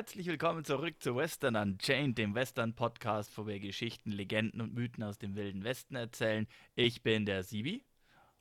Herzlich 0.00 0.28
willkommen 0.28 0.64
zurück 0.64 0.94
zu 1.02 1.14
Western 1.14 1.56
Unchained, 1.56 2.16
dem 2.16 2.34
Western-Podcast, 2.34 3.36
wo 3.36 3.46
wir 3.46 3.60
Geschichten, 3.60 4.10
Legenden 4.10 4.62
und 4.62 4.72
Mythen 4.72 5.04
aus 5.04 5.18
dem 5.18 5.36
Wilden 5.36 5.62
Westen 5.62 5.94
erzählen. 5.94 6.48
Ich 6.74 7.02
bin 7.02 7.26
der 7.26 7.42
Sibi. 7.42 7.84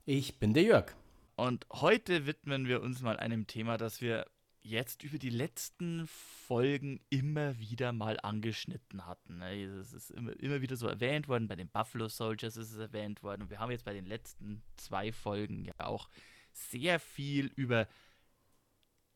Ich 0.05 0.39
bin 0.39 0.53
der 0.53 0.63
Jörg. 0.63 0.95
Und 1.35 1.65
heute 1.69 2.25
widmen 2.25 2.69
wir 2.69 2.81
uns 2.81 3.01
mal 3.01 3.17
einem 3.17 3.45
Thema, 3.45 3.75
das 3.75 3.99
wir 3.99 4.25
jetzt 4.61 5.03
über 5.03 5.17
die 5.17 5.31
letzten 5.31 6.07
Folgen 6.07 7.01
immer 7.09 7.59
wieder 7.59 7.91
mal 7.91 8.17
angeschnitten 8.21 9.05
hatten. 9.05 9.39
Ne? 9.39 9.61
Es 9.65 9.91
ist 9.91 10.11
immer, 10.11 10.31
immer 10.39 10.61
wieder 10.61 10.77
so 10.77 10.87
erwähnt 10.87 11.27
worden, 11.27 11.49
bei 11.49 11.57
den 11.57 11.67
Buffalo 11.67 12.07
Soldiers 12.07 12.55
ist 12.55 12.71
es 12.71 12.79
erwähnt 12.79 13.21
worden. 13.21 13.41
Und 13.41 13.49
wir 13.49 13.59
haben 13.59 13.71
jetzt 13.71 13.83
bei 13.83 13.93
den 13.93 14.05
letzten 14.05 14.63
zwei 14.77 15.11
Folgen 15.11 15.65
ja 15.65 15.73
auch 15.79 16.07
sehr 16.53 17.01
viel 17.01 17.51
über 17.57 17.85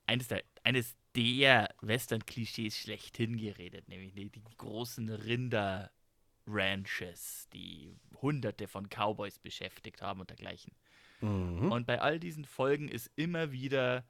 eines 0.08 0.28
der, 0.28 0.44
eines 0.64 0.98
der 1.16 1.73
Western-Klischees 1.81 2.77
schlechthin 2.77 3.38
geredet, 3.38 3.88
nämlich 3.88 4.13
die, 4.13 4.30
die 4.30 4.44
großen 4.58 5.09
Rinder-Ranches, 5.09 7.47
die 7.53 7.95
hunderte 8.22 8.67
von 8.67 8.89
Cowboys 8.89 9.39
beschäftigt 9.39 10.02
haben 10.02 10.19
und 10.22 10.30
dergleichen. 10.30 10.73
Mhm. 11.22 11.72
Und 11.72 11.86
bei 11.86 12.02
all 12.02 12.19
diesen 12.19 12.45
Folgen 12.45 12.88
ist 12.88 13.11
immer 13.16 13.52
wieder 13.52 14.03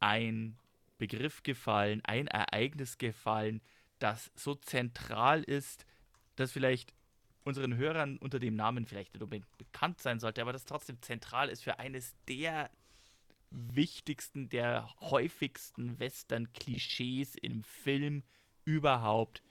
ein 0.00 0.58
Begriff 0.98 1.42
gefallen, 1.42 2.00
ein 2.04 2.26
Ereignis 2.26 2.98
gefallen, 2.98 3.62
das 3.98 4.30
so 4.34 4.54
zentral 4.54 5.42
ist, 5.42 5.86
dass 6.36 6.52
vielleicht 6.52 6.94
unseren 7.44 7.76
Hörern 7.76 8.18
unter 8.18 8.38
dem 8.38 8.56
Namen 8.56 8.86
vielleicht 8.86 9.14
nicht 9.14 9.22
unbedingt 9.22 9.46
bekannt 9.56 10.00
sein 10.00 10.20
sollte, 10.20 10.42
aber 10.42 10.52
das 10.52 10.64
trotzdem 10.64 11.00
zentral 11.00 11.48
ist 11.48 11.62
für 11.62 11.78
eines 11.78 12.14
der 12.28 12.70
wichtigsten, 13.50 14.48
der 14.48 14.88
häufigsten 15.00 15.98
Western-Klischees 15.98 17.34
im 17.36 17.62
Film 17.64 18.22
überhaupt, 18.64 19.42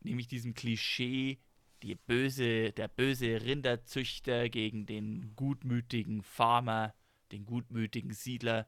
nämlich 0.00 0.28
diesem 0.28 0.54
Klischee, 0.54 1.38
die 1.82 1.94
böse, 1.94 2.72
der 2.72 2.88
böse 2.88 3.42
Rinderzüchter 3.42 4.48
gegen 4.48 4.86
den 4.86 5.34
gutmütigen 5.34 6.22
Farmer, 6.22 6.94
den 7.32 7.46
gutmütigen 7.46 8.12
Siedler. 8.12 8.66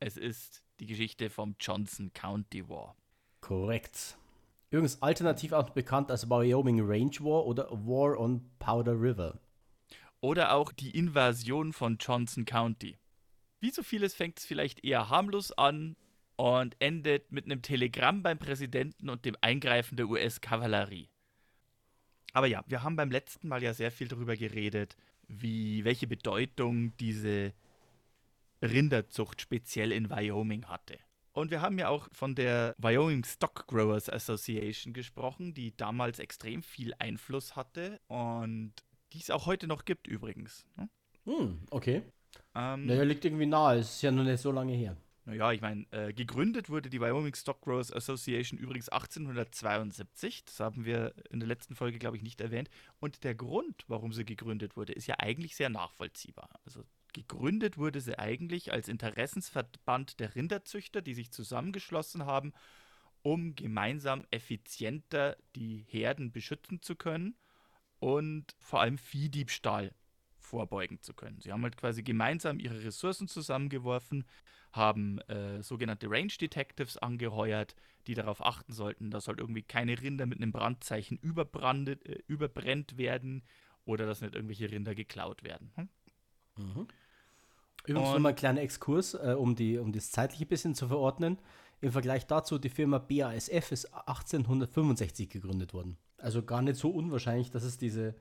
Es 0.00 0.16
ist 0.16 0.64
die 0.80 0.86
Geschichte 0.86 1.30
vom 1.30 1.56
Johnson 1.60 2.12
County 2.12 2.68
War. 2.68 2.96
Korrekt. 3.40 4.16
Übrigens 4.70 5.02
alternativ 5.02 5.52
auch 5.52 5.70
bekannt 5.70 6.10
als 6.10 6.28
Wyoming 6.30 6.80
Range 6.80 7.16
War 7.20 7.44
oder 7.44 7.70
War 7.70 8.18
on 8.18 8.50
Powder 8.58 8.98
River. 8.98 9.38
Oder 10.20 10.54
auch 10.54 10.72
die 10.72 10.96
Invasion 10.96 11.72
von 11.72 11.98
Johnson 11.98 12.44
County. 12.44 12.96
Wie 13.62 13.70
so 13.70 13.84
vieles 13.84 14.12
fängt 14.12 14.40
es 14.40 14.44
vielleicht 14.44 14.84
eher 14.84 15.08
harmlos 15.08 15.52
an 15.52 15.94
und 16.34 16.74
endet 16.80 17.30
mit 17.30 17.44
einem 17.44 17.62
Telegramm 17.62 18.24
beim 18.24 18.36
Präsidenten 18.36 19.08
und 19.08 19.24
dem 19.24 19.36
Eingreifen 19.40 19.96
der 19.96 20.08
US-Kavallerie. 20.08 21.08
Aber 22.32 22.48
ja, 22.48 22.64
wir 22.66 22.82
haben 22.82 22.96
beim 22.96 23.12
letzten 23.12 23.46
Mal 23.46 23.62
ja 23.62 23.72
sehr 23.72 23.92
viel 23.92 24.08
darüber 24.08 24.36
geredet, 24.36 24.96
wie, 25.28 25.84
welche 25.84 26.08
Bedeutung 26.08 26.96
diese 26.96 27.52
Rinderzucht 28.60 29.40
speziell 29.40 29.92
in 29.92 30.10
Wyoming 30.10 30.66
hatte. 30.66 30.98
Und 31.30 31.52
wir 31.52 31.60
haben 31.60 31.78
ja 31.78 31.88
auch 31.88 32.08
von 32.10 32.34
der 32.34 32.74
Wyoming 32.78 33.22
Stock 33.22 33.68
Growers 33.68 34.10
Association 34.10 34.92
gesprochen, 34.92 35.54
die 35.54 35.76
damals 35.76 36.18
extrem 36.18 36.64
viel 36.64 36.94
Einfluss 36.98 37.54
hatte 37.54 38.00
und 38.08 38.74
die 39.12 39.20
es 39.20 39.30
auch 39.30 39.46
heute 39.46 39.68
noch 39.68 39.84
gibt 39.84 40.08
übrigens. 40.08 40.66
ne? 40.76 40.88
Hm, 41.26 41.60
okay. 41.70 42.02
Ähm, 42.54 42.86
Naja, 42.86 43.02
liegt 43.02 43.24
irgendwie 43.24 43.46
nahe. 43.46 43.78
Es 43.78 43.96
ist 43.96 44.02
ja 44.02 44.10
noch 44.10 44.24
nicht 44.24 44.40
so 44.40 44.52
lange 44.52 44.74
her. 44.74 44.96
Naja, 45.24 45.52
ich 45.52 45.60
meine, 45.60 45.86
äh, 45.92 46.12
gegründet 46.12 46.68
wurde 46.68 46.90
die 46.90 47.00
Wyoming 47.00 47.34
Stock 47.34 47.60
Growers 47.60 47.92
Association 47.92 48.58
übrigens 48.58 48.88
1872. 48.88 50.44
Das 50.44 50.58
haben 50.58 50.84
wir 50.84 51.14
in 51.30 51.38
der 51.38 51.46
letzten 51.46 51.76
Folge, 51.76 51.98
glaube 51.98 52.16
ich, 52.16 52.24
nicht 52.24 52.40
erwähnt. 52.40 52.70
Und 52.98 53.22
der 53.22 53.36
Grund, 53.36 53.84
warum 53.86 54.12
sie 54.12 54.24
gegründet 54.24 54.76
wurde, 54.76 54.92
ist 54.92 55.06
ja 55.06 55.14
eigentlich 55.20 55.54
sehr 55.54 55.70
nachvollziehbar. 55.70 56.48
Also 56.64 56.82
gegründet 57.12 57.78
wurde 57.78 58.00
sie 58.00 58.18
eigentlich 58.18 58.72
als 58.72 58.88
Interessensverband 58.88 60.18
der 60.18 60.34
Rinderzüchter, 60.34 61.02
die 61.02 61.14
sich 61.14 61.30
zusammengeschlossen 61.30 62.26
haben, 62.26 62.52
um 63.22 63.54
gemeinsam 63.54 64.24
effizienter 64.32 65.36
die 65.54 65.84
Herden 65.88 66.32
beschützen 66.32 66.82
zu 66.82 66.96
können 66.96 67.36
und 68.00 68.56
vor 68.58 68.80
allem 68.80 68.98
Viehdiebstahl 68.98 69.94
vorbeugen 70.52 71.00
zu 71.00 71.14
können. 71.14 71.40
Sie 71.40 71.50
haben 71.50 71.62
halt 71.62 71.78
quasi 71.78 72.02
gemeinsam 72.02 72.58
ihre 72.58 72.84
Ressourcen 72.84 73.26
zusammengeworfen, 73.26 74.26
haben 74.72 75.18
äh, 75.20 75.62
sogenannte 75.62 76.10
Range 76.10 76.32
Detectives 76.38 76.98
angeheuert, 76.98 77.74
die 78.06 78.14
darauf 78.14 78.44
achten 78.44 78.74
sollten, 78.74 79.10
dass 79.10 79.28
halt 79.28 79.38
irgendwie 79.40 79.62
keine 79.62 79.98
Rinder 79.98 80.26
mit 80.26 80.38
einem 80.38 80.52
Brandzeichen 80.52 81.16
überbrandet, 81.16 82.04
äh, 82.06 82.18
überbrennt 82.26 82.98
werden 82.98 83.42
oder 83.86 84.04
dass 84.04 84.20
nicht 84.20 84.34
irgendwelche 84.34 84.70
Rinder 84.70 84.94
geklaut 84.94 85.42
werden. 85.42 85.72
Hm? 85.76 85.88
Übrigens 87.86 88.08
Und- 88.08 88.14
nochmal 88.14 88.32
ein 88.32 88.36
kleiner 88.36 88.60
Exkurs, 88.60 89.14
äh, 89.14 89.34
um, 89.38 89.56
die, 89.56 89.78
um 89.78 89.90
das 89.90 90.10
zeitliche 90.10 90.44
bisschen 90.44 90.74
zu 90.74 90.86
verordnen. 90.88 91.38
Im 91.80 91.92
Vergleich 91.92 92.26
dazu, 92.26 92.58
die 92.58 92.68
Firma 92.68 92.98
BASF 92.98 93.72
ist 93.72 93.86
1865 94.06 95.30
gegründet 95.30 95.72
worden. 95.72 95.96
Also 96.18 96.42
gar 96.42 96.60
nicht 96.60 96.76
so 96.76 96.90
unwahrscheinlich, 96.90 97.50
dass 97.50 97.64
es 97.64 97.78
diese 97.78 98.14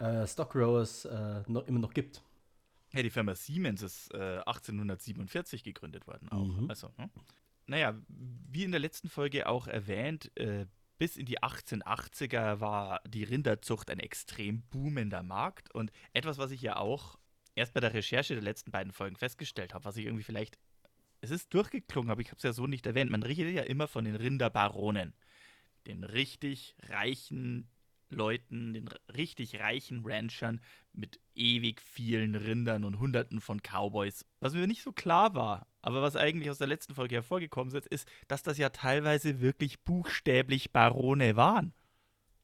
äh, 0.00 0.26
Stock 0.26 0.52
Growers 0.52 1.04
äh, 1.04 1.42
noch, 1.46 1.66
immer 1.66 1.78
noch 1.78 1.94
gibt. 1.94 2.22
Ja, 2.92 3.02
die 3.02 3.10
Firma 3.10 3.34
Siemens 3.34 3.82
ist 3.82 4.12
äh, 4.12 4.38
1847 4.46 5.62
gegründet 5.62 6.06
worden 6.06 6.28
auch. 6.30 6.46
Mhm. 6.46 6.68
Also, 6.68 6.90
hm? 6.96 7.10
Naja, 7.66 7.94
wie 8.08 8.64
in 8.64 8.72
der 8.72 8.80
letzten 8.80 9.08
Folge 9.08 9.48
auch 9.48 9.68
erwähnt, 9.68 10.36
äh, 10.36 10.66
bis 10.98 11.16
in 11.16 11.24
die 11.24 11.38
1880er 11.38 12.60
war 12.60 13.00
die 13.06 13.24
Rinderzucht 13.24 13.90
ein 13.90 14.00
extrem 14.00 14.62
boomender 14.62 15.22
Markt 15.22 15.72
und 15.74 15.92
etwas, 16.12 16.36
was 16.38 16.50
ich 16.50 16.62
ja 16.62 16.76
auch 16.76 17.18
erst 17.54 17.72
bei 17.74 17.80
der 17.80 17.94
Recherche 17.94 18.34
der 18.34 18.42
letzten 18.42 18.70
beiden 18.70 18.92
Folgen 18.92 19.16
festgestellt 19.16 19.72
habe, 19.72 19.84
was 19.84 19.96
ich 19.96 20.06
irgendwie 20.06 20.24
vielleicht, 20.24 20.58
es 21.20 21.30
ist 21.30 21.54
durchgeklungen, 21.54 22.10
aber 22.10 22.20
ich 22.20 22.28
habe 22.28 22.36
es 22.38 22.42
ja 22.42 22.52
so 22.52 22.66
nicht 22.66 22.86
erwähnt. 22.86 23.10
Man 23.10 23.22
redet 23.22 23.54
ja 23.54 23.62
immer 23.62 23.86
von 23.86 24.04
den 24.04 24.16
Rinderbaronen, 24.16 25.14
den 25.86 26.04
richtig 26.04 26.74
reichen 26.88 27.70
Leuten, 28.10 28.74
den 28.74 28.88
richtig 29.14 29.60
reichen 29.60 30.04
Ranchern 30.04 30.60
mit 30.92 31.20
ewig 31.34 31.80
vielen 31.80 32.34
Rindern 32.34 32.84
und 32.84 32.98
Hunderten 32.98 33.40
von 33.40 33.60
Cowboys. 33.62 34.24
Was 34.40 34.54
mir 34.54 34.66
nicht 34.66 34.82
so 34.82 34.92
klar 34.92 35.34
war, 35.34 35.66
aber 35.82 36.02
was 36.02 36.16
eigentlich 36.16 36.50
aus 36.50 36.58
der 36.58 36.66
letzten 36.66 36.94
Folge 36.94 37.14
hervorgekommen 37.16 37.74
ist, 37.74 37.86
ist, 37.86 38.08
dass 38.28 38.42
das 38.42 38.58
ja 38.58 38.70
teilweise 38.70 39.40
wirklich 39.40 39.80
buchstäblich 39.80 40.72
Barone 40.72 41.36
waren. 41.36 41.72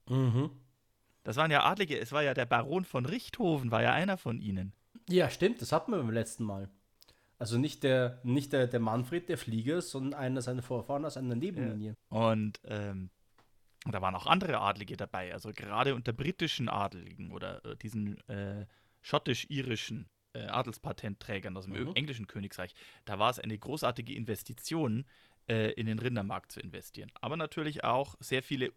Mhm. 0.09 0.51
Das 1.25 1.37
waren 1.37 1.51
ja 1.51 1.65
Adlige, 1.65 1.99
es 1.99 2.13
war 2.13 2.23
ja 2.23 2.35
der 2.35 2.47
Baron 2.47 2.85
von 2.85 3.05
Richthofen, 3.05 3.73
war 3.73 3.83
ja 3.83 3.93
einer 3.93 4.17
von 4.17 4.39
ihnen. 4.41 4.73
Ja, 5.09 5.29
stimmt, 5.29 5.61
das 5.61 5.73
hatten 5.73 5.91
wir 5.91 5.99
beim 5.99 6.11
letzten 6.11 6.45
Mal. 6.45 6.69
Also 7.39 7.59
nicht 7.59 7.83
der, 7.83 8.21
nicht 8.23 8.53
der, 8.53 8.67
der 8.67 8.81
Manfred, 8.81 9.29
der 9.29 9.37
Flieger, 9.37 9.83
sondern 9.83 10.19
einer 10.19 10.41
seiner 10.41 10.63
Vorfahren 10.63 11.05
aus 11.05 11.17
einer 11.17 11.35
Nebenlinie. 11.35 11.95
Und 12.09 12.61
ähm, 12.65 13.11
da 13.93 14.03
waren 14.03 14.15
auch 14.15 14.27
andere 14.27 14.61
Adlige 14.61 14.97
dabei, 14.97 15.33
also 15.33 15.53
gerade 15.53 15.95
unter 15.95 16.13
britischen 16.13 16.69
Adeligen 16.69 17.31
oder 17.33 17.65
äh, 17.65 17.77
diesen 17.77 18.19
äh, 18.29 18.67
schottisch-irischen 19.03 20.09
äh, 20.33 20.47
Adelspatentträgern 20.47 21.57
aus 21.57 21.65
dem 21.67 21.75
Mhm. 21.75 21.93
englischen 21.95 22.27
Königreich. 22.27 22.75
Da 23.05 23.19
war 23.19 23.31
es 23.31 23.39
eine 23.39 23.57
großartige 23.59 24.15
Investition, 24.15 25.05
äh, 25.49 25.71
in 25.73 25.87
den 25.87 25.99
Rindermarkt 25.99 26.53
zu 26.53 26.61
investieren. 26.61 27.11
Aber 27.21 27.37
natürlich 27.37 27.85
auch 27.85 28.17
sehr 28.21 28.43
viele 28.43 28.73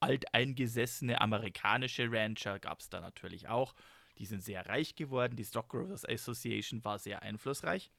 alteingesessene 0.00 1.20
amerikanische 1.20 2.10
Rancher 2.10 2.58
gab 2.58 2.80
es 2.80 2.88
da 2.88 3.00
natürlich 3.00 3.48
auch. 3.48 3.74
Die 4.18 4.26
sind 4.26 4.42
sehr 4.42 4.66
reich 4.66 4.94
geworden. 4.94 5.36
Die 5.36 5.44
Stock 5.44 5.68
Growers 5.68 6.04
Association 6.04 6.84
war 6.84 6.98
sehr 6.98 7.22
einflussreich 7.22 7.90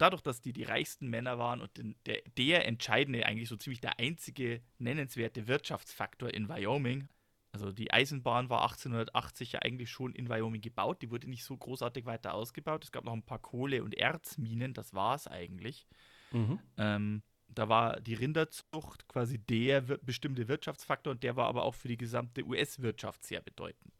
dadurch, 0.00 0.22
dass 0.22 0.40
die 0.40 0.52
die 0.52 0.64
reichsten 0.64 1.08
Männer 1.08 1.38
waren 1.38 1.60
und 1.60 1.76
den, 1.76 1.96
der, 2.06 2.22
der 2.38 2.66
entscheidende, 2.66 3.26
eigentlich 3.26 3.48
so 3.48 3.56
ziemlich 3.56 3.80
der 3.80 3.98
einzige 3.98 4.62
nennenswerte 4.78 5.46
Wirtschaftsfaktor 5.48 6.32
in 6.32 6.48
Wyoming, 6.48 7.08
also 7.52 7.72
die 7.72 7.92
Eisenbahn 7.92 8.48
war 8.48 8.62
1880 8.62 9.52
ja 9.52 9.62
eigentlich 9.62 9.90
schon 9.90 10.14
in 10.14 10.28
Wyoming 10.28 10.60
gebaut, 10.60 11.02
die 11.02 11.10
wurde 11.10 11.28
nicht 11.28 11.44
so 11.44 11.56
großartig 11.56 12.06
weiter 12.06 12.34
ausgebaut. 12.34 12.84
Es 12.84 12.92
gab 12.92 13.04
noch 13.04 13.12
ein 13.12 13.24
paar 13.24 13.40
Kohle- 13.40 13.82
und 13.82 13.96
Erzminen, 13.96 14.72
das 14.74 14.94
war 14.94 15.16
es 15.16 15.26
eigentlich. 15.26 15.86
Mhm. 16.30 16.60
Ähm, 16.76 17.22
Da 17.52 17.68
war 17.68 18.00
die 18.00 18.14
Rinderzucht 18.14 19.08
quasi 19.08 19.38
der 19.38 19.80
bestimmte 19.80 20.46
Wirtschaftsfaktor 20.48 21.12
und 21.12 21.22
der 21.24 21.34
war 21.36 21.48
aber 21.48 21.64
auch 21.64 21.74
für 21.74 21.88
die 21.88 21.96
gesamte 21.96 22.44
US-Wirtschaft 22.44 23.24
sehr 23.24 23.40
bedeutend. 23.42 23.99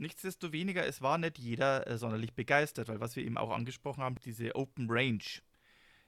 Nichtsdestoweniger, 0.00 0.86
es 0.86 1.02
war 1.02 1.18
nicht 1.18 1.38
jeder 1.38 1.86
äh, 1.86 1.98
sonderlich 1.98 2.32
begeistert, 2.32 2.88
weil 2.88 3.00
was 3.00 3.16
wir 3.16 3.24
eben 3.24 3.36
auch 3.36 3.50
angesprochen 3.50 4.02
haben, 4.02 4.16
diese 4.24 4.56
Open 4.56 4.86
Range, 4.88 5.22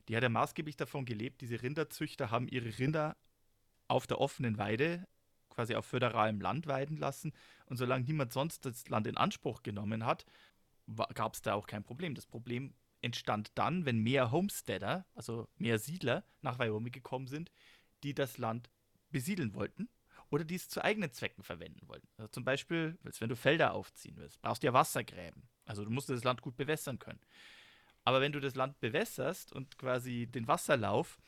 die 0.09 0.17
hat 0.17 0.23
ja 0.23 0.31
maßgeblich 0.31 0.77
davon 0.77 1.05
gelebt, 1.05 1.43
diese 1.43 1.63
Rinderzüchter 1.63 2.31
haben 2.31 2.49
ihre 2.49 2.79
Rinder 2.79 3.19
auf 3.89 4.07
der 4.07 4.19
offenen 4.19 4.57
Weide, 4.57 5.07
quasi 5.51 5.75
auf 5.75 5.85
föderalem 5.85 6.41
Land 6.41 6.67
weiden 6.67 6.97
lassen 6.97 7.33
und 7.67 7.77
solange 7.77 8.07
niemand 8.07 8.33
sonst 8.33 8.65
das 8.65 8.89
Land 8.89 9.07
in 9.07 9.19
Anspruch 9.19 9.63
genommen 9.63 10.07
hat, 10.07 10.25
gab 11.13 11.35
es 11.35 11.43
da 11.43 11.53
auch 11.53 11.67
kein 11.67 11.85
Problem. 11.85 12.15
Das 12.15 12.27
Problem 12.27 12.73
entstand 13.03 13.53
dann, 13.57 13.85
wenn 13.85 13.99
mehr 13.99 14.31
Homesteader, 14.31 15.05
also 15.15 15.49
mehr 15.57 15.79
Siedler 15.79 16.25
nach 16.41 16.59
Wyoming 16.59 16.93
gekommen 16.93 17.27
sind, 17.27 17.53
die 18.05 18.15
das 18.15 18.39
Land 18.39 18.71
besiedeln 19.11 19.55
wollten 19.55 19.91
oder 20.33 20.45
die 20.45 20.55
es 20.55 20.69
zu 20.69 20.83
eigenen 20.83 21.13
Zwecken 21.13 21.45
verwenden 21.45 21.87
wollten. 21.89 22.09
Also 22.17 22.29
zum 22.29 22.45
Beispiel, 22.45 22.99
wenn 23.03 23.29
du 23.29 23.37
Felder 23.37 23.75
aufziehen 23.75 24.17
willst, 24.17 24.41
brauchst 24.41 24.63
du 24.63 24.67
ja 24.67 24.73
Wassergräben. 24.73 25.43
Also 25.67 25.85
du 25.85 25.91
musst 25.91 26.09
das 26.09 26.25
Land 26.25 26.41
gut 26.41 26.57
bewässern 26.57 26.99
können. 26.99 27.21
Aber 28.05 28.21
wenn 28.23 28.33
du 28.33 28.41
das 28.41 28.55
Land 28.55 28.81
bewässerst 28.81 29.53
und 29.53 29.77
quasi 29.77 30.27
den 30.27 30.49
Wasserlauf 30.49 31.21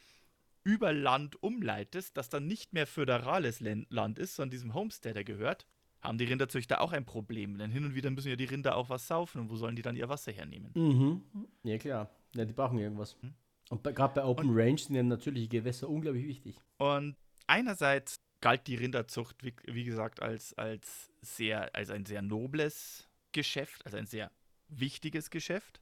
über 0.65 0.95
Land 0.95 1.41
umleitest, 1.43 2.17
das 2.17 2.31
dann 2.31 2.47
nicht 2.47 2.73
mehr 2.73 2.87
föderales 2.87 3.61
Land 3.61 4.19
ist, 4.19 4.37
sondern 4.37 4.51
diesem 4.51 4.73
Homesteader 4.73 5.23
gehört, 5.23 5.67
haben 6.01 6.17
die 6.17 6.25
Rinderzüchter 6.25 6.81
auch 6.81 6.93
ein 6.93 7.05
Problem. 7.05 7.59
Denn 7.59 7.71
hin 7.71 7.85
und 7.85 7.95
wieder 7.95 8.11
müssen 8.11 8.29
ja 8.29 8.37
die 8.37 8.45
Rinder 8.45 8.75
auch 8.75 8.89
was 8.89 9.07
saufen 9.07 9.43
und 9.43 9.51
wo 9.51 9.57
sollen 9.57 9.77
die 9.77 9.83
dann 9.83 9.97
ihr 9.97 10.09
Wasser 10.09 10.33
hernehmen? 10.33 10.73
Mhm. 10.75 11.23
Ja, 11.63 11.77
klar. 11.77 12.11
Ja, 12.35 12.47
die 12.47 12.55
brauchen 12.55 12.79
irgendwas. 12.79 13.17
Mhm. 13.21 13.35
Und 13.69 13.85
gerade 13.85 14.15
bei 14.15 14.25
Open 14.25 14.49
und, 14.49 14.57
Range 14.57 14.79
sind 14.79 14.95
ja 14.95 15.03
natürliche 15.03 15.49
Gewässer 15.49 15.89
unglaublich 15.91 16.27
wichtig. 16.27 16.59
Und 16.79 17.17
einerseits 17.47 18.17
galt 18.45 18.67
die 18.67 18.75
Rinderzucht, 18.75 19.43
wie, 19.43 19.55
wie 19.65 19.85
gesagt, 19.85 20.21
als, 20.21 20.53
als, 20.59 21.11
sehr, 21.23 21.75
als 21.75 21.89
ein 21.89 22.05
sehr 22.05 22.21
nobles 22.21 23.09
Geschäft, 23.33 23.87
also 23.87 23.97
ein 23.97 24.05
sehr 24.05 24.31
wichtiges 24.69 25.31
Geschäft. 25.31 25.81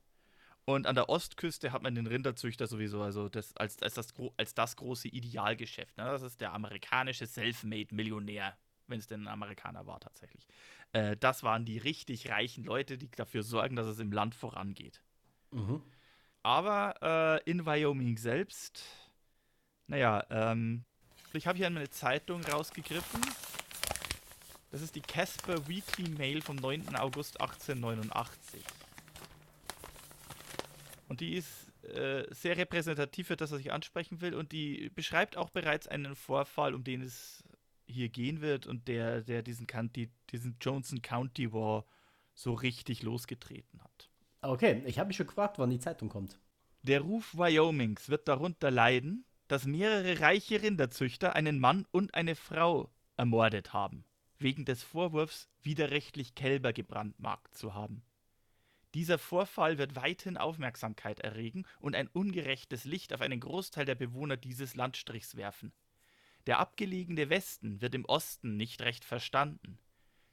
Und 0.65 0.87
an 0.87 0.95
der 0.95 1.09
Ostküste 1.09 1.73
hat 1.73 1.83
man 1.83 1.97
den 1.97 2.07
Rinderzüchter 2.07 2.69
sowieso 2.69 3.03
also 3.03 3.29
das, 3.29 3.57
als, 3.57 3.83
als, 3.83 3.95
das, 3.95 4.15
als 4.37 4.55
das 4.55 4.77
große 4.77 5.09
Idealgeschäft. 5.09 5.99
Ne? 5.99 6.05
Das 6.05 6.23
ist 6.23 6.41
der 6.41 6.53
amerikanische 6.53 7.27
Selfmade-Millionär, 7.27 8.57
wenn 8.87 9.01
es 9.01 9.09
denn 9.09 9.23
ein 9.23 9.29
Amerikaner 9.29 9.89
war 9.89 9.99
tatsächlich. 9.99 10.47
Äh, 10.93 11.17
das 11.17 11.43
waren 11.43 11.65
die 11.65 11.79
richtig 11.79 12.31
reichen 12.31 12.63
Leute, 12.63 12.97
die 12.97 13.11
dafür 13.11 13.43
sorgen, 13.43 13.75
dass 13.75 13.89
es 13.89 13.99
im 13.99 14.13
Land 14.13 14.37
vorangeht. 14.37 15.03
Mhm. 15.51 15.83
Aber 16.45 17.43
äh, 17.45 17.51
in 17.51 17.67
Wyoming 17.67 18.19
selbst, 18.19 18.85
naja, 19.89 20.25
ähm, 20.31 20.85
ich 21.39 21.47
habe 21.47 21.59
hier 21.59 21.67
eine 21.67 21.89
Zeitung 21.91 22.45
rausgegriffen. 22.45 23.21
Das 24.71 24.81
ist 24.81 24.95
die 24.95 25.01
Casper 25.01 25.69
Weekly 25.69 26.09
Mail 26.11 26.41
vom 26.41 26.57
9. 26.57 26.97
August 26.97 27.41
1889. 27.41 28.63
Und 31.09 31.21
die 31.21 31.35
ist 31.35 31.73
äh, 31.85 32.25
sehr 32.31 32.57
repräsentativ 32.57 33.27
für 33.27 33.37
das, 33.37 33.53
was 33.53 33.61
ich 33.61 33.73
ansprechen 33.73 34.21
will. 34.21 34.35
Und 34.35 34.53
die 34.53 34.91
beschreibt 34.95 35.37
auch 35.37 35.51
bereits 35.51 35.87
einen 35.89 36.17
Vorfall, 36.17 36.75
um 36.75 36.85
den 36.85 37.03
es 37.03 37.45
hier 37.87 38.09
gehen 38.09 38.41
wird 38.41 38.67
und 38.67 38.89
der, 38.89 39.21
der 39.21 39.43
diesen, 39.43 39.67
County, 39.67 40.11
diesen 40.31 40.57
Johnson 40.61 41.03
County 41.03 41.53
War 41.53 41.85
so 42.35 42.55
richtig 42.55 43.03
losgetreten 43.03 43.83
hat. 43.83 44.09
Okay, 44.41 44.83
ich 44.87 44.99
habe 44.99 45.09
mich 45.09 45.17
schon 45.17 45.27
gefragt, 45.27 45.59
wann 45.59 45.71
die 45.71 45.79
Zeitung 45.79 46.09
kommt. 46.09 46.39
Der 46.83 47.01
Ruf 47.01 47.37
Wyomings 47.37 48.09
wird 48.09 48.27
darunter 48.27 48.71
leiden, 48.71 49.25
dass 49.53 49.67
mehrere 49.67 50.21
reiche 50.21 50.63
Rinderzüchter 50.63 51.37
einen 51.37 51.61
Mann 51.61 51.85
und 51.91 52.15
eine 52.15 52.37
Frau 52.37 52.91
ermordet 53.19 53.75
haben, 53.75 54.07
wegen 54.39 54.65
des 54.65 54.83
Vorwurfs, 54.83 55.47
widerrechtlich 55.61 56.35
Kälber 56.35 56.73
gebrandmarkt 56.73 57.55
zu 57.55 57.75
haben. 57.75 58.03
Dieser 58.95 59.19
Vorfall 59.19 59.77
wird 59.77 59.95
weithin 59.95 60.39
Aufmerksamkeit 60.39 61.21
erregen 61.21 61.67
und 61.81 61.95
ein 61.95 62.09
ungerechtes 62.09 62.85
Licht 62.85 63.13
auf 63.13 63.21
einen 63.21 63.41
Großteil 63.41 63.85
der 63.85 63.95
Bewohner 63.95 64.39
dieses 64.39 64.75
Landstrichs 64.75 65.37
werfen. 65.37 65.75
Der 66.47 66.59
abgelegene 66.59 67.29
Westen 67.29 67.83
wird 67.83 67.95
im 67.95 68.07
Osten 68.07 68.57
nicht 68.57 68.81
recht 68.81 69.05
verstanden. 69.05 69.79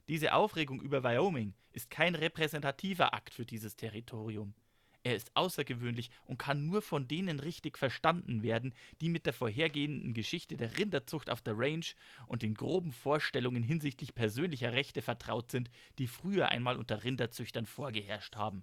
Diese 0.08 0.32
Aufregung 0.32 0.80
über 0.80 1.04
Wyoming 1.04 1.52
ist 1.72 1.90
kein 1.90 2.14
repräsentativer 2.14 3.12
Akt 3.12 3.34
für 3.34 3.44
dieses 3.44 3.76
Territorium. 3.76 4.54
Er 5.02 5.16
ist 5.16 5.34
außergewöhnlich 5.34 6.10
und 6.24 6.38
kann 6.38 6.66
nur 6.66 6.82
von 6.82 7.08
denen 7.08 7.40
richtig 7.40 7.78
verstanden 7.78 8.42
werden, 8.42 8.74
die 9.00 9.08
mit 9.08 9.24
der 9.24 9.32
vorhergehenden 9.32 10.12
Geschichte 10.12 10.58
der 10.58 10.76
Rinderzucht 10.76 11.30
auf 11.30 11.40
der 11.40 11.56
Range 11.56 11.86
und 12.26 12.42
den 12.42 12.54
groben 12.54 12.92
Vorstellungen 12.92 13.62
hinsichtlich 13.62 14.14
persönlicher 14.14 14.72
Rechte 14.72 15.00
vertraut 15.00 15.50
sind, 15.50 15.70
die 15.98 16.06
früher 16.06 16.50
einmal 16.50 16.76
unter 16.76 17.02
Rinderzüchtern 17.02 17.64
vorgeherrscht 17.64 18.36
haben. 18.36 18.62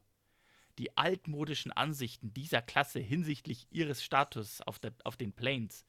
Die 0.77 0.95
altmodischen 0.95 1.71
Ansichten 1.71 2.35
dieser 2.35 2.61
Klasse 2.61 2.99
hinsichtlich 2.99 3.65
ihres 3.71 4.03
Status 4.03 4.61
auf, 4.61 4.77
der, 4.77 4.93
auf 5.03 5.17
den 5.17 5.33
Plains, 5.33 5.87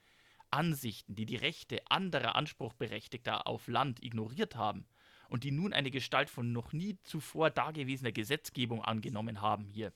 Ansichten, 0.51 1.15
die 1.15 1.27
die 1.27 1.37
Rechte 1.37 1.83
anderer 1.91 2.37
Anspruchberechtigter 2.37 3.47
auf 3.47 3.69
Land 3.69 4.03
ignoriert 4.03 4.57
haben 4.57 4.87
und 5.29 5.45
die 5.45 5.51
nun 5.51 5.75
eine 5.75 5.91
Gestalt 5.91 6.31
von 6.31 6.53
noch 6.53 6.73
nie 6.73 6.99
zuvor 7.03 7.51
dagewesener 7.51 8.13
Gesetzgebung 8.13 8.83
angenommen 8.83 9.43
haben 9.43 9.67
hier, 9.67 9.93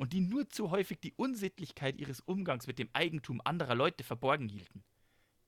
und 0.00 0.14
die 0.14 0.22
nur 0.22 0.48
zu 0.48 0.70
häufig 0.70 0.98
die 0.98 1.12
Unsittlichkeit 1.12 1.98
ihres 1.98 2.20
Umgangs 2.20 2.66
mit 2.66 2.78
dem 2.78 2.88
Eigentum 2.94 3.42
anderer 3.44 3.74
Leute 3.74 4.02
verborgen 4.02 4.48
hielten. 4.48 4.82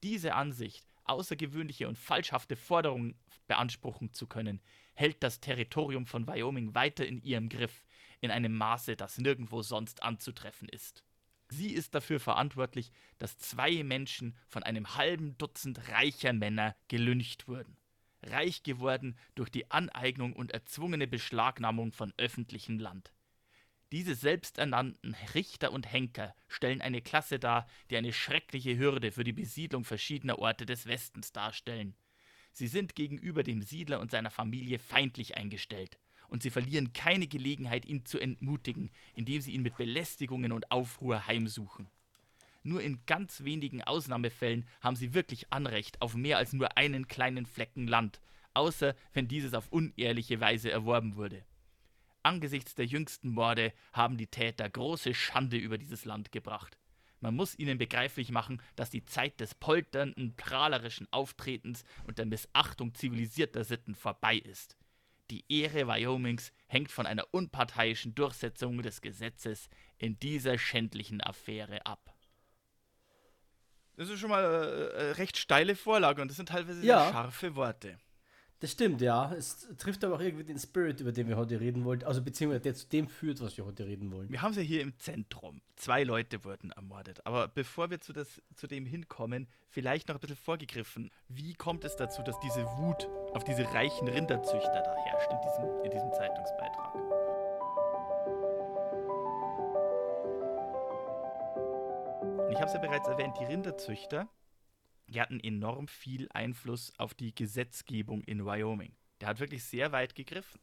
Diese 0.03 0.35
Ansicht, 0.35 0.87
außergewöhnliche 1.05 1.89
und 1.89 1.97
falschhafte 1.97 2.55
Forderungen 2.55 3.19
beanspruchen 3.47 4.13
zu 4.13 4.27
können, 4.27 4.61
hält 4.93 5.23
das 5.23 5.41
Territorium 5.41 6.05
von 6.05 6.27
Wyoming 6.27 6.75
weiter 6.75 7.07
in 7.07 7.23
ihrem 7.23 7.49
Griff, 7.49 7.83
in 8.21 8.31
einem 8.31 8.55
Maße, 8.55 8.95
das 8.95 9.17
nirgendwo 9.17 9.63
sonst 9.63 10.03
anzutreffen 10.03 10.69
ist. 10.69 11.03
Sie 11.49 11.73
ist 11.73 11.95
dafür 11.95 12.21
verantwortlich, 12.21 12.93
dass 13.17 13.39
zwei 13.39 13.83
Menschen 13.83 14.37
von 14.49 14.63
einem 14.63 14.97
halben 14.97 15.39
Dutzend 15.39 15.89
reicher 15.89 16.35
Männer 16.35 16.77
gelüncht 16.89 17.49
wurden. 17.49 17.79
Reich 18.23 18.63
geworden 18.63 19.17
durch 19.35 19.49
die 19.49 19.71
Aneignung 19.71 20.35
und 20.35 20.53
erzwungene 20.53 21.07
Beschlagnahmung 21.07 21.93
von 21.93 22.13
öffentlichem 22.19 22.79
Land. 22.79 23.15
Diese 23.93 24.15
selbsternannten 24.15 25.15
Richter 25.35 25.71
und 25.71 25.93
Henker 25.93 26.35
stellen 26.49 26.81
eine 26.81 27.03
Klasse 27.03 27.39
dar, 27.39 27.67
die 27.91 27.99
eine 27.99 28.15
schreckliche 28.15 28.79
Hürde 28.79 29.13
für 29.13 29.23
die 29.23 29.35
Besiedlung 29.35 29.85
verschiedener 29.85 30.39
Orte 30.39 30.65
des 30.65 30.87
Westens 30.87 31.33
darstellen. 31.33 31.95
Sie 32.53 32.69
sind 32.69 32.95
gegenüber 32.95 33.43
dem 33.43 33.61
Siedler 33.61 34.01
und 34.01 34.11
seiner 34.11 34.31
Familie 34.31 34.79
feindlich 34.79 35.37
eingestellt, 35.37 35.99
und 36.29 36.43
sie 36.43 36.49
verlieren 36.49 36.95
keine 36.95 37.27
Gelegenheit, 37.27 37.85
ihn 37.85 38.07
zu 38.07 38.19
entmutigen, 38.19 38.91
indem 39.15 39.43
sie 39.43 39.53
ihn 39.53 39.63
mit 39.63 39.77
Belästigungen 39.77 40.53
und 40.53 40.71
Aufruhr 40.71 41.27
heimsuchen. 41.27 41.91
Nur 42.63 42.81
in 42.83 43.05
ganz 43.05 43.45
wenigen 43.45 43.83
Ausnahmefällen 43.83 44.67
haben 44.81 44.97
sie 44.97 45.13
wirklich 45.13 45.53
Anrecht 45.53 46.01
auf 46.01 46.15
mehr 46.15 46.39
als 46.39 46.55
nur 46.55 46.79
einen 46.79 47.09
kleinen 47.09 47.45
Flecken 47.45 47.87
Land, 47.87 48.23
außer 48.55 48.95
wenn 49.13 49.29
dieses 49.29 49.53
auf 49.53 49.71
unehrliche 49.71 50.41
Weise 50.41 50.71
erworben 50.71 51.17
wurde. 51.17 51.45
Angesichts 52.23 52.75
der 52.75 52.87
jüngsten 52.87 53.31
Morde 53.31 53.73
haben 53.93 54.17
die 54.17 54.27
Täter 54.27 54.69
große 54.69 55.15
Schande 55.15 55.57
über 55.57 55.79
dieses 55.79 56.05
Land 56.05 56.33
gebracht. 56.33 56.79
Man 57.21 57.37
muss 57.37 57.57
ihnen 57.59 57.79
begreiflich 57.79 58.31
machen, 58.33 58.61
dass 58.75 58.91
die 58.91 59.05
Zeit 59.05 59.39
des 59.41 59.55
polternden, 59.55 60.35
prahlerischen 60.37 61.07
Auftretens 61.13 61.85
und 62.07 62.19
der 62.19 62.27
Missachtung 62.27 62.95
zivilisierter 62.95 63.63
Sitten 63.63 63.95
vorbei 63.95 64.37
ist. 64.37 64.77
Die 65.31 65.45
Ehre 65.49 65.87
Wyomings 65.87 66.53
hängt 66.67 66.91
von 66.91 67.07
einer 67.07 67.27
unparteiischen 67.31 68.15
Durchsetzung 68.15 68.83
des 68.83 69.01
Gesetzes 69.01 69.69
in 69.99 70.19
dieser 70.19 70.59
schändlichen 70.59 71.21
Affäre 71.21 71.87
ab. 71.87 72.13
Das 73.97 74.09
ist 74.09 74.19
schon 74.19 74.31
mal 74.31 74.43
äh, 74.43 75.11
äh 75.11 75.11
recht 75.13 75.37
steile 75.37 75.77
Vorlage 75.77 76.23
und 76.23 76.29
das 76.29 76.37
sind 76.37 76.49
teilweise 76.49 76.85
ja. 76.85 77.11
scharfe 77.11 77.55
Worte. 77.55 77.99
Das 78.63 78.71
stimmt, 78.71 79.01
ja. 79.01 79.33
Es 79.37 79.67
trifft 79.77 80.05
aber 80.05 80.15
auch 80.15 80.21
irgendwie 80.21 80.45
den 80.45 80.57
Spirit, 80.57 81.01
über 81.01 81.11
den 81.11 81.27
wir 81.27 81.37
heute 81.37 81.59
reden 81.59 81.85
wollen. 81.85 82.05
Also 82.05 82.23
beziehungsweise 82.23 82.61
der 82.61 82.75
zu 82.77 82.87
dem 82.87 83.09
führt, 83.09 83.41
was 83.41 83.57
wir 83.57 83.67
heute 83.67 83.87
reden 83.87 84.13
wollen. 84.13 84.31
Wir 84.31 84.41
haben 84.41 84.53
es 84.53 84.57
ja 84.57 84.63
hier 84.63 84.83
im 84.83 84.97
Zentrum. 85.01 85.61
Zwei 85.75 86.05
Leute 86.05 86.45
wurden 86.45 86.71
ermordet. 86.71 87.27
Aber 87.27 87.49
bevor 87.49 87.91
wir 87.91 88.01
zu, 88.01 88.13
das, 88.13 88.41
zu 88.55 88.69
dem 88.69 88.87
hinkommen, 88.87 89.49
vielleicht 89.69 90.07
noch 90.07 90.15
ein 90.15 90.21
bisschen 90.21 90.37
vorgegriffen. 90.37 91.11
Wie 91.27 91.55
kommt 91.55 91.85
es 91.85 91.97
dazu, 91.97 92.23
dass 92.23 92.39
diese 92.39 92.65
Wut 92.79 93.09
auf 93.33 93.43
diese 93.43 93.65
reichen 93.75 94.07
Rinderzüchter 94.07 94.81
da 94.81 94.95
herrscht 95.07 95.33
in 95.33 95.41
diesem, 95.41 95.85
in 95.85 95.91
diesem 95.91 96.13
Zeitungsbeitrag? 96.13 96.95
ich 102.53 102.59
habe 102.59 102.67
es 102.67 102.75
ja 102.75 102.81
bereits 102.81 103.09
erwähnt, 103.09 103.35
die 103.41 103.45
Rinderzüchter 103.45 104.29
die 105.13 105.21
hatten 105.21 105.41
enorm 105.41 105.89
viel 105.89 106.29
Einfluss 106.33 106.93
auf 106.99 107.15
die 107.15 107.35
Gesetzgebung 107.35 108.23
in 108.25 108.45
Wyoming. 108.45 108.95
Der 109.21 109.29
hat 109.29 109.41
wirklich 109.41 109.65
sehr 109.65 109.93
weit 109.93 110.15
gegriffen. 110.15 110.61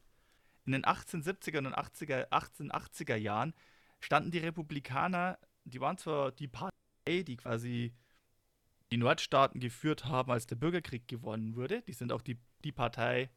In 0.65 0.73
den 0.73 0.83
1870er 0.83 1.59
und 1.59 1.75
80er, 1.75 2.29
1880er 2.29 3.15
Jahren 3.15 3.53
standen 3.99 4.31
die 4.31 4.39
Republikaner, 4.39 5.39
die 5.63 5.79
waren 5.81 5.97
zwar 5.97 6.31
die 6.31 6.47
Partei 6.47 6.73
die 7.07 7.37
quasi 7.37 7.93
die 8.91 8.97
Nordstaaten 8.97 9.59
geführt 9.59 10.05
haben, 10.05 10.31
als 10.31 10.47
der 10.47 10.55
Bürgerkrieg 10.55 11.07
gewonnen 11.07 11.55
wurde. 11.55 11.81
Die 11.83 11.93
sind 11.93 12.11
auch 12.11 12.21
die, 12.21 12.39
die 12.63 12.71
Partei 12.71 13.29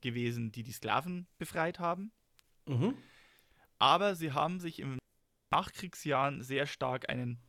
gewesen, 0.00 0.52
die 0.52 0.62
die 0.62 0.72
Sklaven 0.72 1.26
befreit 1.38 1.78
haben. 1.78 2.12
Mhm. 2.66 2.96
Aber 3.78 4.14
sie 4.14 4.32
haben 4.32 4.60
sich 4.60 4.80
im 4.80 4.98
Nachkriegsjahren 5.50 6.42
sehr 6.42 6.66
stark 6.66 7.08
einen, 7.08 7.40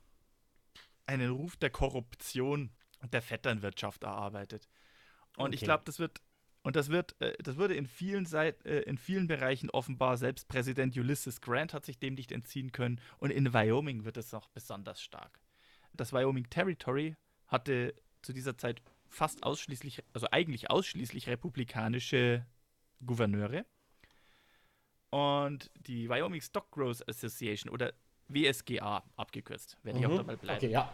einen 1.06 1.32
Ruf 1.32 1.56
der 1.58 1.70
Korruption 1.70 2.72
der 3.02 3.22
Vetternwirtschaft 3.22 4.04
erarbeitet. 4.04 4.68
Und 5.38 5.54
ich 5.54 5.60
Okay. 5.60 5.66
glaube, 5.66 5.84
das 5.86 6.00
wird 6.00 6.22
und 6.64 6.76
das 6.76 6.90
wird, 6.90 7.16
äh, 7.22 7.34
das 7.44 7.58
wurde 7.58 7.76
in 7.76 7.86
vielen 7.86 8.26
Seit, 8.26 8.66
äh, 8.66 8.82
in 8.82 8.98
vielen 8.98 9.28
Bereichen 9.28 9.70
offenbar. 9.70 10.18
Selbst 10.18 10.48
Präsident 10.48 10.98
Ulysses 10.98 11.40
Grant 11.40 11.76
hat 11.76 11.86
sich 11.86 12.00
dem 12.00 12.16
nicht 12.16 12.32
entziehen 12.32 12.72
können. 12.72 13.00
Und 13.20 13.30
in 13.30 13.54
Wyoming 13.54 14.04
wird 14.04 14.18
es 14.18 14.32
noch 14.32 14.48
besonders 14.50 15.00
stark. 15.00 15.40
Das 15.94 16.12
Wyoming 16.12 16.50
Territory 16.50 17.16
hatte 17.48 17.94
zu 18.24 18.34
dieser 18.34 18.58
Zeit 18.58 18.82
fast 19.10 19.44
ausschließlich, 19.44 20.04
also 20.14 20.28
eigentlich 20.32 20.72
ausschließlich 20.72 21.28
republikanische 21.28 22.48
Gouverneure. 23.06 23.64
Und 25.12 25.70
die 25.88 26.10
Wyoming 26.10 26.42
Stock 26.42 26.72
Growth 26.72 27.08
Association 27.08 27.72
oder 27.72 27.94
WSGA 28.28 29.04
abgekürzt, 29.16 29.78
werde 29.84 30.00
ich 30.00 30.06
auch 30.08 30.12
Mhm. 30.14 30.18
dabei 30.18 30.36
bleiben 30.36 30.58
Okay, 30.58 30.72
ja. 30.72 30.92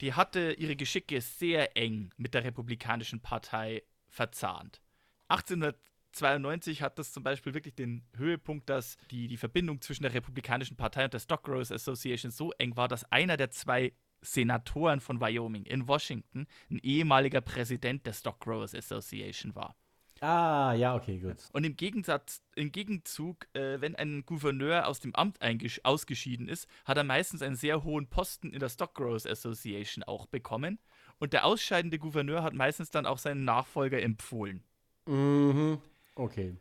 Die 0.00 0.14
hatte 0.14 0.52
ihre 0.52 0.76
Geschicke 0.76 1.20
sehr 1.20 1.76
eng 1.76 2.10
mit 2.16 2.34
der 2.34 2.44
Republikanischen 2.44 3.20
Partei 3.20 3.82
verzahnt. 4.08 4.80
1892 5.28 6.82
hat 6.82 6.98
das 6.98 7.12
zum 7.12 7.22
Beispiel 7.22 7.54
wirklich 7.54 7.74
den 7.74 8.06
Höhepunkt, 8.14 8.68
dass 8.68 8.96
die, 9.10 9.28
die 9.28 9.36
Verbindung 9.36 9.80
zwischen 9.80 10.02
der 10.02 10.14
Republikanischen 10.14 10.76
Partei 10.76 11.04
und 11.04 11.14
der 11.14 11.20
Stock 11.20 11.42
Growers 11.42 11.72
Association 11.72 12.30
so 12.30 12.52
eng 12.52 12.76
war, 12.76 12.88
dass 12.88 13.10
einer 13.10 13.36
der 13.36 13.50
zwei 13.50 13.92
Senatoren 14.22 15.00
von 15.00 15.20
Wyoming 15.20 15.64
in 15.64 15.86
Washington 15.88 16.46
ein 16.70 16.78
ehemaliger 16.78 17.40
Präsident 17.40 18.06
der 18.06 18.12
Stock 18.12 18.40
Growers 18.40 18.74
Association 18.74 19.54
war. 19.54 19.76
Ah, 20.20 20.72
ja, 20.72 20.94
okay, 20.94 21.18
gut. 21.18 21.36
Und 21.52 21.64
im 21.64 21.76
Gegensatz, 21.76 22.42
im 22.54 22.72
Gegenzug, 22.72 23.46
äh, 23.54 23.80
wenn 23.80 23.94
ein 23.96 24.24
Gouverneur 24.24 24.86
aus 24.86 25.00
dem 25.00 25.14
Amt 25.14 25.38
ausgeschieden 25.84 26.48
ist, 26.48 26.68
hat 26.86 26.96
er 26.96 27.04
meistens 27.04 27.42
einen 27.42 27.56
sehr 27.56 27.84
hohen 27.84 28.08
Posten 28.08 28.50
in 28.50 28.60
der 28.60 28.70
Stock 28.70 28.94
Growers 28.94 29.26
Association 29.26 30.04
auch 30.04 30.26
bekommen. 30.26 30.78
Und 31.18 31.32
der 31.32 31.44
ausscheidende 31.44 31.98
Gouverneur 31.98 32.42
hat 32.42 32.54
meistens 32.54 32.90
dann 32.90 33.06
auch 33.06 33.18
seinen 33.18 33.44
Nachfolger 33.44 34.00
empfohlen. 34.00 34.62
Mhm. 35.06 35.78
Okay. 36.14 36.56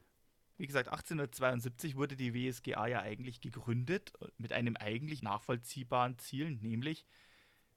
Wie 0.57 0.67
gesagt, 0.67 0.87
1872 0.89 1.95
wurde 1.95 2.15
die 2.15 2.33
WSGA 2.33 2.87
ja 2.87 3.01
eigentlich 3.01 3.41
gegründet 3.41 4.13
äh, 4.21 4.27
mit 4.37 4.51
einem 4.51 4.75
eigentlich 4.75 5.21
nachvollziehbaren 5.21 6.17
Ziel, 6.17 6.51
nämlich 6.51 7.05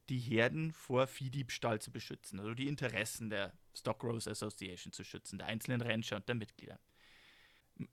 die 0.09 0.19
Herden 0.19 0.73
vor 0.73 1.07
Viehdiebstahl 1.07 1.81
zu 1.81 1.91
beschützen, 1.91 2.41
also 2.41 2.55
die 2.55 2.69
Interessen 2.69 3.31
der 3.31 3.53
Stock 3.75 4.01
Growers 4.01 4.29
Association 4.29 4.93
zu 4.93 5.05
schützen, 5.05 5.39
der 5.39 5.49
einzelnen 5.49 5.81
Rancher 5.81 6.17
und 6.17 6.29
der 6.29 6.35
Mitglieder. 6.35 6.79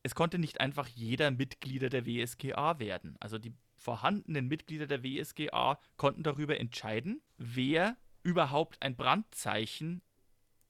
Es 0.02 0.16
konnte 0.16 0.40
nicht 0.40 0.60
einfach 0.60 0.88
jeder 0.88 1.30
Mitglieder 1.32 1.90
der 1.90 2.06
WSGA 2.06 2.80
werden. 2.80 3.18
Also 3.20 3.38
die 3.38 3.54
vorhandenen 3.76 4.48
Mitglieder 4.48 4.88
der 4.88 5.04
WSGA 5.04 5.80
konnten 5.98 6.24
darüber 6.24 6.60
entscheiden, 6.60 7.22
wer 7.38 7.98
überhaupt 8.24 8.82
ein 8.82 8.96
Brandzeichen 8.96 10.02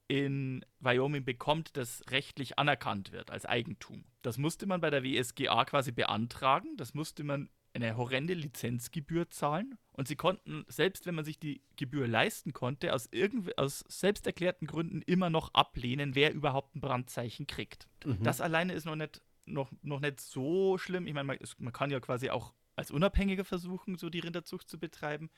in 0.08 0.64
Wyoming 0.80 1.24
bekommt, 1.24 1.76
das 1.76 2.04
rechtlich 2.10 2.58
anerkannt 2.58 3.12
wird 3.12 3.30
als 3.30 3.46
Eigentum. 3.46 4.04
Das 4.22 4.38
musste 4.38 4.66
man 4.66 4.80
bei 4.80 4.90
der 4.90 5.02
WSGA 5.02 5.64
quasi 5.64 5.92
beantragen. 5.92 6.76
Das 6.76 6.94
musste 6.94 7.24
man 7.24 7.48
eine 7.76 7.96
horrende 7.96 8.34
Lizenzgebühr 8.34 9.30
zahlen. 9.30 9.78
Und 9.92 10.08
sie 10.08 10.16
konnten, 10.16 10.64
selbst 10.68 11.06
wenn 11.06 11.14
man 11.14 11.24
sich 11.24 11.38
die 11.38 11.62
Gebühr 11.76 12.06
leisten 12.08 12.52
konnte, 12.52 12.92
aus, 12.92 13.08
aus 13.56 13.84
selbst 13.88 14.26
erklärten 14.26 14.66
Gründen 14.66 15.02
immer 15.02 15.30
noch 15.30 15.54
ablehnen, 15.54 16.14
wer 16.14 16.34
überhaupt 16.34 16.74
ein 16.74 16.80
Brandzeichen 16.80 17.46
kriegt. 17.46 17.88
Mhm. 18.04 18.22
Das 18.22 18.40
alleine 18.40 18.72
ist 18.72 18.84
noch 18.84 18.96
nicht, 18.96 19.22
noch, 19.46 19.70
noch 19.82 20.00
nicht 20.00 20.20
so 20.20 20.76
schlimm. 20.78 21.06
Ich 21.06 21.14
meine, 21.14 21.26
man, 21.26 21.38
man 21.58 21.72
kann 21.72 21.90
ja 21.90 22.00
quasi 22.00 22.30
auch 22.30 22.52
als 22.74 22.90
Unabhängiger 22.90 23.44
versuchen, 23.44 23.96
so 23.96 24.10
die 24.10 24.20
Rinderzucht 24.20 24.68
zu 24.68 24.78
betreiben. 24.78 25.30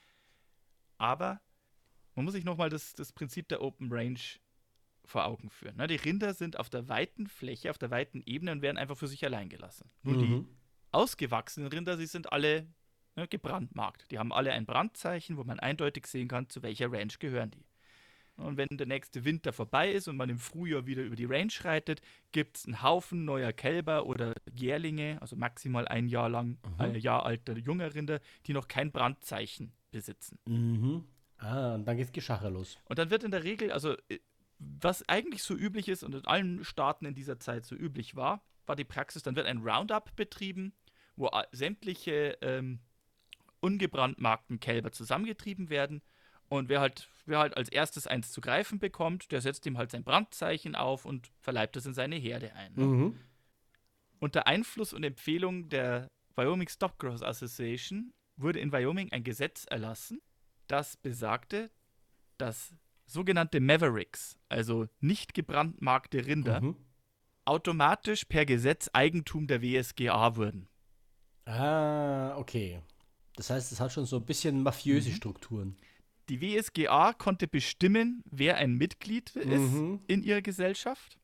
Aber 0.97 1.41
man 2.17 2.25
muss 2.25 2.35
sich 2.35 2.45
nochmal 2.45 2.71
das, 2.71 2.95
das 2.95 3.13
Prinzip 3.13 3.49
der 3.49 3.63
Open 3.63 3.93
Range 3.93 4.19
vor 5.05 5.25
Augen 5.25 5.51
führen. 5.51 5.77
Ne? 5.77 5.87
Die 5.87 5.97
Rinder 5.97 6.35
sind 6.35 6.59
auf 6.59 6.69
der 6.69 6.89
weiten 6.89 7.29
Fläche, 7.29 7.71
auf 7.71 7.79
der 7.79 7.91
weiten 7.91 8.23
Ebene 8.27 8.53
und 8.53 8.63
werden 8.63 8.77
einfach 8.77 8.97
für 8.97 9.07
sich 9.07 9.25
allein 9.25 9.49
gelassen. 9.49 9.91
Nur 10.03 10.19
die 10.19 10.25
Mhm. 10.25 10.58
Ausgewachsenen 10.93 11.69
Rinder, 11.69 11.97
sie 11.97 12.07
sind 12.07 12.33
alle 12.33 12.67
ne, 13.17 13.29
gebrandmarkt. 13.29 14.11
Die 14.11 14.19
haben 14.19 14.33
alle 14.33 14.53
ein 14.53 14.67
Brandzeichen, 14.67 15.37
wo 15.37 15.45
man 15.45 15.61
eindeutig 15.61 16.07
sehen 16.07 16.29
kann, 16.29 16.49
zu 16.49 16.63
welcher 16.63 16.91
Ranch 16.93 17.19
gehören 17.19 17.51
die. 17.51 17.65
Und 18.37 18.57
wenn 18.57 18.69
der 18.71 18.87
nächste 18.87 19.25
Winter 19.25 19.53
vorbei 19.53 19.91
ist 19.91 20.07
und 20.07 20.17
man 20.17 20.29
im 20.29 20.39
Frühjahr 20.39 20.87
wieder 20.87 21.03
über 21.03 21.17
die 21.17 21.25
Range 21.25 21.53
reitet, 21.63 22.01
gibt 22.31 22.59
es 22.59 22.67
einen 22.67 22.83
Haufen 22.83 23.25
neuer 23.25 23.53
Kälber 23.53 24.07
oder 24.07 24.35
Jährlinge, 24.55 25.19
also 25.21 25.35
maximal 25.35 25.89
ein 25.89 26.07
Jahr 26.07 26.29
lang, 26.29 26.57
ein 26.79 26.95
Jahr 26.95 27.27
alter 27.27 27.59
junger 27.59 27.95
Rinder, 27.95 28.21
die 28.47 28.53
noch 28.53 28.69
kein 28.69 28.93
Brandzeichen 28.93 29.73
besitzen. 29.91 30.39
Mhm. 30.47 31.05
Ah, 31.39 31.75
und 31.75 31.85
dann 31.85 31.97
geht's 31.97 32.13
Geschacher 32.13 32.51
los. 32.51 32.79
Und 32.85 32.99
dann 32.99 33.11
wird 33.11 33.25
in 33.25 33.33
der 33.33 33.43
Regel, 33.43 33.73
also 33.73 33.95
äh, 34.09 34.19
was 34.59 35.09
eigentlich 35.09 35.43
so 35.43 35.55
üblich 35.55 35.89
ist 35.89 36.03
und 36.03 36.15
in 36.15 36.25
allen 36.25 36.65
Staaten 36.65 37.07
in 37.07 37.15
dieser 37.15 37.39
Zeit 37.39 37.65
so 37.65 37.75
üblich 37.75 38.17
war, 38.17 38.43
war 38.69 38.77
die 38.77 38.85
Praxis, 38.85 39.23
dann 39.23 39.37
wird 39.37 39.47
ein 39.47 39.59
Roundup 39.59 40.15
betrieben, 40.17 40.73
wo 41.17 41.27
a- 41.29 41.47
sämtliche 41.53 42.39
ähm, 42.43 42.81
ungebrandmarkten 43.61 44.61
Kälber 44.61 44.93
zusammengetrieben 44.93 45.71
werden. 45.71 46.03
Und 46.49 46.69
wer 46.69 46.81
halt, 46.81 47.09
wer 47.27 47.41
halt 47.41 47.57
als 47.57 47.69
erstes 47.69 48.07
eins 48.07 48.33
zu 48.33 48.41
greifen 48.41 48.79
bekommt, 48.79 49.33
der 49.33 49.41
setzt 49.41 49.67
ihm 49.67 49.77
halt 49.77 49.91
sein 49.91 50.05
Brandzeichen 50.05 50.75
auf 50.75 51.05
und 51.05 51.31
verleibt 51.41 51.77
es 51.77 51.85
in 51.87 51.93
seine 51.95 52.17
Herde 52.17 52.55
ein. 52.55 52.75
ne? 52.75 52.85
Mhm. 52.85 53.19
Unter 54.21 54.47
Einfluss 54.47 54.93
und 54.93 55.05
Empfehlung 55.05 55.69
der 55.69 56.09
Wyoming 56.35 56.69
Stock 56.69 56.99
Growers 56.99 57.23
Association 57.23 58.13
wurde 58.37 58.61
in 58.61 58.73
Wyoming 58.73 59.13
ein 59.13 59.25
Gesetz 59.25 59.65
erlassen, 59.65 60.21
das 60.67 60.97
besagte, 60.97 61.71
dass 62.37 62.73
sogenannte 63.07 63.61
Mavericks, 63.61 64.39
also 64.49 64.89
nicht 65.01 65.35
gebrandmarkte 65.35 66.27
Rinder, 66.27 66.61
Mhm. 66.61 66.77
Automatisch 67.49 68.25
per 68.25 68.45
Gesetz 68.47 68.91
Eigentum 68.93 69.47
der 69.47 69.63
WSGA 69.63 70.37
wurden. 70.37 70.69
Ah, 71.45 72.37
okay. 72.37 72.81
Das 73.37 73.51
heißt, 73.51 73.73
es 73.73 73.81
hat 73.81 73.93
schon 73.93 74.05
so 74.07 74.17
ein 74.17 74.27
bisschen 74.27 74.63
mafiöse 74.63 75.13
Strukturen. 75.13 75.77
Die 76.29 76.41
WSGA 76.43 77.15
konnte 77.15 77.49
bestimmen, 77.49 78.23
wer 78.31 78.57
ein 78.57 78.75
Mitglied 78.75 79.35
ist 79.37 79.47
Mhm. 79.73 80.01
in 80.07 80.23
ihrer 80.23 80.43
Gesellschaft. 80.43 81.19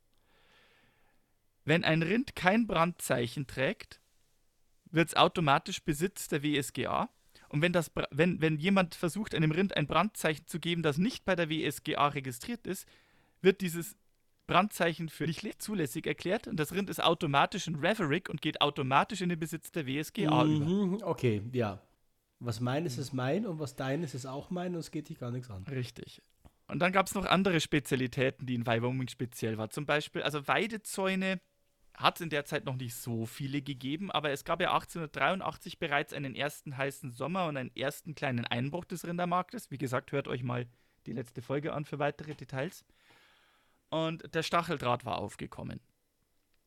Wenn 1.64 1.84
ein 1.84 2.02
Rind 2.02 2.34
kein 2.36 2.66
Brandzeichen 2.66 3.46
trägt, 3.46 4.00
wird 4.90 5.08
es 5.08 5.16
automatisch 5.16 5.82
Besitz 5.82 6.28
der 6.28 6.42
WSGA. 6.42 7.08
Und 7.48 7.62
wenn, 7.62 7.72
das, 7.72 7.90
wenn, 8.10 8.40
wenn 8.40 8.58
jemand 8.58 8.94
versucht, 8.94 9.34
einem 9.34 9.50
Rind 9.50 9.76
ein 9.76 9.86
Brandzeichen 9.86 10.46
zu 10.46 10.58
geben, 10.58 10.82
das 10.82 10.98
nicht 10.98 11.24
bei 11.24 11.36
der 11.36 11.50
WSGA 11.50 12.08
registriert 12.08 12.66
ist, 12.66 12.86
wird 13.42 13.60
dieses 13.60 13.96
Brandzeichen 14.46 15.08
für 15.08 15.24
nicht 15.24 15.62
zulässig 15.62 16.06
erklärt 16.06 16.46
und 16.46 16.58
das 16.58 16.72
Rind 16.72 16.90
ist 16.90 17.02
automatisch 17.02 17.66
ein 17.66 17.76
Reverick 17.76 18.28
und 18.28 18.42
geht 18.42 18.60
automatisch 18.60 19.20
in 19.20 19.28
den 19.28 19.38
Besitz 19.38 19.72
der 19.72 19.86
WSGA 19.86 20.44
über. 20.44 20.64
Mhm. 20.64 20.98
Okay, 21.02 21.42
ja. 21.52 21.80
Was 22.40 22.60
mein 22.60 22.84
ist, 22.84 22.98
ist 22.98 23.12
mein 23.12 23.46
und 23.46 23.58
was 23.58 23.74
dein 23.74 24.02
ist, 24.02 24.14
ist 24.14 24.26
auch 24.26 24.50
mein 24.50 24.74
und 24.74 24.80
es 24.80 24.90
geht 24.90 25.08
dich 25.08 25.18
gar 25.18 25.30
nichts 25.30 25.50
an. 25.50 25.64
Richtig. 25.64 26.20
Und 26.66 26.80
dann 26.80 26.92
gab 26.92 27.06
es 27.06 27.14
noch 27.14 27.26
andere 27.26 27.60
Spezialitäten, 27.60 28.46
die 28.46 28.54
in 28.54 28.66
Wyoming 28.66 29.08
speziell 29.08 29.58
war. 29.58 29.70
Zum 29.70 29.86
Beispiel, 29.86 30.22
also 30.22 30.46
Weidezäune 30.46 31.40
hat 31.94 32.16
es 32.16 32.20
in 32.22 32.30
der 32.30 32.44
Zeit 32.44 32.64
noch 32.64 32.76
nicht 32.76 32.94
so 32.94 33.24
viele 33.24 33.62
gegeben, 33.62 34.10
aber 34.10 34.30
es 34.30 34.44
gab 34.44 34.60
ja 34.60 34.72
1883 34.72 35.78
bereits 35.78 36.12
einen 36.12 36.34
ersten 36.34 36.76
heißen 36.76 37.12
Sommer 37.12 37.46
und 37.46 37.56
einen 37.56 37.74
ersten 37.76 38.14
kleinen 38.14 38.44
Einbruch 38.44 38.84
des 38.84 39.06
Rindermarktes. 39.06 39.70
Wie 39.70 39.78
gesagt, 39.78 40.12
hört 40.12 40.26
euch 40.26 40.42
mal 40.42 40.66
die 41.06 41.12
letzte 41.12 41.42
Folge 41.42 41.72
an 41.72 41.84
für 41.84 41.98
weitere 41.98 42.34
Details. 42.34 42.84
Und 43.94 44.34
der 44.34 44.42
Stacheldraht 44.42 45.04
war 45.04 45.18
aufgekommen. 45.18 45.78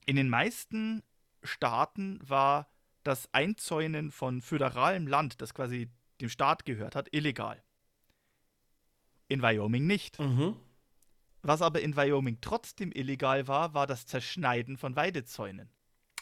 In 0.06 0.16
den 0.16 0.30
meisten 0.30 1.04
Staaten 1.44 2.22
war 2.24 2.70
das 3.04 3.28
Einzäunen 3.34 4.12
von 4.12 4.42
föderalem 4.42 5.08
Land, 5.08 5.42
das 5.42 5.54
quasi 5.54 5.90
dem 6.22 6.30
Staat 6.30 6.64
gehört 6.64 6.96
hat, 6.96 7.10
illegal. 7.12 7.62
In 9.28 9.42
Wyoming 9.42 9.86
nicht. 9.86 10.18
Mhm. 10.20 10.56
Was 11.42 11.62
aber 11.62 11.82
in 11.82 11.98
Wyoming 11.98 12.38
trotzdem 12.40 12.94
illegal 12.94 13.46
war, 13.50 13.74
war 13.74 13.88
das 13.88 14.06
Zerschneiden 14.06 14.78
von 14.78 14.96
Weidezäunen. 14.96 15.70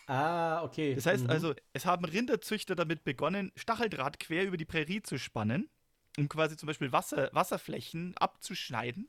Ah, 0.07 0.63
okay. 0.63 0.95
Das 0.95 1.05
heißt 1.05 1.25
Mhm. 1.25 1.29
also, 1.29 1.53
es 1.73 1.85
haben 1.85 2.05
Rinderzüchter 2.05 2.73
damit 2.73 3.03
begonnen, 3.03 3.51
Stacheldraht 3.55 4.19
quer 4.19 4.45
über 4.45 4.57
die 4.57 4.65
Prärie 4.65 5.03
zu 5.03 5.19
spannen, 5.19 5.69
um 6.17 6.27
quasi 6.29 6.57
zum 6.57 6.65
Beispiel 6.65 6.91
Wasser, 6.91 7.29
Wasserflächen 7.31 8.17
abzuschneiden. 8.17 9.07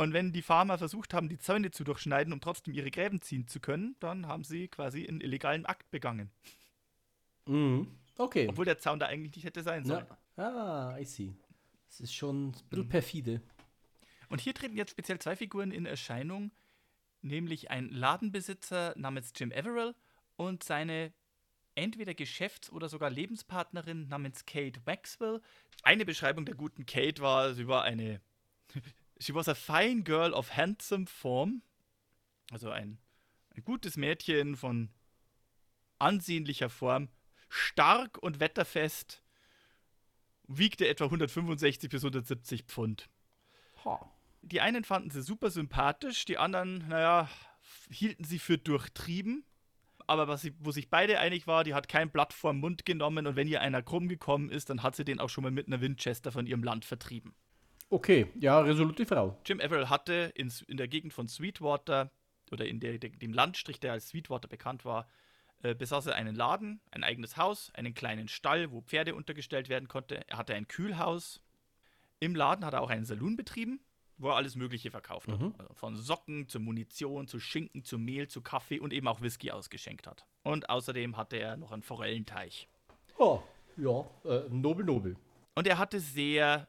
Und 0.00 0.14
wenn 0.14 0.32
die 0.32 0.40
Farmer 0.40 0.78
versucht 0.78 1.12
haben, 1.12 1.28
die 1.28 1.36
Zäune 1.36 1.72
zu 1.72 1.84
durchschneiden, 1.84 2.32
um 2.32 2.40
trotzdem 2.40 2.72
ihre 2.72 2.90
Gräben 2.90 3.20
ziehen 3.20 3.46
zu 3.46 3.60
können, 3.60 3.96
dann 4.00 4.26
haben 4.26 4.44
sie 4.44 4.66
quasi 4.66 5.06
einen 5.06 5.20
illegalen 5.20 5.66
Akt 5.66 5.90
begangen. 5.90 6.30
Mhm. 7.44 7.86
Okay. 8.16 8.48
Obwohl 8.48 8.64
der 8.64 8.78
Zaun 8.78 8.98
da 8.98 9.08
eigentlich 9.08 9.36
nicht 9.36 9.44
hätte 9.44 9.62
sein 9.62 9.84
sollen. 9.84 10.06
Ja, 10.38 10.92
Ah, 10.94 10.98
I 10.98 11.04
see. 11.04 11.34
Das 11.86 12.00
ist 12.00 12.14
schon 12.14 12.48
ein 12.48 12.52
bisschen 12.70 12.88
perfide. 12.88 13.42
Und 14.30 14.40
hier 14.40 14.54
treten 14.54 14.74
jetzt 14.74 14.92
speziell 14.92 15.18
zwei 15.18 15.36
Figuren 15.36 15.70
in 15.70 15.84
Erscheinung, 15.84 16.50
nämlich 17.20 17.70
ein 17.70 17.90
Ladenbesitzer 17.90 18.94
namens 18.96 19.34
Jim 19.36 19.52
Averill 19.52 19.94
und 20.36 20.64
seine 20.64 21.12
entweder 21.74 22.14
Geschäfts- 22.14 22.72
oder 22.72 22.88
sogar 22.88 23.10
Lebenspartnerin 23.10 24.08
namens 24.08 24.46
Kate 24.46 24.80
Maxwell. 24.86 25.42
Eine 25.82 26.06
Beschreibung 26.06 26.46
der 26.46 26.54
guten 26.54 26.86
Kate 26.86 27.20
war, 27.20 27.52
sie 27.52 27.68
war 27.68 27.82
eine 27.82 28.22
She 29.20 29.34
was 29.34 29.48
a 29.48 29.54
fine 29.54 30.02
girl 30.02 30.32
of 30.32 30.56
handsome 30.56 31.06
form. 31.06 31.62
Also 32.50 32.70
ein, 32.70 32.98
ein 33.54 33.62
gutes 33.64 33.96
Mädchen 33.96 34.56
von 34.56 34.90
ansehnlicher 35.98 36.70
Form, 36.70 37.08
stark 37.48 38.18
und 38.18 38.40
wetterfest, 38.40 39.22
wiegte 40.46 40.88
etwa 40.88 41.04
165 41.04 41.90
bis 41.90 42.02
170 42.02 42.64
Pfund. 42.64 43.08
Ha. 43.84 44.10
Die 44.42 44.60
einen 44.60 44.84
fanden 44.84 45.10
sie 45.10 45.22
super 45.22 45.50
sympathisch, 45.50 46.24
die 46.24 46.38
anderen, 46.38 46.88
naja, 46.88 47.28
hielten 47.90 48.24
sie 48.24 48.38
für 48.38 48.58
durchtrieben. 48.58 49.44
Aber 50.06 50.26
was 50.26 50.40
sie, 50.40 50.54
wo 50.58 50.72
sich 50.72 50.90
beide 50.90 51.20
einig 51.20 51.46
war, 51.46 51.62
die 51.62 51.74
hat 51.74 51.88
kein 51.88 52.10
Blatt 52.10 52.32
vorm 52.32 52.58
Mund 52.58 52.84
genommen 52.84 53.26
und 53.26 53.36
wenn 53.36 53.46
ihr 53.46 53.60
einer 53.60 53.82
krumm 53.82 54.08
gekommen 54.08 54.50
ist, 54.50 54.70
dann 54.70 54.82
hat 54.82 54.96
sie 54.96 55.04
den 55.04 55.20
auch 55.20 55.28
schon 55.28 55.44
mal 55.44 55.52
mit 55.52 55.68
einer 55.68 55.80
Winchester 55.80 56.32
von 56.32 56.46
ihrem 56.46 56.64
Land 56.64 56.84
vertrieben. 56.84 57.34
Okay, 57.90 58.28
ja, 58.38 58.60
resolute 58.60 59.04
Frau. 59.04 59.36
Jim 59.44 59.60
Averill 59.60 59.88
hatte 59.88 60.32
in, 60.36 60.50
in 60.68 60.76
der 60.76 60.86
Gegend 60.86 61.12
von 61.12 61.26
Sweetwater 61.26 62.12
oder 62.52 62.64
in 62.66 62.78
der, 62.78 62.98
der, 62.98 63.10
dem 63.10 63.32
Landstrich, 63.32 63.80
der 63.80 63.92
als 63.92 64.08
Sweetwater 64.08 64.46
bekannt 64.46 64.84
war, 64.84 65.08
äh, 65.62 65.74
besaß 65.74 66.06
er 66.06 66.14
einen 66.14 66.36
Laden, 66.36 66.80
ein 66.92 67.02
eigenes 67.02 67.36
Haus, 67.36 67.72
einen 67.74 67.92
kleinen 67.92 68.28
Stall, 68.28 68.70
wo 68.70 68.80
Pferde 68.80 69.14
untergestellt 69.16 69.68
werden 69.68 69.88
konnte. 69.88 70.26
Er 70.28 70.38
hatte 70.38 70.54
ein 70.54 70.68
Kühlhaus. 70.68 71.42
Im 72.20 72.36
Laden 72.36 72.64
hat 72.64 72.74
er 72.74 72.82
auch 72.82 72.90
einen 72.90 73.04
Saloon 73.04 73.36
betrieben, 73.36 73.80
wo 74.18 74.28
er 74.28 74.36
alles 74.36 74.54
Mögliche 74.54 74.92
verkauft 74.92 75.28
hat. 75.28 75.40
Mhm. 75.40 75.54
Also 75.58 75.74
von 75.74 75.96
Socken 75.96 76.46
zu 76.46 76.60
Munition, 76.60 77.26
zu 77.26 77.40
Schinken, 77.40 77.82
zu 77.82 77.98
Mehl, 77.98 78.28
zu 78.28 78.40
Kaffee 78.40 78.78
und 78.78 78.92
eben 78.92 79.08
auch 79.08 79.20
Whisky 79.20 79.50
ausgeschenkt 79.50 80.06
hat. 80.06 80.24
Und 80.44 80.70
außerdem 80.70 81.16
hatte 81.16 81.36
er 81.36 81.56
noch 81.56 81.72
einen 81.72 81.82
Forellenteich. 81.82 82.68
Oh, 83.18 83.42
ja, 83.76 84.04
äh, 84.24 84.48
nobel, 84.48 84.84
nobel. 84.84 85.16
Und 85.56 85.66
er 85.66 85.78
hatte 85.78 85.98
sehr 85.98 86.68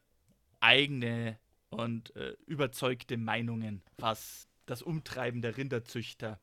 eigene 0.61 1.39
und 1.69 2.15
äh, 2.15 2.35
überzeugte 2.45 3.17
Meinungen, 3.17 3.83
was 3.97 4.47
das 4.65 4.81
Umtreiben 4.81 5.41
der 5.41 5.57
Rinderzüchter 5.57 6.39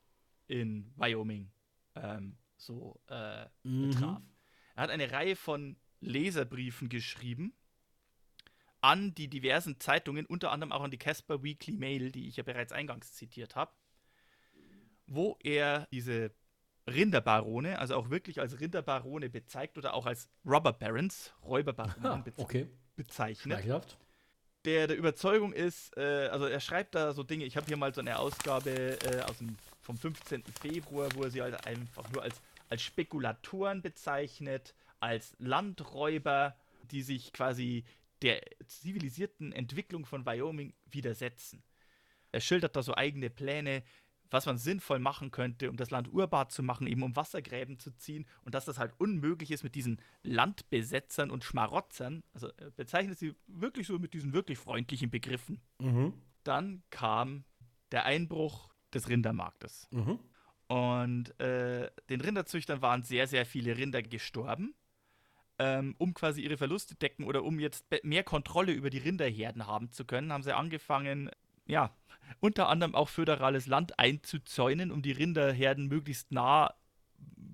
in 0.47 0.93
Wyoming 0.97 1.51
ähm, 1.95 2.37
so 2.57 3.01
äh, 3.09 3.47
Mhm. 3.63 3.83
betraf. 3.83 4.23
Er 4.77 4.83
hat 4.83 4.91
eine 4.91 5.11
Reihe 5.11 5.37
von 5.37 5.77
Leserbriefen 6.01 6.89
geschrieben 6.89 7.55
an 8.81 9.15
die 9.15 9.29
diversen 9.29 9.81
Zeitungen, 9.81 10.25
unter 10.27 10.53
anderem 10.53 10.73
auch 10.73 10.83
an 10.83 10.91
die 10.91 10.99
Casper 10.99 11.43
Weekly 11.43 11.73
Mail, 11.77 12.13
die 12.13 12.29
ich 12.29 12.37
ja 12.37 12.45
bereits 12.45 12.73
eingangs 12.73 13.13
zitiert 13.13 13.57
habe, 13.57 13.73
wo 15.07 15.37
er 15.43 15.87
diese 15.91 16.33
Rinderbarone, 16.89 17.79
also 17.79 17.97
auch 17.97 18.11
wirklich 18.11 18.41
als 18.41 18.61
Rinderbarone 18.61 19.29
bezeigt 19.29 19.79
oder 19.79 19.95
auch 19.95 20.07
als 20.07 20.29
Robber 20.45 20.73
Barons, 20.73 21.35
Räuberbaronen 21.43 22.11
Ah, 22.11 22.25
okay, 22.37 22.69
bezeichnet 22.97 23.59
schmeichelhaft. 23.59 23.99
Der 24.65 24.87
der 24.87 24.97
Überzeugung 24.97 25.53
ist, 25.53 25.97
äh, 25.97 26.29
also 26.31 26.47
er 26.47 26.61
schreibt 26.61 26.95
da 26.95 27.13
so 27.13 27.23
Dinge, 27.23 27.45
ich 27.45 27.57
habe 27.57 27.67
hier 27.67 27.77
mal 27.77 27.95
so 27.95 28.01
eine 28.01 28.19
Ausgabe 28.19 28.71
äh, 28.71 29.23
aus 29.23 29.39
dem, 29.39 29.57
vom 29.81 29.97
15. 29.97 30.45
Februar, 30.61 31.09
wo 31.15 31.25
er 31.25 31.31
sie 31.31 31.43
halt 31.43 31.67
einfach 31.67 32.11
nur 32.13 32.23
als, 32.23 32.41
als 32.69 32.83
Spekulatoren 32.83 33.83
bezeichnet, 33.83 34.75
als 35.01 35.35
Landräuber, 35.39 36.57
die 36.91 37.03
sich 37.03 37.33
quasi 37.33 37.85
der 38.23 38.41
zivilisierten 38.67 39.53
Entwicklung 39.53 40.05
von 40.05 40.27
Wyoming 40.27 40.75
widersetzen. 40.91 41.63
Er 42.33 42.41
schildert 42.41 42.77
da 42.77 42.83
so 42.83 42.95
eigene 42.95 43.31
Pläne, 43.31 43.83
was 44.31 44.47
man 44.47 44.59
sinnvoll 44.59 44.99
machen 44.99 45.31
könnte, 45.31 45.71
um 45.71 45.77
das 45.77 45.91
Land 45.91 46.13
urbar 46.13 46.49
zu 46.49 46.63
machen, 46.63 46.87
eben 46.87 47.03
um 47.03 47.17
Wassergräben 47.17 47.79
zu 47.79 47.97
ziehen 47.97 48.27
und 48.45 48.55
dass 48.55 48.65
das 48.65 48.79
halt 48.79 48.93
unmöglich 48.99 49.51
ist 49.51 49.65
mit 49.65 49.75
diesen 49.75 50.01
Landbesetzern 50.23 51.31
und 51.31 51.45
Schmarotzern. 51.45 52.23
Also 52.35 52.49
er 52.57 52.71
bezeichnet 52.71 53.19
sie 53.19 53.35
wirklich 53.47 53.87
so 53.87 53.99
mit 53.99 54.15
diesen 54.15 54.33
wirklich 54.33 54.59
freundlichen 54.59 55.11
Begriffen. 55.11 55.61
Mhm. 55.79 56.15
Dann 56.45 56.83
kam 56.91 57.45
der 57.93 58.05
Einbruch 58.05 58.71
des 58.93 59.09
Rindermarktes. 59.09 59.89
Mhm. 59.91 60.19
Und 60.67 61.41
äh, 61.41 61.91
den 62.11 62.21
Rinderzüchtern 62.21 62.83
waren 62.83 63.03
sehr, 63.03 63.27
sehr 63.27 63.47
viele 63.47 63.77
Rinder 63.77 64.03
gestorben. 64.03 64.75
Ähm, 65.61 65.97
um 65.99 66.15
quasi 66.15 66.43
ihre 66.43 66.57
Verluste 66.57 66.95
decken 66.95 67.25
oder 67.25 67.43
um 67.43 67.59
jetzt 67.59 67.85
mehr 68.05 68.23
Kontrolle 68.23 68.71
über 68.71 68.91
die 68.91 68.99
Rinderherden 68.99 69.67
haben 69.67 69.91
zu 69.91 70.05
können, 70.05 70.33
haben 70.33 70.45
sie 70.45 70.55
angefangen, 70.55 71.31
ja, 71.69 71.95
unter 72.41 72.69
anderem 72.69 72.95
auch 72.95 73.09
föderales 73.09 73.67
Land 73.67 73.99
einzuzäunen, 73.99 74.91
um 74.91 75.03
die 75.03 75.13
Rinderherden 75.13 75.87
möglichst 75.87 76.33
nah 76.33 76.75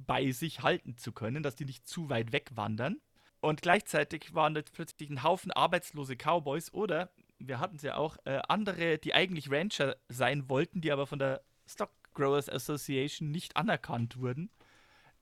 bei 0.07 0.31
sich 0.31 0.63
halten 0.63 0.97
zu 0.97 1.13
können, 1.13 1.43
dass 1.43 1.57
die 1.57 1.65
nicht 1.65 1.87
zu 1.87 2.09
weit 2.09 2.33
wegwandern. 2.33 3.01
Und 3.41 3.63
gleichzeitig 3.63 4.35
waren 4.35 4.57
jetzt 4.57 4.73
plötzlich 4.73 5.11
ein 5.11 5.23
Haufen 5.23 5.53
arbeitslose 5.53 6.17
Cowboys 6.17 6.73
oder, 6.73 7.11
wir 7.39 7.61
hatten 7.61 7.77
es 7.77 7.83
ja 7.83 7.97
auch, 7.97 8.17
äh, 8.25 8.41
andere, 8.49 8.99
die 8.99 9.15
eigentlich 9.15 9.51
Rancher 9.51 9.97
sein 10.09 10.49
wollten, 10.49 10.81
die 10.81 10.93
aber 10.93 11.07
von 11.07 11.19
der 11.19 11.43
Stock 11.67 11.91
Growers 12.15 12.49
Association 12.49 13.31
nicht 13.31 13.57
anerkannt 13.57 14.19
wurden, 14.19 14.51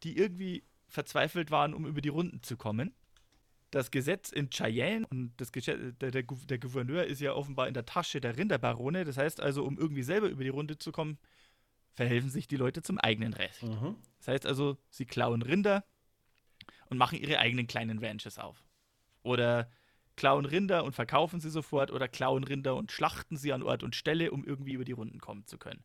die 0.02 0.16
irgendwie 0.16 0.64
verzweifelt 0.86 1.50
waren, 1.50 1.74
um 1.74 1.86
über 1.86 2.00
die 2.00 2.10
Runden 2.10 2.42
zu 2.42 2.56
kommen. 2.56 2.94
Das 3.72 3.90
Gesetz 3.90 4.30
in 4.30 4.50
Cheyenne 4.50 5.06
und 5.08 5.32
das 5.38 5.50
Gesetz, 5.50 5.78
der, 5.98 6.10
der, 6.10 6.22
der 6.22 6.58
Gouverneur 6.58 7.04
ist 7.04 7.20
ja 7.20 7.32
offenbar 7.32 7.68
in 7.68 7.74
der 7.74 7.86
Tasche 7.86 8.20
der 8.20 8.36
Rinderbarone. 8.36 9.04
Das 9.04 9.16
heißt 9.16 9.40
also, 9.40 9.64
um 9.64 9.78
irgendwie 9.78 10.02
selber 10.02 10.28
über 10.28 10.44
die 10.44 10.50
Runde 10.50 10.78
zu 10.78 10.92
kommen, 10.92 11.18
verhelfen 11.94 12.28
sich 12.28 12.46
die 12.46 12.56
Leute 12.56 12.82
zum 12.82 12.98
eigenen 12.98 13.32
Recht. 13.32 13.62
Mhm. 13.62 13.96
Das 14.18 14.28
heißt 14.28 14.46
also, 14.46 14.76
sie 14.90 15.06
klauen 15.06 15.40
Rinder 15.40 15.84
und 16.90 16.98
machen 16.98 17.18
ihre 17.18 17.38
eigenen 17.38 17.66
kleinen 17.66 17.98
Ranches 17.98 18.38
auf. 18.38 18.62
Oder 19.22 19.70
klauen 20.16 20.44
Rinder 20.44 20.84
und 20.84 20.94
verkaufen 20.94 21.40
sie 21.40 21.50
sofort 21.50 21.90
oder 21.90 22.08
klauen 22.08 22.44
Rinder 22.44 22.76
und 22.76 22.92
schlachten 22.92 23.38
sie 23.38 23.54
an 23.54 23.62
Ort 23.62 23.82
und 23.82 23.96
Stelle, 23.96 24.32
um 24.32 24.44
irgendwie 24.44 24.74
über 24.74 24.84
die 24.84 24.92
Runden 24.92 25.18
kommen 25.18 25.46
zu 25.46 25.56
können. 25.56 25.82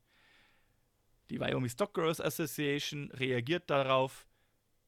Die 1.30 1.40
Wyoming 1.40 1.70
Stock 1.70 1.94
Growers 1.94 2.20
Association 2.20 3.12
reagiert 3.12 3.70
darauf, 3.70 4.28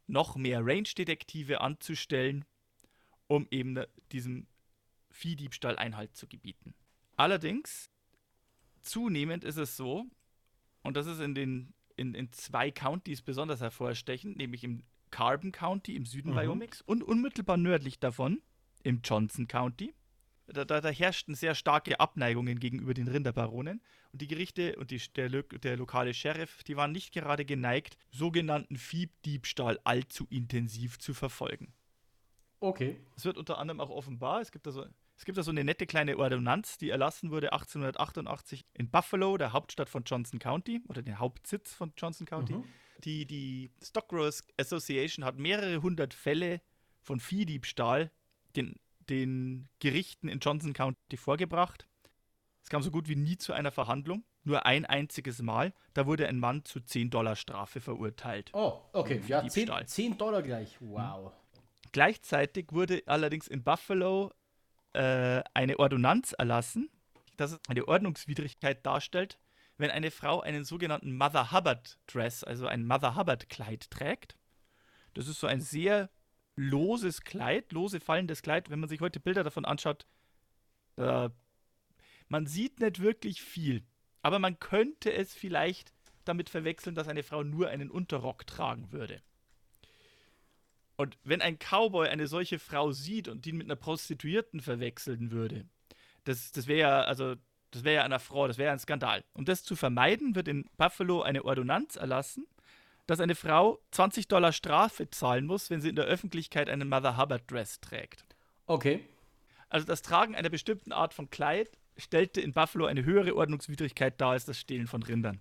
noch 0.08 0.36
mehr 0.36 0.66
Range-Detektive 0.66 1.62
anzustellen, 1.62 2.44
um 3.30 3.48
eben 3.52 3.80
diesem 4.12 4.48
Viehdiebstahl 5.12 5.78
Einhalt 5.78 6.16
zu 6.18 6.28
gebieten. 6.28 6.74
Allerdings, 7.16 7.90
zunehmend 8.82 9.44
ist 9.44 9.58
es 9.58 9.78
so, 9.78 10.06
und 10.84 10.98
das 10.98 11.08
ist 11.08 11.22
in 11.22 11.36
den 11.36 11.74
in, 11.96 12.16
in 12.16 12.32
zwei 12.32 12.72
Countys 12.72 13.22
besonders 13.22 13.60
hervorstechend, 13.60 14.38
nämlich 14.38 14.64
im 14.64 14.84
Carbon 15.12 15.52
County 15.52 15.96
im 15.96 16.06
Süden 16.06 16.32
Mhm. 16.32 16.38
Wyomings 16.38 16.82
und 16.82 17.04
unmittelbar 17.04 17.58
nördlich 17.58 18.00
davon 18.00 18.42
im 18.84 19.02
Johnson 19.04 19.48
County. 19.48 19.94
Da, 20.48 20.66
da, 20.66 20.82
da 20.82 20.90
herrschten 20.90 21.36
sehr 21.36 21.54
starke 21.54 22.00
Abneigungen 22.00 22.60
gegenüber 22.60 22.94
den 22.94 23.08
Rinderbaronen 23.08 23.82
und 24.12 24.22
die 24.22 24.28
Gerichte 24.28 24.78
und 24.78 24.90
die, 24.90 25.02
der, 25.16 25.30
der 25.30 25.78
lokale 25.78 26.14
Sheriff, 26.14 26.64
die 26.64 26.76
waren 26.76 26.92
nicht 26.92 27.14
gerade 27.14 27.46
geneigt, 27.46 27.98
sogenannten 28.12 28.78
Viehdiebstahl 28.78 29.80
allzu 29.84 30.26
intensiv 30.30 30.98
zu 30.98 31.14
verfolgen. 31.14 31.74
Okay. 32.60 32.98
Es 33.16 33.26
wird 33.26 33.38
unter 33.38 33.58
anderem 33.58 33.80
auch 33.80 33.90
offenbar, 33.90 34.42
es 34.42 34.52
gibt 34.52 34.68
da 34.68 34.72
so, 34.72 34.86
es 35.16 35.26
gibt 35.26 35.38
da 35.38 35.44
so 35.44 35.52
eine 35.52 35.64
nette 35.64 35.86
kleine 35.86 36.18
Ordonnanz, 36.18 36.78
die 36.78 36.90
erlassen 36.90 37.32
wurde 37.32 37.54
1888 37.54 38.66
in 38.74 38.90
Buffalo, 38.90 39.38
der 39.38 39.54
Hauptstadt 39.54 39.90
von 39.90 40.04
Johnson 40.04 40.40
County 40.40 40.82
oder 40.88 41.02
den 41.02 41.20
Hauptsitz 41.20 41.74
von 41.74 41.94
Johnson 41.98 42.26
County. 42.26 42.54
Mhm. 42.54 42.66
Die, 43.04 43.26
die 43.26 43.72
Stock 43.82 44.10
Growers 44.10 44.46
Association 44.58 45.24
hat 45.24 45.38
mehrere 45.38 45.82
hundert 45.82 46.14
Fälle 46.14 46.62
von 47.02 47.20
Viehdiebstahl 47.20 48.12
den, 48.56 48.76
den 49.10 49.70
Gerichten 49.80 50.28
in 50.28 50.40
Johnson 50.40 50.74
County 50.74 51.18
vorgebracht. 51.18 51.88
Es 52.62 52.70
kam 52.70 52.82
so 52.82 52.92
gut 52.92 53.08
wie 53.08 53.16
nie 53.16 53.38
zu 53.38 53.54
einer 53.54 53.72
Verhandlung, 53.72 54.26
nur 54.44 54.66
ein 54.66 54.86
einziges 54.86 55.42
Mal. 55.42 55.74
Da 55.94 56.06
wurde 56.06 56.28
ein 56.28 56.40
Mann 56.40 56.66
zu 56.66 56.82
10 56.82 57.10
Dollar 57.10 57.36
Strafe 57.36 57.80
verurteilt. 57.80 58.50
Oh, 58.54 58.82
okay. 58.92 59.22
Ja, 59.28 59.48
10, 59.48 59.50
Diebstahl. 59.50 59.88
10 59.88 60.18
Dollar 60.18 60.42
gleich. 60.42 60.78
Wow. 60.82 61.32
Gleichzeitig 61.92 62.68
wurde 62.72 63.04
allerdings 63.06 63.48
in 63.48 63.64
Buffalo 63.64 64.32
äh, 64.94 65.42
eine 65.54 65.80
Ordonnanz 65.80 66.34
erlassen, 66.34 66.90
dass 67.38 67.54
es 67.54 67.60
eine 67.68 67.88
Ordnungswidrigkeit 67.88 68.86
darstellt, 68.86 69.40
wenn 69.78 69.92
eine 69.92 70.12
Frau 70.12 70.42
einen 70.42 70.66
sogenannten 70.66 71.16
Mother 71.16 71.52
Hubbard 71.52 72.00
Dress, 72.08 72.44
also 72.44 72.68
ein 72.68 72.86
Mother 72.86 73.16
Hubbard 73.16 73.50
Kleid 73.50 73.90
trägt. 73.90 74.36
Das 75.14 75.28
ist 75.28 75.40
so 75.40 75.48
ein 75.48 75.62
sehr 75.62 76.10
loses 76.56 77.22
Kleid, 77.22 77.72
lose 77.72 78.00
fallendes 78.00 78.42
Kleid. 78.42 78.70
Wenn 78.70 78.80
man 78.80 78.90
sich 78.90 79.00
heute 79.00 79.20
Bilder 79.20 79.44
davon 79.44 79.66
anschaut, 79.66 80.06
äh, 80.98 81.30
man 82.28 82.46
sieht 82.46 82.80
nicht 82.80 83.00
wirklich 83.00 83.42
viel, 83.42 83.84
aber 84.22 84.40
man 84.40 84.60
könnte 84.60 85.12
es 85.14 85.34
vielleicht 85.34 85.94
damit 86.26 86.50
verwechseln, 86.50 86.94
dass 86.96 87.08
eine 87.08 87.24
Frau 87.24 87.44
nur 87.44 87.70
einen 87.70 87.90
Unterrock 87.90 88.46
tragen 88.46 88.92
würde. 88.92 89.22
Und 91.00 91.18
wenn 91.24 91.42
ein 91.42 91.58
Cowboy 91.60 92.10
eine 92.10 92.28
solche 92.28 92.60
Frau 92.60 92.92
sieht 92.92 93.30
und 93.30 93.48
ihn 93.48 93.56
mit 93.56 93.68
einer 93.68 93.78
Prostituierten 93.78 94.60
verwechseln 94.60 95.32
würde, 95.32 95.64
das, 96.26 96.52
das 96.52 96.68
wäre 96.68 96.80
ja, 96.80 97.02
also, 97.04 97.36
das 97.72 97.86
wäre 97.86 97.96
ja 97.96 98.04
einer 98.04 98.20
Frau, 98.20 98.50
das 98.50 98.58
wäre 98.58 98.68
ja 98.68 98.74
ein 98.74 98.80
Skandal. 98.80 99.24
Um 99.32 99.46
das 99.46 99.64
zu 99.64 99.78
vermeiden, 99.78 100.36
wird 100.36 100.50
in 100.50 100.70
Buffalo 100.76 101.22
eine 101.22 101.46
Ordonnanz 101.46 101.96
erlassen, 101.96 102.48
dass 103.08 103.22
eine 103.22 103.36
Frau 103.36 103.80
20 103.92 104.28
Dollar 104.28 104.52
Strafe 104.52 105.10
zahlen 105.10 105.46
muss, 105.46 105.70
wenn 105.70 105.80
sie 105.80 105.88
in 105.88 105.96
der 105.96 106.04
Öffentlichkeit 106.04 106.68
einen 106.68 106.90
Mother 106.90 107.16
Hubbard 107.16 107.50
Dress 107.50 107.80
trägt. 107.80 108.26
Okay. 108.66 109.00
Also 109.70 109.88
das 109.88 110.02
Tragen 110.02 110.36
einer 110.36 110.50
bestimmten 110.50 110.92
Art 110.92 111.14
von 111.14 111.30
Kleid 111.30 111.70
stellte 111.96 112.42
in 112.42 112.52
Buffalo 112.52 112.88
eine 112.88 113.06
höhere 113.06 113.38
Ordnungswidrigkeit 113.38 114.20
dar 114.20 114.32
als 114.32 114.44
das 114.44 114.60
Stehlen 114.60 114.88
von 114.88 115.02
Rindern. 115.04 115.40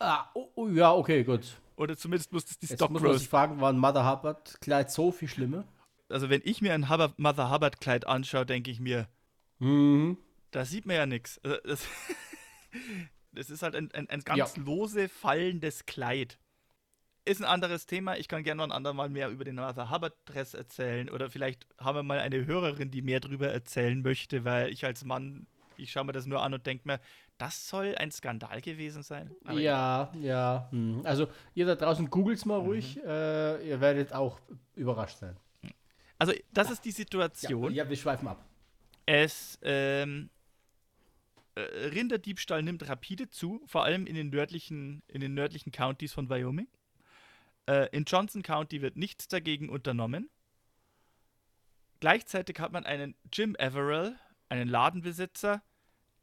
Ah, 0.00 0.28
oh, 0.34 0.48
oh, 0.56 0.68
ja, 0.68 0.92
okay, 0.92 1.22
gut. 1.24 1.60
Oder 1.76 1.96
zumindest 1.96 2.32
muss 2.32 2.44
das 2.44 2.58
die 2.58 2.66
Jetzt 2.66 2.78
Stock 2.78 2.90
muss 2.90 3.02
man 3.02 3.16
sich 3.16 3.28
fragen, 3.28 3.60
war 3.60 3.72
ein 3.72 3.78
Mother 3.78 4.10
Hubbard 4.10 4.60
Kleid 4.60 4.90
so 4.90 5.12
viel 5.12 5.28
schlimmer? 5.28 5.64
Also 6.08 6.28
wenn 6.28 6.40
ich 6.44 6.60
mir 6.60 6.74
ein 6.74 6.88
Hubba- 6.90 7.14
Mother 7.18 7.50
Hubbard 7.50 7.80
Kleid 7.80 8.06
anschaue, 8.06 8.44
denke 8.44 8.70
ich 8.70 8.80
mir, 8.80 9.08
Mhm. 9.60 10.16
da 10.50 10.64
sieht 10.64 10.84
man 10.86 10.96
ja 10.96 11.06
nichts. 11.06 11.38
Also 11.44 11.58
das, 11.64 11.86
das 13.32 13.50
ist 13.50 13.62
halt 13.62 13.74
ein, 13.76 13.90
ein, 13.92 14.08
ein 14.08 14.20
ganz 14.20 14.56
Ja. 14.56 14.62
lose 14.62 15.08
fallendes 15.08 15.86
Kleid. 15.86 16.38
Ist 17.26 17.40
ein 17.40 17.44
anderes 17.46 17.86
Thema. 17.86 18.16
Ich 18.16 18.28
kann 18.28 18.42
gerne 18.42 18.56
noch 18.58 18.64
ein 18.64 18.72
andermal 18.72 19.08
mehr 19.10 19.28
über 19.28 19.44
den 19.44 19.56
Mother 19.56 19.90
Hubbard 19.90 20.14
Dress 20.24 20.54
erzählen. 20.54 21.10
Oder 21.10 21.30
vielleicht 21.30 21.66
haben 21.78 21.96
wir 21.96 22.02
mal 22.02 22.18
eine 22.18 22.46
Hörerin, 22.46 22.90
die 22.90 23.02
mehr 23.02 23.20
drüber 23.20 23.48
erzählen 23.48 24.00
möchte, 24.02 24.44
weil 24.44 24.70
ich 24.70 24.84
als 24.86 25.04
Mann, 25.04 25.46
ich 25.80 25.92
schaue 25.92 26.04
mir 26.04 26.12
das 26.12 26.26
nur 26.26 26.42
an 26.42 26.52
und 26.54 26.66
denke 26.66 26.86
mir, 26.86 27.00
das 27.38 27.68
soll 27.68 27.94
ein 27.96 28.10
Skandal 28.10 28.60
gewesen 28.60 29.02
sein. 29.02 29.30
Aber 29.44 29.58
ja, 29.58 30.12
ja. 30.20 30.68
hm. 30.70 31.00
Also 31.04 31.28
ihr 31.54 31.66
da 31.66 31.74
draußen 31.74 32.08
googelt's 32.10 32.44
Mhm. 32.44 32.48
mal 32.50 32.58
ruhig. 32.60 32.98
Äh, 33.04 33.68
ihr 33.68 33.80
werdet 33.80 34.12
auch 34.12 34.40
überrascht 34.74 35.18
sein. 35.18 35.36
Also, 36.18 36.32
das 36.52 36.70
ist 36.70 36.84
die 36.84 36.90
Ja, 36.90 36.94
Situation. 36.96 37.72
ja 37.72 37.88
wir 37.88 37.96
schweifen 37.96 38.28
ab. 38.28 38.44
Es, 39.06 39.58
ähm, 39.62 40.28
äh, 41.54 41.60
Rinderdiebstahl 41.62 42.62
nimmt 42.62 42.86
rapide 42.88 43.30
zu, 43.30 43.62
vor 43.66 43.84
allem 43.84 44.06
in 44.06 44.14
den 44.14 44.28
nördlichen, 44.28 45.02
in 45.08 45.20
den 45.22 45.32
nördlichen 45.34 45.72
Countys 45.72 46.12
von 46.12 46.28
Wyoming. 46.28 46.68
Äh, 47.66 47.88
in 47.96 48.04
Johnson 48.04 48.42
County 48.42 48.82
wird 48.82 48.96
nichts 48.96 49.28
dagegen 49.28 49.70
unternommen. 49.70 50.28
Gleichzeitig 52.00 52.58
hat 52.60 52.72
man 52.72 52.84
einen 52.86 53.14
Jim 53.32 53.56
Averill, 53.58 54.16
einen 54.48 54.68
Ladenbesitzer, 54.68 55.62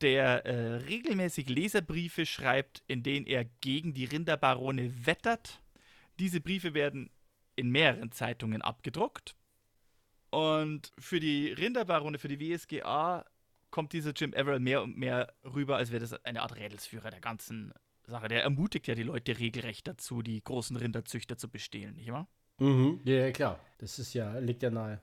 der 0.01 0.45
äh, 0.45 0.75
regelmäßig 0.75 1.49
Leserbriefe 1.49 2.25
schreibt, 2.25 2.83
in 2.87 3.03
denen 3.03 3.25
er 3.25 3.45
gegen 3.61 3.93
die 3.93 4.05
Rinderbarone 4.05 5.05
wettert. 5.05 5.61
Diese 6.19 6.41
Briefe 6.41 6.73
werden 6.73 7.09
in 7.55 7.69
mehreren 7.69 8.11
Zeitungen 8.11 8.61
abgedruckt. 8.61 9.35
Und 10.29 10.91
für 10.99 11.19
die 11.19 11.51
Rinderbarone, 11.53 12.19
für 12.19 12.27
die 12.27 12.39
WSGA, 12.39 13.25
kommt 13.71 13.93
dieser 13.93 14.11
Jim 14.11 14.33
Averill 14.33 14.59
mehr 14.59 14.83
und 14.83 14.97
mehr 14.97 15.33
rüber, 15.43 15.77
als 15.77 15.91
wäre 15.91 16.01
das 16.01 16.13
eine 16.25 16.41
Art 16.41 16.55
Rädelsführer 16.55 17.09
der 17.09 17.21
ganzen 17.21 17.73
Sache. 18.05 18.27
Der 18.27 18.43
ermutigt 18.43 18.87
ja 18.87 18.95
die 18.95 19.03
Leute 19.03 19.37
regelrecht 19.37 19.87
dazu, 19.87 20.21
die 20.21 20.41
großen 20.43 20.75
Rinderzüchter 20.75 21.37
zu 21.37 21.49
bestehlen, 21.49 21.95
nicht 21.95 22.11
wahr? 22.11 22.27
Mhm. 22.59 23.01
Ja, 23.03 23.15
ja, 23.15 23.31
klar. 23.31 23.59
Das 23.77 23.99
ist 23.99 24.13
ja, 24.13 24.37
liegt 24.39 24.63
ja 24.63 24.69
nahe. 24.69 25.01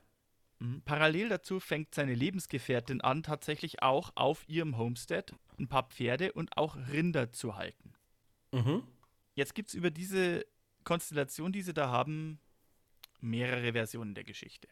Mhm. 0.65 0.81
Parallel 0.81 1.29
dazu 1.29 1.59
fängt 1.59 1.93
seine 1.93 2.13
Lebensgefährtin 2.13 3.01
an, 3.01 3.23
tatsächlich 3.23 3.81
auch 3.81 4.11
auf 4.15 4.47
ihrem 4.47 4.77
Homestead 4.77 5.33
ein 5.59 5.67
paar 5.67 5.89
Pferde 5.89 6.33
und 6.33 6.57
auch 6.57 6.75
Rinder 6.91 7.31
zu 7.31 7.55
halten. 7.55 7.93
Mhm. 8.51 8.83
Jetzt 9.35 9.53
gibt 9.53 9.69
es 9.69 9.75
über 9.75 9.91
diese 9.91 10.45
Konstellation, 10.83 11.51
die 11.51 11.61
sie 11.61 11.73
da 11.73 11.89
haben, 11.89 12.39
mehrere 13.19 13.73
Versionen 13.73 14.15
der 14.15 14.23
Geschichte. 14.23 14.67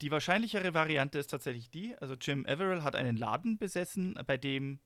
Die 0.00 0.10
wahrscheinlichere 0.10 0.74
Variante 0.74 1.18
ist 1.18 1.28
tatsächlich 1.28 1.70
die, 1.70 1.96
also 1.96 2.14
Jim 2.14 2.46
Averill 2.46 2.82
hat 2.82 2.94
einen 2.94 3.16
Laden 3.16 3.58
besessen, 3.58 4.18
bei 4.26 4.36
dem 4.36 4.80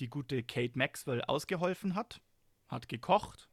die 0.00 0.08
gute 0.08 0.42
Kate 0.42 0.76
Maxwell 0.76 1.22
ausgeholfen 1.22 1.94
hat, 1.94 2.20
hat 2.68 2.88
gekocht, 2.88 3.48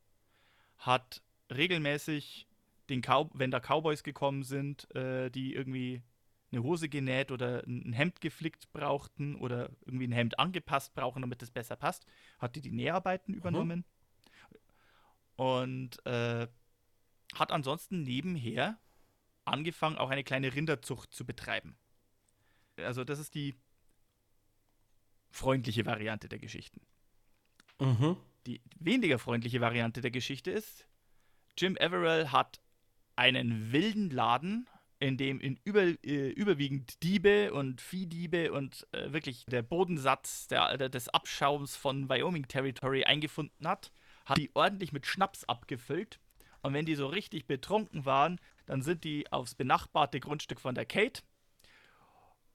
hat 0.77 1.21
regelmäßig 1.53 2.47
den 2.89 3.01
Cow 3.01 3.29
wenn 3.33 3.51
da 3.51 3.59
Cowboys 3.59 4.03
gekommen 4.03 4.43
sind, 4.43 4.93
äh, 4.95 5.29
die 5.29 5.53
irgendwie 5.53 6.03
eine 6.51 6.63
Hose 6.63 6.87
genäht 6.87 7.31
oder 7.31 7.63
ein 7.65 7.93
Hemd 7.93 8.21
geflickt 8.21 8.71
brauchten 8.73 9.35
oder 9.35 9.71
irgendwie 9.85 10.07
ein 10.07 10.11
Hemd 10.11 10.39
angepasst 10.39 10.93
brauchen, 10.93 11.21
damit 11.21 11.41
es 11.41 11.51
besser 11.51 11.75
passt, 11.75 12.05
hat 12.39 12.55
die 12.55 12.61
die 12.61 12.71
Näharbeiten 12.71 13.33
übernommen 13.33 13.85
und 15.35 16.05
äh, 16.05 16.47
hat 17.35 17.51
ansonsten 17.51 18.03
nebenher 18.03 18.77
angefangen, 19.45 19.97
auch 19.97 20.09
eine 20.09 20.23
kleine 20.23 20.53
Rinderzucht 20.53 21.13
zu 21.13 21.25
betreiben. 21.25 21.75
Also 22.77 23.03
das 23.03 23.19
ist 23.19 23.35
die 23.35 23.55
freundliche 25.31 25.85
Variante 25.85 26.29
der 26.29 26.39
Geschichten. 26.39 26.81
Mhm. 27.79 28.17
Die 28.45 28.61
weniger 28.79 29.19
freundliche 29.19 29.61
Variante 29.61 30.01
der 30.01 30.11
Geschichte 30.11 30.51
ist, 30.51 30.87
Jim 31.57 31.77
Averill 31.79 32.31
hat 32.31 32.61
einen 33.15 33.71
wilden 33.71 34.09
Laden, 34.09 34.67
in 34.99 35.17
dem 35.17 35.39
in 35.41 35.59
über, 35.63 35.81
äh, 35.81 36.29
überwiegend 36.29 37.03
Diebe 37.03 37.53
und 37.53 37.81
Viehdiebe 37.81 38.53
und 38.53 38.87
äh, 38.93 39.11
wirklich 39.11 39.45
der 39.45 39.61
Bodensatz 39.61 40.47
der, 40.47 40.77
der, 40.77 40.89
des 40.89 41.09
Abschaums 41.09 41.75
von 41.75 42.09
Wyoming 42.09 42.47
Territory 42.47 43.03
eingefunden 43.03 43.67
hat, 43.67 43.91
hat 44.25 44.37
die 44.37 44.51
ordentlich 44.53 44.93
mit 44.93 45.05
Schnaps 45.05 45.43
abgefüllt. 45.43 46.19
Und 46.61 46.73
wenn 46.73 46.85
die 46.85 46.95
so 46.95 47.07
richtig 47.07 47.45
betrunken 47.45 48.05
waren, 48.05 48.39
dann 48.65 48.81
sind 48.81 49.03
die 49.03 49.29
aufs 49.31 49.55
benachbarte 49.55 50.21
Grundstück 50.21 50.61
von 50.61 50.75
der 50.75 50.85
Kate. 50.85 51.21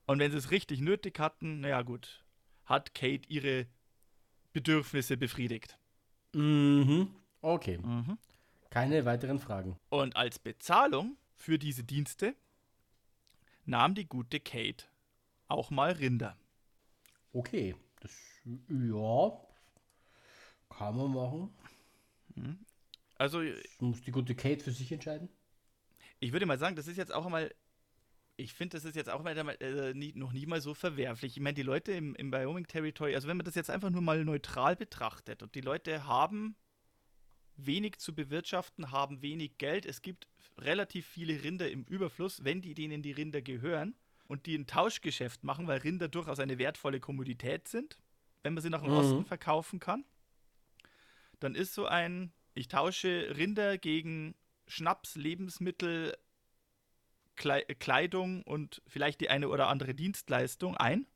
Und 0.07 0.19
wenn 0.19 0.31
sie 0.31 0.39
es 0.39 0.51
richtig 0.51 0.81
nötig 0.81 1.19
hatten, 1.19 1.61
naja 1.61 1.83
gut, 1.83 2.25
hat 2.65 2.95
Kate 2.95 3.29
ihre 3.29 3.67
Bedürfnisse 4.55 5.19
befriedigt. 5.19 5.79
Mhm. 6.35 7.15
Okay. 7.43 7.79
Keine 8.71 9.05
weiteren 9.05 9.39
Fragen. 9.39 9.79
Und 9.89 10.17
als 10.17 10.39
Bezahlung 10.39 11.17
für 11.35 11.59
diese 11.59 11.85
Dienste 11.85 12.35
nahm 13.65 13.95
die 13.95 14.07
gute 14.07 14.41
Kate 14.41 14.85
auch 15.47 15.71
mal 15.71 15.93
Rinder. 15.93 16.37
Okay. 17.33 17.75
Das, 18.01 18.13
ja. 18.45 19.41
Kann 20.71 20.97
man 20.97 21.13
machen. 21.13 21.55
Also 23.17 23.43
Das 23.43 23.81
muss 23.81 24.03
die 24.03 24.13
gute 24.13 24.35
Kate 24.35 24.63
für 24.63 24.71
sich 24.71 24.93
entscheiden. 24.93 25.29
ich 26.21 26.33
würde 26.33 26.47
mal 26.47 26.59
sagen, 26.59 26.77
das 26.77 26.87
ist 26.87 26.97
jetzt 26.97 27.13
auch 27.13 27.25
einmal, 27.27 27.53
ich 28.37 28.53
finde, 28.55 28.77
das 28.77 28.85
ist 28.85 28.95
jetzt 28.95 29.11
auch 29.11 29.23
mal, 29.25 29.37
äh, 29.37 29.95
nie, 29.95 30.13
noch 30.15 30.33
nie 30.33 30.47
mal 30.47 30.61
so 30.61 30.75
verwerflich. 30.75 31.37
Ich 31.37 31.43
meine, 31.43 31.55
die 31.55 31.63
Leute 31.63 31.93
im, 31.93 32.15
im 32.15 32.31
Wyoming 32.31 32.67
Territory, 32.67 33.15
also 33.15 33.27
wenn 33.27 33.37
man 33.37 33.45
das 33.47 33.57
jetzt 33.57 33.71
einfach 33.71 33.91
nur 33.91 34.03
mal 34.03 34.25
neutral 34.25 34.77
betrachtet 34.77 35.43
und 35.43 35.55
die 35.57 35.61
Leute 35.63 36.05
haben 36.07 36.55
wenig 37.59 37.99
zu 37.99 38.15
bewirtschaften, 38.15 38.91
haben 38.91 39.23
wenig 39.23 39.59
Geld, 39.59 39.87
es 39.87 40.03
gibt 40.03 40.27
relativ 40.59 41.07
viele 41.07 41.43
Rinder 41.43 41.71
im 41.71 41.85
Überfluss, 41.85 42.45
wenn 42.45 42.63
die 42.63 42.75
denen 42.75 43.03
die 43.03 43.13
Rinder 43.13 43.43
gehören 43.43 43.95
und 44.27 44.47
die 44.47 44.57
ein 44.57 44.67
Tauschgeschäft 44.67 45.45
machen, 45.45 45.67
weil 45.67 45.81
Rinder 45.81 46.09
durchaus 46.09 46.41
eine 46.41 46.59
wertvolle 46.59 47.01
Kommodität 47.01 47.69
sind, 47.69 47.99
wenn 48.43 48.55
man 48.55 48.63
sie 48.63 48.71
nach 48.71 48.83
dem 48.83 48.91
Mhm. 48.91 48.97
Osten 48.97 49.25
verkaufen 49.25 49.81
kann, 49.81 50.05
dann 51.41 51.55
ist 51.55 51.75
so 51.75 51.87
ein, 51.87 52.33
ich 52.55 52.69
tausche 52.69 53.37
Rinder 53.37 53.79
gegen 53.79 54.35
Schnaps, 54.67 55.17
Lebensmittel, 55.17 56.17
Klei 57.37 57.63
Kleidung 57.63 58.43
und 58.43 58.83
vielleicht 58.89 59.21
die 59.21 59.31
eine 59.31 59.49
oder 59.49 59.69
andere 59.69 59.95
Dienstleistung 59.95 60.77
ein. 60.77 61.07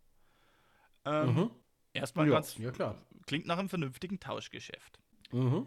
Ähm, 1.04 1.36
Mhm. 1.36 1.50
Erstmal 1.94 2.26
Ja, 2.26 2.34
ganz, 2.34 2.56
ja, 2.58 2.70
klar. 2.70 2.96
klingt 3.26 3.46
nach 3.46 3.58
einem 3.58 3.68
vernünftigen 3.68 4.18
Tauschgeschäft. 4.20 4.98
Mhm. 5.32 5.66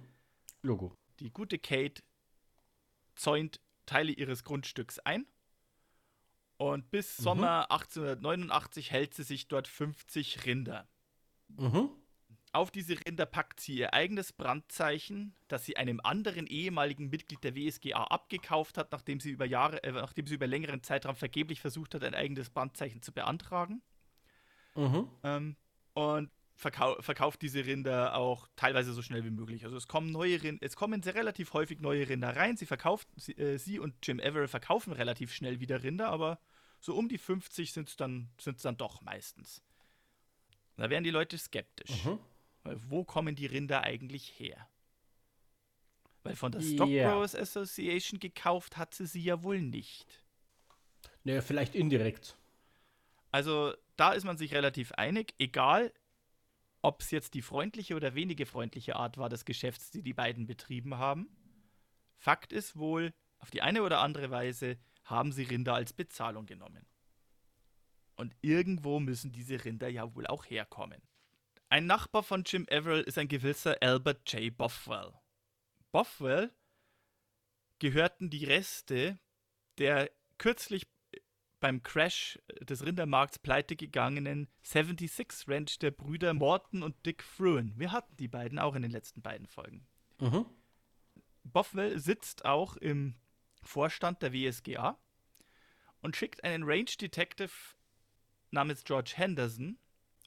Logo. 0.66 0.98
Die 1.20 1.32
gute 1.32 1.60
Kate 1.60 2.04
zäunt 3.16 3.62
Teile 3.86 4.12
ihres 4.12 4.44
Grundstücks 4.44 5.00
ein. 5.00 5.26
Und 6.58 6.90
bis 6.90 7.18
Sommer 7.18 7.72
1889 7.72 8.92
hält 8.92 9.14
sie 9.14 9.24
sich 9.24 9.48
dort 9.48 9.68
50 9.68 10.46
Rinder. 10.46 10.88
Mhm. 11.50 11.90
Auf 12.54 12.72
diese 12.72 12.96
Rinder 13.06 13.26
packt 13.26 13.60
sie 13.60 13.76
ihr 13.76 13.94
eigenes 13.94 14.32
Brandzeichen, 14.32 15.36
das 15.50 15.66
sie 15.66 15.76
einem 15.76 16.00
anderen 16.02 16.48
ehemaligen 16.48 17.10
Mitglied 17.10 17.44
der 17.44 17.56
WSGA 17.56 18.06
abgekauft 18.06 18.78
hat, 18.78 18.94
nachdem 18.94 19.20
sie 19.20 19.32
über 19.32 19.46
Jahre, 19.46 19.84
äh, 19.84 19.92
nachdem 19.92 20.26
sie 20.26 20.36
über 20.36 20.48
längeren 20.48 20.82
Zeitraum 20.82 21.18
vergeblich 21.18 21.60
versucht 21.60 21.94
hat, 21.94 22.04
ein 22.06 22.16
eigenes 22.16 22.50
Brandzeichen 22.50 23.02
zu 23.02 23.12
beantragen. 23.12 23.82
Mhm. 24.76 25.10
Ähm, 25.24 25.58
und 25.94 26.32
verkau 26.56 27.02
verkauft 27.02 27.42
diese 27.42 27.66
Rinder 27.66 28.16
auch 28.16 28.48
teilweise 28.56 28.94
so 28.94 29.02
schnell 29.02 29.24
wie 29.24 29.30
möglich. 29.30 29.66
Also 29.66 29.76
es 29.78 29.88
kommen 29.88 30.12
neue 30.12 30.42
Rinder, 30.42 30.66
es 30.66 30.76
kommen 30.76 31.04
sehr 31.04 31.16
relativ 31.16 31.54
häufig 31.54 31.80
neue 31.82 32.08
Rinder 32.08 32.36
rein. 32.36 32.58
Sie 32.58 32.66
verkauft, 32.66 33.08
sie, 33.18 33.34
äh, 33.34 33.58
sie 33.58 33.80
und 33.80 33.96
Jim 34.04 34.20
Averill 34.20 34.48
verkaufen 34.48 34.94
relativ 34.94 35.34
schnell 35.34 35.60
wieder 35.60 35.84
Rinder, 35.84 36.08
aber 36.10 36.40
so 36.80 36.96
um 36.96 37.10
die 37.10 37.18
50 37.18 37.74
sind 37.74 37.90
es 37.90 37.98
dann, 37.98 38.30
sind's 38.40 38.62
dann 38.62 38.78
doch 38.78 39.02
meistens. 39.02 39.62
Da 40.78 40.90
wären 40.90 41.04
die 41.04 41.12
Leute 41.12 41.38
skeptisch. 41.38 42.04
Mhm. 42.06 42.20
Weil 42.64 42.80
wo 42.90 43.04
kommen 43.04 43.36
die 43.36 43.46
Rinder 43.46 43.84
eigentlich 43.84 44.40
her? 44.40 44.68
Weil 46.24 46.36
von 46.36 46.52
der 46.52 46.62
Stock 46.62 46.90
Ja. 46.90 47.12
Growers 47.12 47.36
Association 47.36 48.20
gekauft 48.20 48.78
hat 48.78 48.94
sie 48.96 49.06
sie 49.06 49.22
ja 49.22 49.44
wohl 49.44 49.62
nicht. 49.62 50.24
Naja, 51.24 51.42
vielleicht 51.42 51.76
indirekt. 51.76 52.38
Also 53.32 53.74
da 53.96 54.14
ist 54.14 54.24
man 54.24 54.38
sich 54.38 54.54
relativ 54.54 54.92
einig, 54.94 55.36
egal 55.38 55.94
ob 56.86 57.02
es 57.02 57.12
jetzt 57.12 57.34
die 57.34 57.42
freundliche 57.42 57.96
oder 57.96 58.14
wenige 58.14 58.46
freundliche 58.46 58.96
Art 58.96 59.18
war 59.18 59.28
des 59.28 59.44
Geschäfts, 59.44 59.90
die 59.90 60.04
die 60.04 60.14
beiden 60.14 60.46
betrieben 60.46 60.98
haben. 60.98 61.30
Fakt 62.18 62.54
ist 62.54 62.78
wohl, 62.78 63.14
auf 63.40 63.50
die 63.50 63.62
eine 63.62 63.82
oder 63.84 64.00
andere 64.00 64.30
Weise 64.30 64.78
haben 65.04 65.32
sie 65.32 65.44
Rinder 65.44 65.74
als 65.74 65.94
Bezahlung 65.94 66.46
genommen. 66.46 66.86
Und 68.16 68.36
irgendwo 68.42 69.00
müssen 69.00 69.32
diese 69.32 69.66
Rinder 69.66 69.90
ja 69.90 70.14
wohl 70.16 70.28
auch 70.28 70.46
herkommen. 70.46 71.02
Ein 71.70 71.88
Nachbar 71.88 72.24
von 72.24 72.44
Jim 72.46 72.68
Averill 72.70 73.02
ist 73.02 73.18
ein 73.18 73.28
gewisser 73.28 73.76
Albert 73.82 74.32
J. 74.32 74.56
Bothwell. 74.56 75.14
Bothwell 75.92 76.52
gehörten 77.80 78.30
die 78.30 78.46
Reste 78.46 79.20
der 79.78 80.10
kürzlich 80.38 80.88
beim 81.66 81.82
Crash 81.82 82.38
des 82.62 82.86
Rindermarkts 82.86 83.40
pleite 83.40 83.76
gegangenen 83.76 84.48
76 84.62 85.48
Ranch 85.48 85.80
der 85.80 85.90
Brüder 85.90 86.36
Morton 86.36 86.84
und 86.84 87.04
Dick 87.08 87.24
Fruin. 87.24 87.74
Wir 87.76 87.92
hatten 87.92 88.16
die 88.18 88.28
beiden 88.28 88.60
auch 88.60 88.76
in 88.76 88.84
den 88.84 88.92
letzten 88.92 89.24
beiden 89.24 89.48
Folgen. 89.48 89.88
Mhm. 90.20 90.46
Bothwell 91.44 91.98
sitzt 91.98 92.46
auch 92.46 92.78
im 92.78 93.16
Vorstand 93.64 94.22
der 94.22 94.32
WSGA 94.32 95.00
und 96.02 96.16
schickt 96.16 96.44
einen 96.44 96.66
Range 96.66 96.86
Detective 96.86 97.50
namens 98.52 98.84
George 98.84 99.14
Henderson, 99.16 99.80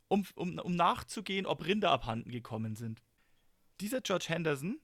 um, 0.08 0.26
um, 0.34 0.58
um 0.58 0.74
nachzugehen, 0.74 1.46
ob 1.46 1.64
Rinder 1.64 1.92
abhanden 1.92 2.32
gekommen 2.32 2.74
sind. 2.74 3.00
Dieser 3.80 4.00
George 4.00 4.26
Henderson 4.26 4.80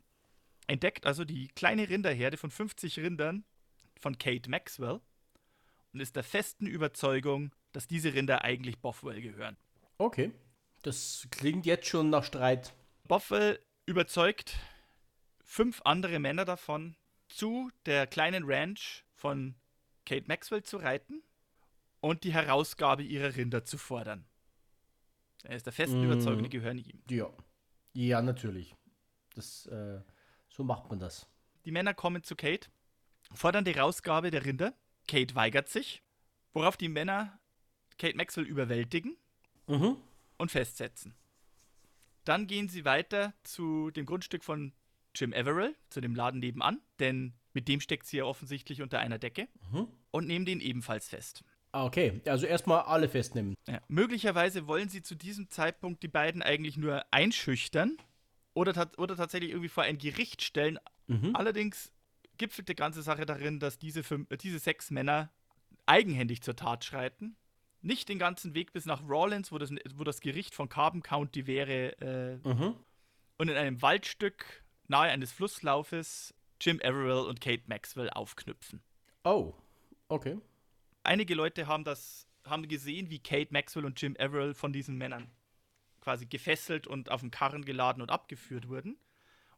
entdeckt 0.68 1.04
also 1.04 1.24
die 1.24 1.48
kleine 1.48 1.88
Rinderherde 1.88 2.36
von 2.36 2.52
50 2.52 3.00
Rindern 3.00 3.44
von 3.98 4.18
Kate 4.18 4.48
Maxwell 4.48 5.00
und 5.94 6.00
ist 6.00 6.16
der 6.16 6.24
festen 6.24 6.66
Überzeugung, 6.66 7.54
dass 7.72 7.86
diese 7.86 8.12
Rinder 8.12 8.42
eigentlich 8.42 8.78
Bothwell 8.80 9.22
gehören. 9.22 9.56
Okay. 9.96 10.32
Das 10.82 11.26
klingt 11.30 11.64
jetzt 11.64 11.86
schon 11.86 12.10
nach 12.10 12.24
Streit. 12.24 12.74
Bothwell 13.04 13.60
überzeugt 13.86 14.58
fünf 15.42 15.80
andere 15.84 16.18
Männer 16.18 16.44
davon, 16.44 16.96
zu 17.28 17.70
der 17.86 18.06
kleinen 18.06 18.44
Ranch 18.44 19.04
von 19.14 19.54
Kate 20.04 20.26
Maxwell 20.26 20.62
zu 20.62 20.76
reiten 20.76 21.22
und 22.00 22.24
die 22.24 22.32
Herausgabe 22.34 23.02
ihrer 23.02 23.34
Rinder 23.36 23.64
zu 23.64 23.78
fordern. 23.78 24.26
Er 25.44 25.56
ist 25.56 25.66
der 25.66 25.72
festen 25.72 26.00
Mhm. 26.00 26.12
Überzeugung, 26.12 26.42
die 26.42 26.50
gehören 26.50 26.78
ihm. 26.78 27.02
Ja. 27.08 27.30
Ja, 27.92 28.20
natürlich. 28.20 28.74
Das, 29.34 29.66
äh, 29.66 30.00
so 30.48 30.64
macht 30.64 30.90
man 30.90 30.98
das. 30.98 31.28
Die 31.64 31.70
Männer 31.70 31.94
kommen 31.94 32.22
zu 32.24 32.34
Kate, 32.34 32.68
fordern 33.32 33.64
die 33.64 33.74
Herausgabe 33.74 34.30
der 34.30 34.44
Rinder. 34.44 34.74
Kate 35.08 35.34
weigert 35.34 35.68
sich, 35.68 36.02
worauf 36.52 36.76
die 36.76 36.88
Männer 36.88 37.38
Kate 37.98 38.16
Maxwell 38.16 38.44
überwältigen 38.46 39.16
Mhm. 39.66 39.96
und 40.38 40.50
festsetzen. 40.50 41.14
Dann 42.24 42.46
gehen 42.46 42.68
sie 42.68 42.84
weiter 42.84 43.34
zu 43.42 43.90
dem 43.90 44.06
Grundstück 44.06 44.44
von 44.44 44.72
Jim 45.14 45.32
Averill, 45.32 45.74
zu 45.90 46.00
dem 46.00 46.14
Laden 46.14 46.40
nebenan, 46.40 46.80
denn 46.98 47.34
mit 47.52 47.68
dem 47.68 47.80
steckt 47.80 48.06
sie 48.06 48.16
ja 48.18 48.24
offensichtlich 48.24 48.82
unter 48.82 48.98
einer 48.98 49.18
Decke 49.18 49.48
Mhm. 49.70 49.88
und 50.10 50.26
nehmen 50.26 50.44
den 50.44 50.60
ebenfalls 50.60 51.08
fest. 51.08 51.44
Ah, 51.72 51.84
okay. 51.86 52.20
Also 52.26 52.46
erstmal 52.46 52.82
alle 52.82 53.08
festnehmen. 53.08 53.54
Ja. 53.66 53.80
Möglicherweise 53.88 54.66
wollen 54.66 54.88
sie 54.88 55.02
zu 55.02 55.14
diesem 55.16 55.50
Zeitpunkt 55.50 56.02
die 56.02 56.08
beiden 56.08 56.40
eigentlich 56.42 56.76
nur 56.76 57.04
einschüchtern 57.12 57.96
oder, 58.54 58.72
tat- 58.72 58.98
oder 58.98 59.16
tatsächlich 59.16 59.50
irgendwie 59.50 59.68
vor 59.68 59.82
ein 59.82 59.98
Gericht 59.98 60.42
stellen. 60.42 60.78
Mhm. 61.08 61.34
Allerdings 61.34 61.92
gipfelt 62.38 62.68
die 62.68 62.74
ganze 62.74 63.02
Sache 63.02 63.26
darin, 63.26 63.60
dass 63.60 63.78
diese, 63.78 64.02
fünf, 64.02 64.30
äh, 64.30 64.36
diese 64.36 64.58
sechs 64.58 64.90
Männer 64.90 65.30
eigenhändig 65.86 66.42
zur 66.42 66.56
Tat 66.56 66.84
schreiten. 66.84 67.36
Nicht 67.82 68.08
den 68.08 68.18
ganzen 68.18 68.54
Weg 68.54 68.72
bis 68.72 68.86
nach 68.86 69.02
Rawlins, 69.06 69.52
wo 69.52 69.58
das, 69.58 69.70
wo 69.94 70.04
das 70.04 70.20
Gericht 70.20 70.54
von 70.54 70.68
Carbon 70.68 71.02
County 71.02 71.46
wäre, 71.46 71.98
äh, 72.00 72.48
Mhm. 72.48 72.76
und 73.38 73.48
in 73.48 73.56
einem 73.56 73.82
Waldstück 73.82 74.64
nahe 74.88 75.10
eines 75.10 75.32
Flusslaufes 75.32 76.34
Jim 76.60 76.80
Averill 76.82 77.26
und 77.28 77.40
Kate 77.40 77.64
Maxwell 77.66 78.08
aufknüpfen. 78.10 78.82
Oh. 79.24 79.52
Okay. 80.08 80.38
Einige 81.02 81.34
Leute 81.34 81.66
haben 81.66 81.84
das 81.84 82.26
haben 82.46 82.68
gesehen, 82.68 83.08
wie 83.08 83.18
Kate 83.20 83.52
Maxwell 83.52 83.86
und 83.86 84.00
Jim 84.00 84.16
Averill 84.18 84.52
von 84.54 84.72
diesen 84.72 84.96
Männern 84.96 85.30
quasi 86.02 86.26
gefesselt 86.26 86.86
und 86.86 87.10
auf 87.10 87.22
den 87.22 87.30
Karren 87.30 87.64
geladen 87.64 88.02
und 88.02 88.10
abgeführt 88.10 88.68
wurden. 88.68 88.98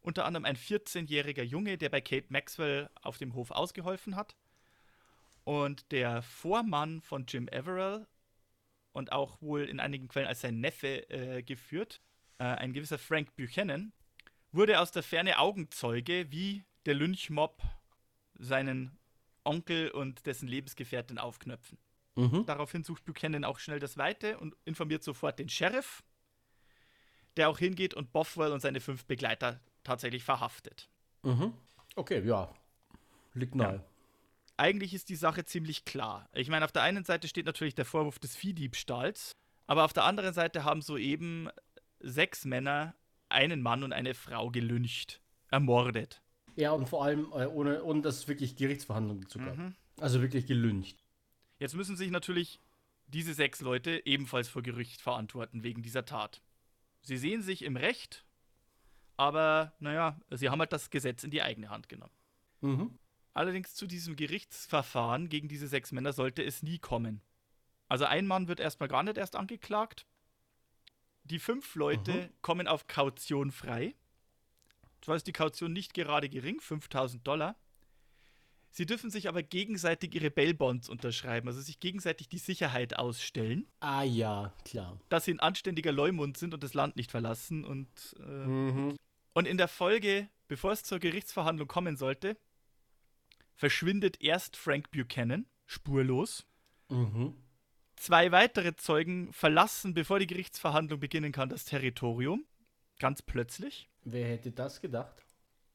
Unter 0.07 0.25
anderem 0.25 0.45
ein 0.45 0.57
14-jähriger 0.57 1.43
Junge, 1.43 1.79
der 1.79 1.89
bei 1.89 2.01
Kate 2.01 2.29
Maxwell 2.29 2.89
auf 3.03 3.19
dem 3.19 3.35
Hof 3.35 3.51
ausgeholfen 3.51 4.15
hat. 4.15 4.37
Und 5.43 5.91
der 5.91 6.23
Vormann 6.23 7.01
von 7.01 7.27
Jim 7.27 7.49
Averill 7.53 8.07
und 8.93 9.11
auch 9.11 9.43
wohl 9.43 9.65
in 9.65 9.81
einigen 9.81 10.07
Quellen 10.07 10.29
als 10.29 10.43
sein 10.43 10.61
Neffe 10.61 11.11
äh, 11.11 11.43
geführt, 11.43 12.01
äh, 12.39 12.45
ein 12.45 12.73
gewisser 12.73 12.99
Frank 12.99 13.35
Buchanan, 13.35 13.93
wurde 14.53 14.79
aus 14.79 14.93
der 14.93 15.03
Ferne 15.03 15.41
Augenzeuge, 15.41 16.31
wie 16.31 16.63
der 16.85 16.95
Lynchmob 16.95 17.61
seinen 18.39 18.97
Onkel 19.43 19.91
und 19.91 20.25
dessen 20.25 20.47
Lebensgefährtin 20.47 21.19
aufknöpfen. 21.19 21.79
Mhm. 22.15 22.47
Daraufhin 22.47 22.85
sucht 22.85 23.05
Buchanan 23.05 23.43
auch 23.43 23.59
schnell 23.59 23.81
das 23.81 23.97
Weite 23.97 24.39
und 24.39 24.57
informiert 24.65 25.03
sofort 25.03 25.41
den 25.41 25.49
Sheriff, 25.49 26.05
der 27.37 27.49
auch 27.49 27.59
hingeht 27.59 27.95
und 27.95 28.13
Bothwell 28.13 28.53
und 28.53 28.61
seine 28.61 28.79
fünf 28.79 29.05
Begleiter 29.05 29.61
tatsächlich 29.87 30.25
verhaftet. 30.25 30.89
Mhm. 31.23 31.55
Okay, 31.95 32.27
ja. 32.27 32.53
Liegt 33.35 33.55
nahe. 33.55 33.85
Eigentlich 34.57 34.95
ist 34.95 35.09
die 35.09 35.17
Sache 35.17 35.45
ziemlich 35.45 35.85
klar. 35.85 36.29
Ich 36.33 36.49
meine, 36.49 36.65
auf 36.65 36.73
der 36.73 36.83
einen 36.83 37.05
Seite 37.05 37.29
steht 37.29 37.47
natürlich 37.47 37.75
der 37.75 37.85
Vorwurf 37.85 38.19
des 38.19 38.35
Viehdiebstahls, 38.35 39.37
aber 39.67 39.85
auf 39.85 39.93
der 39.93 40.05
anderen 40.05 40.33
Seite 40.33 40.65
haben 40.65 40.81
soeben 40.81 41.49
sechs 42.01 42.45
Männer 42.45 42.95
einen 43.29 43.61
Mann 43.63 43.83
und 43.83 43.93
eine 43.93 44.15
Frau 44.15 44.51
gelyncht, 44.51 45.21
ermordet. 45.51 46.23
Ja, 46.55 46.73
und 46.73 46.89
vor 46.89 47.05
allem 47.05 47.33
äh, 47.33 47.47
ohne, 47.47 47.83
ohne 47.83 48.01
dass 48.01 48.17
es 48.17 48.29
wirklich 48.29 48.57
Gerichtsverhandlungen 48.57 49.23
dazu 49.23 49.39
gab. 49.39 49.57
Mhm. 49.57 49.75
Also 50.01 50.23
wirklich 50.23 50.47
gelüncht. 50.47 51.05
Jetzt 51.59 51.75
müssen 51.75 51.97
sich 51.97 52.11
natürlich 52.11 52.61
diese 53.07 53.35
sechs 53.35 53.61
Leute 53.61 54.05
ebenfalls 54.05 54.49
vor 54.49 54.63
Gericht 54.63 55.01
verantworten 55.01 55.63
wegen 55.63 55.83
dieser 55.83 56.05
Tat. 56.05 56.43
Sie 57.03 57.17
sehen 57.17 57.43
sich 57.43 57.63
im 57.63 57.77
Recht, 57.77 58.25
aber 59.17 59.73
naja, 59.79 60.19
sie 60.31 60.49
haben 60.51 60.61
halt 60.61 60.73
das 60.73 60.91
Gesetz 60.91 61.25
in 61.25 61.31
die 61.31 61.43
eigene 61.43 61.71
Hand 61.71 61.89
genommen. 61.89 62.13
Mhm. 62.61 62.99
Allerdings 63.35 63.75
zu 63.75 63.87
diesem 63.87 64.17
Gerichtsverfahren 64.17 65.29
gegen 65.29 65.49
diese 65.49 65.69
sechs 65.69 65.93
Männer 65.93 66.13
sollte 66.13 66.43
es 66.43 66.63
nie 66.63 66.79
kommen. 66.79 67.21
Also 67.89 68.05
ein 68.07 68.27
Mann 68.27 68.49
wird 68.49 68.61
erstmal 68.61 68.89
gar 68.89 69.03
nicht 69.03 69.19
erst 69.19 69.37
angeklagt. 69.37 70.07
Die 71.25 71.39
fünf 71.39 71.75
Leute 71.75 72.13
Mhm. 72.13 72.31
kommen 72.43 72.67
auf 72.69 72.87
Kaution 72.87 73.51
frei. 73.53 73.95
Zwar 75.03 75.17
ist 75.17 75.27
die 75.27 75.33
Kaution 75.33 75.73
nicht 75.73 75.93
gerade 75.95 76.29
gering, 76.29 76.61
5000 76.61 77.27
Dollar. 77.27 77.57
Sie 78.71 78.87
dürfen 78.87 79.11
sich 79.11 79.29
aber 79.29 79.43
gegenseitig 79.43 80.15
ihre 80.15 80.31
Bail-Bonds 80.31 80.89
unterschreiben, 80.89 81.49
also 81.49 81.61
sich 81.61 81.81
gegenseitig 81.81 82.29
die 82.29 82.39
Sicherheit 82.39 82.99
ausstellen, 82.99 83.67
Ah 83.81 84.03
ja, 84.03 84.53
klar. 84.65 84.99
dass 85.09 85.25
sie 85.25 85.33
ein 85.33 85.41
anständiger 85.41 85.93
Leumund 85.93 86.37
sind 86.37 86.53
und 86.53 86.63
das 86.63 86.75
Land 86.75 86.97
nicht 86.97 87.11
verlassen. 87.11 87.65
Und, 87.65 87.89
äh, 88.19 88.23
Mhm. 88.47 88.97
Und 89.37 89.47
in 89.47 89.59
der 89.59 89.69
Folge, 89.69 90.31
bevor 90.49 90.73
es 90.73 90.83
zur 90.83 90.99
Gerichtsverhandlung 90.99 91.69
kommen 91.69 91.99
sollte, 91.99 92.39
verschwindet 93.55 94.23
erst 94.23 94.57
Frank 94.57 94.91
Buchanan 94.91 95.45
spurlos. 95.67 96.47
Mhm. 96.89 97.37
Zwei 97.97 98.33
weitere 98.33 98.77
Zeugen 98.77 99.31
verlassen, 99.35 99.93
bevor 99.93 100.21
die 100.21 100.27
Gerichtsverhandlung 100.27 101.01
beginnen 101.01 101.33
kann, 101.33 101.51
das 101.51 101.67
Territorium. 101.67 102.47
Ganz 102.99 103.21
plötzlich. 103.21 103.91
Wer 104.05 104.27
hätte 104.27 104.53
das 104.53 104.81
gedacht? 104.81 105.27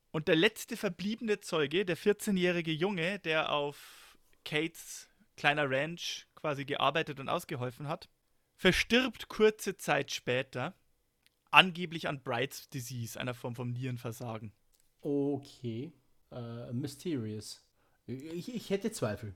Und 0.09 0.27
der 0.27 0.37
letzte 0.37 0.75
verbliebene 0.75 1.39
Zeuge, 1.39 1.85
der 1.85 1.97
14-jährige 1.97 2.71
Junge, 2.71 3.19
der 3.19 3.51
auf 3.51 4.17
Kates 4.43 5.07
kleiner 5.37 5.69
Ranch 5.69 6.25
quasi 6.33 6.65
gearbeitet 6.65 7.19
und 7.19 7.29
ausgeholfen 7.29 7.87
hat, 7.87 8.09
verstirbt 8.55 9.27
kurze 9.27 9.77
Zeit 9.77 10.09
später, 10.09 10.73
angeblich 11.51 12.07
an 12.07 12.21
Bright's 12.21 12.69
Disease, 12.69 13.19
einer 13.19 13.33
Form 13.33 13.55
von 13.55 13.71
Nierenversagen. 13.71 14.51
Okay. 15.01 15.91
Äh, 16.31 16.71
mysterious. 16.73 17.63
Ich, 18.07 18.53
ich 18.53 18.69
hätte 18.69 18.91
Zweifel. 18.91 19.35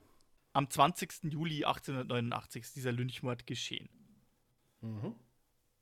Am 0.52 0.70
20. 0.70 1.24
Juli 1.24 1.64
1889 1.64 2.62
ist 2.62 2.76
dieser 2.76 2.92
Lynchmord 2.92 3.46
geschehen. 3.46 3.88
Mhm. 4.80 5.14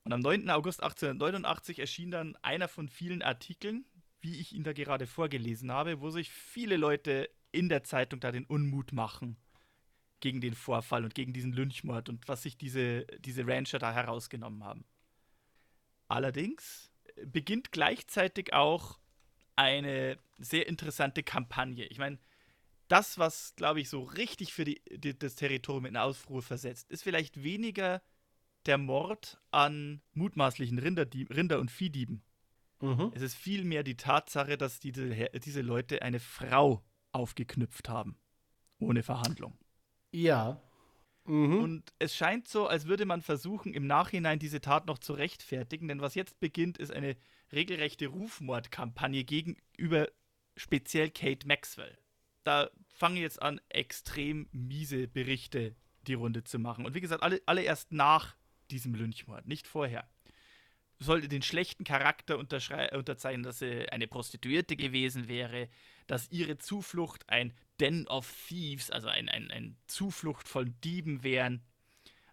Und 0.05 0.13
am 0.13 0.21
9. 0.21 0.51
August 0.51 0.83
1889 0.83 1.79
erschien 1.79 2.11
dann 2.11 2.37
einer 2.43 2.69
von 2.69 2.89
vielen 2.89 3.23
Artikeln, 3.23 3.87
wie 4.21 4.41
ich 4.41 4.53
ihn 4.53 4.65
da 4.65 4.73
gerade 4.73 5.07
vorgelesen 5.07 5.71
habe, 5.71 6.01
wo 6.01 6.11
sich 6.11 6.31
viele 6.31 6.77
Leute 6.77 7.31
in 7.53 7.69
der 7.69 7.85
Zeitung 7.85 8.21
da 8.21 8.33
den 8.33 8.45
Unmut 8.45 8.93
machen 8.93 9.37
gegen 10.21 10.41
den 10.41 10.55
Vorfall 10.55 11.05
und 11.05 11.15
gegen 11.15 11.33
diesen 11.33 11.53
Lynchmord 11.53 12.09
und 12.09 12.27
was 12.29 12.43
sich 12.43 12.57
diese, 12.57 13.07
diese 13.21 13.47
Rancher 13.47 13.79
da 13.79 13.93
herausgenommen 13.93 14.65
haben. 14.65 14.85
Allerdings 16.09 16.91
beginnt 17.25 17.73
gleichzeitig 17.73 18.53
auch 18.53 18.99
eine 19.57 20.19
sehr 20.39 20.67
interessante 20.67 21.23
Kampagne. 21.23 21.87
Ich 21.87 21.99
meine, 21.99 22.19
das, 22.89 23.19
was, 23.19 23.55
glaube 23.57 23.81
ich, 23.81 23.89
so 23.89 24.03
richtig 24.03 24.53
für 24.53 24.65
die, 24.65 24.83
die, 24.91 25.19
das 25.19 25.37
Territorium 25.37 25.87
in 25.87 25.97
Aufruhr 25.97 26.43
versetzt, 26.43 26.91
ist 26.91 27.03
vielleicht 27.03 27.43
weniger 27.43 28.03
der 28.67 28.79
Mord 28.79 29.41
an 29.51 30.03
mutmaßlichen 30.13 30.79
Rinderdieb, 30.79 31.31
Rinder- 31.31 31.61
und 31.61 31.71
Viehdieben. 31.71 32.23
Mhm. 32.81 33.13
Es 33.15 33.23
ist 33.23 33.35
vielmehr 33.35 33.83
die 33.83 33.97
Tatsache, 33.97 34.59
dass 34.59 34.81
diese, 34.81 35.09
diese 35.45 35.63
Leute 35.63 36.03
eine 36.03 36.21
Frau 36.21 36.83
aufgeknüpft 37.13 37.89
haben. 37.89 38.19
Ohne 38.79 39.03
Verhandlung. 39.03 39.57
Ja. 40.11 40.61
Mhm. 41.27 41.59
Und 41.59 41.95
es 41.99 42.15
scheint 42.15 42.49
so, 42.49 42.67
als 42.67 42.87
würde 42.87 43.07
man 43.07 43.23
versuchen, 43.23 43.73
im 43.73 43.87
Nachhinein 43.87 44.39
diese 44.39 44.61
Tat 44.61 44.87
noch 44.87 44.99
zu 44.99 45.15
rechtfertigen, 45.15 45.89
denn 45.89 46.01
was 46.01 46.15
jetzt 46.15 46.39
beginnt, 46.41 46.79
ist 46.79 46.93
eine 46.93 47.17
regelrechte 47.53 48.09
Rufmordkampagne 48.09 49.25
gegenüber 49.25 50.09
speziell 50.57 51.11
Kate 51.11 51.47
Maxwell. 51.47 51.99
Da 52.45 52.71
fangen 52.89 53.17
jetzt 53.17 53.41
an, 53.41 53.61
extrem 53.71 54.49
miese 54.53 55.09
Berichte 55.09 55.75
die 56.07 56.15
Runde 56.15 56.45
zu 56.45 56.59
machen. 56.59 56.85
Und 56.85 56.95
wie 56.95 57.01
gesagt, 57.01 57.23
alle, 57.23 57.41
alle 57.47 57.63
erst 57.63 57.91
nach 57.93 58.37
diesem 58.71 58.95
Lynchmord, 58.95 59.47
nicht 59.47 59.67
vorher. 59.67 60.07
Sollte 60.99 61.29
den 61.29 61.43
schlechten 61.43 61.85
Charakter 61.85 62.39
unterzeichnen, 62.39 63.43
dass 63.43 63.59
sie 63.59 63.89
eine 63.91 64.07
Prostituierte 64.07 64.77
gewesen 64.77 65.27
wäre, 65.29 65.69
dass 66.07 66.31
ihre 66.31 66.59
Zuflucht 66.59 67.29
ein 67.29 67.53
Den 67.81 68.07
of 68.09 68.33
Thieves, 68.49 68.91
also 68.91 69.09
ein, 69.09 69.29
ein, 69.29 69.51
ein 69.51 69.77
Zuflucht 69.87 70.49
von 70.49 70.75
Dieben 70.83 71.23
wären, 71.25 71.63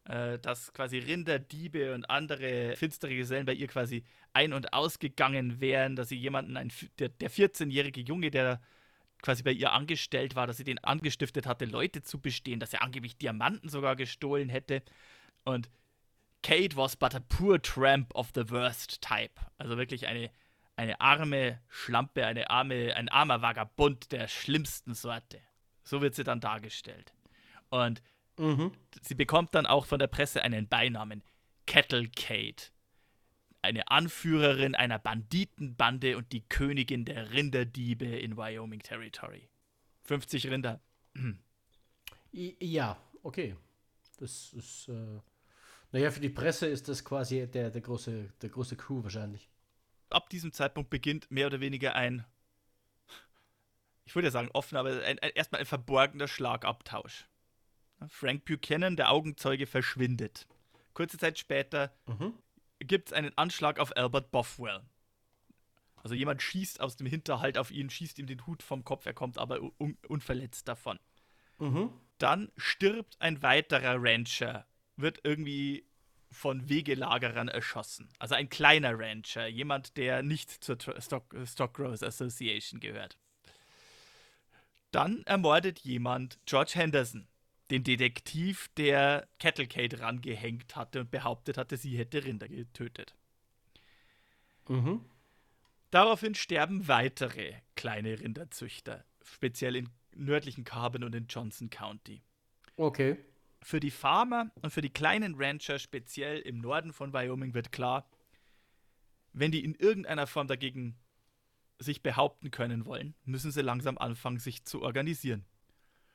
äh, 0.06 0.40
dass 0.40 0.74
quasi 0.74 0.98
Rinderdiebe 1.00 1.94
und 1.94 2.10
andere 2.10 2.76
finstere 2.76 3.16
Gesellen 3.16 3.46
bei 3.46 3.54
ihr 3.54 3.68
quasi 3.68 4.04
ein- 4.34 4.54
und 4.54 4.74
ausgegangen 4.74 5.60
wären, 5.60 5.96
dass 5.96 6.10
sie 6.10 6.18
jemanden, 6.18 6.58
ein, 6.58 6.72
der, 7.00 7.10
der 7.10 7.30
14-jährige 7.30 8.02
Junge, 8.02 8.32
der 8.32 8.62
quasi 9.22 9.44
bei 9.44 9.52
ihr 9.52 9.72
angestellt 9.72 10.36
war, 10.36 10.48
dass 10.48 10.58
sie 10.58 10.64
den 10.64 10.80
angestiftet 10.80 11.46
hatte, 11.46 11.66
Leute 11.66 12.02
zu 12.02 12.20
bestehen, 12.20 12.60
dass 12.60 12.74
er 12.74 12.82
angeblich 12.82 13.18
Diamanten 13.18 13.70
sogar 13.70 13.96
gestohlen 13.96 14.50
hätte. 14.50 14.82
Und 15.44 15.70
Kate 16.44 16.76
was 16.76 16.96
but 16.96 17.14
a 17.14 17.20
poor 17.20 17.62
tramp 17.62 18.14
of 18.16 18.32
the 18.34 18.50
worst 18.50 19.02
type. 19.02 19.34
Also 19.58 19.78
wirklich 19.78 20.08
eine, 20.08 20.32
eine 20.82 21.00
arme 21.00 21.60
Schlampe, 21.70 22.26
eine 22.26 22.50
arme, 22.50 22.96
ein 22.96 23.08
armer 23.08 23.44
Vagabund 23.44 24.12
der 24.12 24.28
schlimmsten 24.28 24.96
Sorte. 24.96 25.40
So 25.84 26.02
wird 26.02 26.16
sie 26.16 26.24
dann 26.24 26.40
dargestellt. 26.40 27.14
Und 27.70 28.02
Mhm. 28.40 28.72
sie 29.04 29.14
bekommt 29.14 29.54
dann 29.54 29.68
auch 29.68 29.86
von 29.86 30.00
der 30.00 30.08
Presse 30.08 30.42
einen 30.42 30.68
Beinamen. 30.68 31.22
Kettle 31.68 32.10
Kate. 32.10 32.72
Eine 33.62 33.90
Anführerin 33.90 34.74
einer 34.74 34.98
Banditenbande 34.98 36.18
und 36.18 36.32
die 36.32 36.42
Königin 36.50 37.06
der 37.06 37.32
Rinderdiebe 37.32 38.06
in 38.06 38.36
Wyoming 38.36 38.80
Territory. 38.80 39.50
50 40.06 40.48
Rinder. 40.50 40.82
Ja, 42.32 42.98
okay. 43.22 43.56
Das 44.18 44.52
ist, 44.54 44.88
äh, 44.88 45.20
naja, 45.92 46.10
für 46.10 46.22
die 46.22 46.30
Presse 46.30 46.66
ist 46.66 46.90
das 46.90 47.06
quasi 47.06 47.46
der, 47.46 47.70
der, 47.70 47.82
große, 47.82 48.34
der 48.42 48.50
große 48.50 48.78
Coup 48.78 49.04
wahrscheinlich. 49.04 49.51
Ab 50.14 50.30
diesem 50.30 50.54
Zeitpunkt 50.54 50.90
beginnt 50.90 51.30
mehr 51.32 51.48
oder 51.48 51.60
weniger 51.60 51.96
ein, 51.96 52.26
ich 54.06 54.16
würde 54.16 54.28
ja 54.28 54.32
sagen 54.32 54.50
offen, 54.54 54.78
aber 54.78 54.90
ein, 55.04 55.20
ein, 55.20 55.32
erstmal 55.36 55.62
ein 55.62 55.68
verborgener 55.68 56.28
Schlagabtausch. 56.28 57.28
Frank 58.08 58.46
Buchanan, 58.46 58.96
der 58.96 59.12
Augenzeuge, 59.12 59.68
verschwindet. 59.68 60.48
Kurze 60.94 61.18
Zeit 61.18 61.38
später 61.38 61.94
Mhm. 62.08 62.34
gibt 62.80 63.10
es 63.10 63.14
einen 63.14 63.38
Anschlag 63.38 63.80
auf 63.80 63.96
Albert 63.96 64.32
Bothwell. 64.32 64.82
Also 65.96 66.16
jemand 66.16 66.42
schießt 66.42 66.82
aus 66.82 66.96
dem 66.98 67.06
Hinterhalt 67.06 67.58
auf 67.58 67.70
ihn, 67.70 67.90
schießt 67.90 68.18
ihm 68.18 68.26
den 68.26 68.46
Hut 68.48 68.64
vom 68.64 68.84
Kopf, 68.84 69.06
er 69.06 69.14
kommt 69.14 69.38
aber 69.38 69.62
un 69.80 69.98
unverletzt 70.08 70.68
davon. 70.68 71.00
Mhm. 71.60 71.92
Dann 72.18 72.52
stirbt 72.58 73.22
ein 73.22 73.44
weiterer 73.44 73.96
Rancher, 73.98 74.68
wird 74.96 75.20
irgendwie 75.24 75.86
von 76.32 76.70
Wegelagerern 76.70 77.50
erschossen. 77.50 78.10
Also 78.18 78.36
ein 78.36 78.50
kleiner 78.50 78.98
Rancher, 78.98 79.48
jemand, 79.48 79.98
der 79.98 80.24
nicht 80.24 80.64
zur 80.64 80.78
Stock, 81.00 81.74
Growers 81.74 82.04
Association 82.04 82.80
gehört. 82.80 83.18
Dann 84.92 85.24
ermordet 85.24 85.80
jemand 85.80 86.40
George 86.46 86.72
Henderson, 86.76 87.28
den 87.70 87.84
Detektiv, 87.84 88.70
der 88.76 89.28
Kettlecade 89.40 90.00
rangehängt 90.02 90.76
hatte 90.76 91.02
und 91.02 91.12
behauptet 91.12 91.58
hatte, 91.58 91.78
sie 91.78 91.98
hätte 91.98 92.24
Rinder 92.24 92.48
getötet. 92.48 93.16
Mhm. 94.68 95.06
Daraufhin 95.90 96.36
sterben 96.36 96.88
weitere 96.88 97.54
kleine 97.76 98.20
Rinderzüchter, 98.20 99.04
speziell 99.24 99.76
in 99.76 99.90
nördlichen 100.14 100.64
Carbon 100.64 101.04
und 101.04 101.16
in 101.16 101.28
Johnson 101.28 101.70
County. 101.70 102.22
Okay. 102.78 103.18
Für 103.64 103.80
die 103.80 103.92
Farmer 103.92 104.52
und 104.62 104.72
für 104.72 104.82
die 104.82 104.90
kleinen 104.90 105.36
Rancher, 105.36 105.78
speziell 105.78 106.40
im 106.40 106.60
Norden 106.60 106.94
von 106.94 107.14
Wyoming, 107.14 107.54
wird 107.54 107.72
klar, 107.72 108.10
wenn 109.34 109.52
die 109.52 109.64
in 109.64 109.76
irgendeiner 109.76 110.28
Form 110.28 110.48
dagegen 110.48 110.98
sich 111.80 112.04
behaupten 112.04 112.52
können 112.52 112.86
wollen, 112.86 113.16
müssen 113.24 113.52
sie 113.52 113.62
langsam 113.62 113.98
anfangen, 113.98 114.40
sich 114.40 114.66
zu 114.66 114.82
organisieren. 114.82 115.46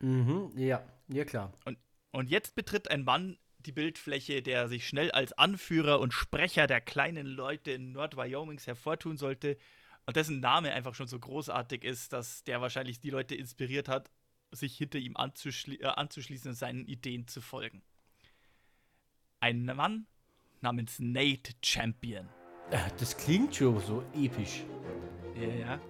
Mhm. 0.00 0.52
Ja, 0.56 0.84
ja 1.08 1.24
klar. 1.24 1.52
Und 2.12 2.30
jetzt 2.30 2.54
betritt 2.54 2.90
ein 2.90 3.04
Mann 3.04 3.38
die 3.58 3.72
Bildfläche, 3.72 4.42
der 4.42 4.68
sich 4.68 4.86
schnell 4.86 5.10
als 5.10 5.32
Anführer 5.32 6.00
und 6.00 6.12
Sprecher 6.12 6.66
der 6.66 6.80
kleinen 6.80 7.26
Leute 7.26 7.72
in 7.72 7.92
Nord-Wyomings 7.92 8.66
hervortun 8.66 9.16
sollte 9.16 9.56
und 10.06 10.16
dessen 10.16 10.40
Name 10.40 10.72
einfach 10.72 10.94
schon 10.94 11.08
so 11.08 11.18
großartig 11.18 11.82
ist, 11.82 12.12
dass 12.12 12.44
der 12.44 12.60
wahrscheinlich 12.60 13.00
die 13.00 13.10
Leute 13.10 13.34
inspiriert 13.34 13.88
hat, 13.88 14.10
sich 14.56 14.76
hinter 14.76 14.98
ihm 14.98 15.16
anzuschli 15.16 15.76
äh, 15.76 15.86
anzuschließen 15.86 16.50
und 16.50 16.56
seinen 16.56 16.86
Ideen 16.86 17.28
zu 17.28 17.40
folgen. 17.40 17.82
Ein 19.40 19.64
Mann 19.64 20.06
namens 20.60 20.98
Nate 20.98 21.52
Champion. 21.62 22.28
Äh, 22.70 22.78
Das 22.98 23.16
klingt 23.16 23.54
schon 23.54 23.78
so 23.80 24.02
episch. 24.14 24.64
Ja, 25.36 25.48
ja. 25.48 25.80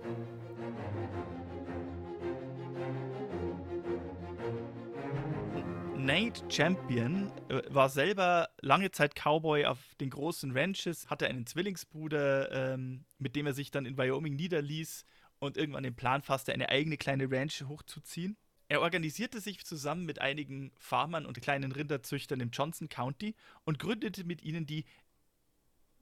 Nate 6.06 6.40
Champion 6.48 7.32
äh, 7.48 7.62
war 7.68 7.88
selber 7.88 8.48
lange 8.60 8.92
Zeit 8.92 9.14
Cowboy 9.16 9.64
auf 9.64 9.78
den 10.00 10.10
großen 10.10 10.56
Ranches, 10.56 11.10
hatte 11.10 11.26
einen 11.26 11.46
Zwillingsbruder, 11.46 12.74
ähm, 12.74 13.04
mit 13.18 13.34
dem 13.34 13.46
er 13.46 13.54
sich 13.54 13.72
dann 13.72 13.86
in 13.86 13.98
Wyoming 13.98 14.36
niederließ 14.36 15.04
und 15.40 15.56
irgendwann 15.56 15.82
den 15.82 15.96
Plan 15.96 16.22
fasste, 16.22 16.52
eine 16.52 16.68
eigene 16.68 16.96
kleine 16.96 17.28
Ranch 17.30 17.64
hochzuziehen. 17.66 18.36
Er 18.68 18.80
organisierte 18.80 19.40
sich 19.40 19.64
zusammen 19.64 20.04
mit 20.04 20.20
einigen 20.20 20.72
Farmern 20.78 21.24
und 21.24 21.40
kleinen 21.40 21.70
Rinderzüchtern 21.72 22.40
im 22.40 22.50
Johnson 22.50 22.88
County 22.88 23.36
und 23.64 23.78
gründete 23.78 24.24
mit 24.24 24.42
ihnen 24.42 24.66
die, 24.66 24.84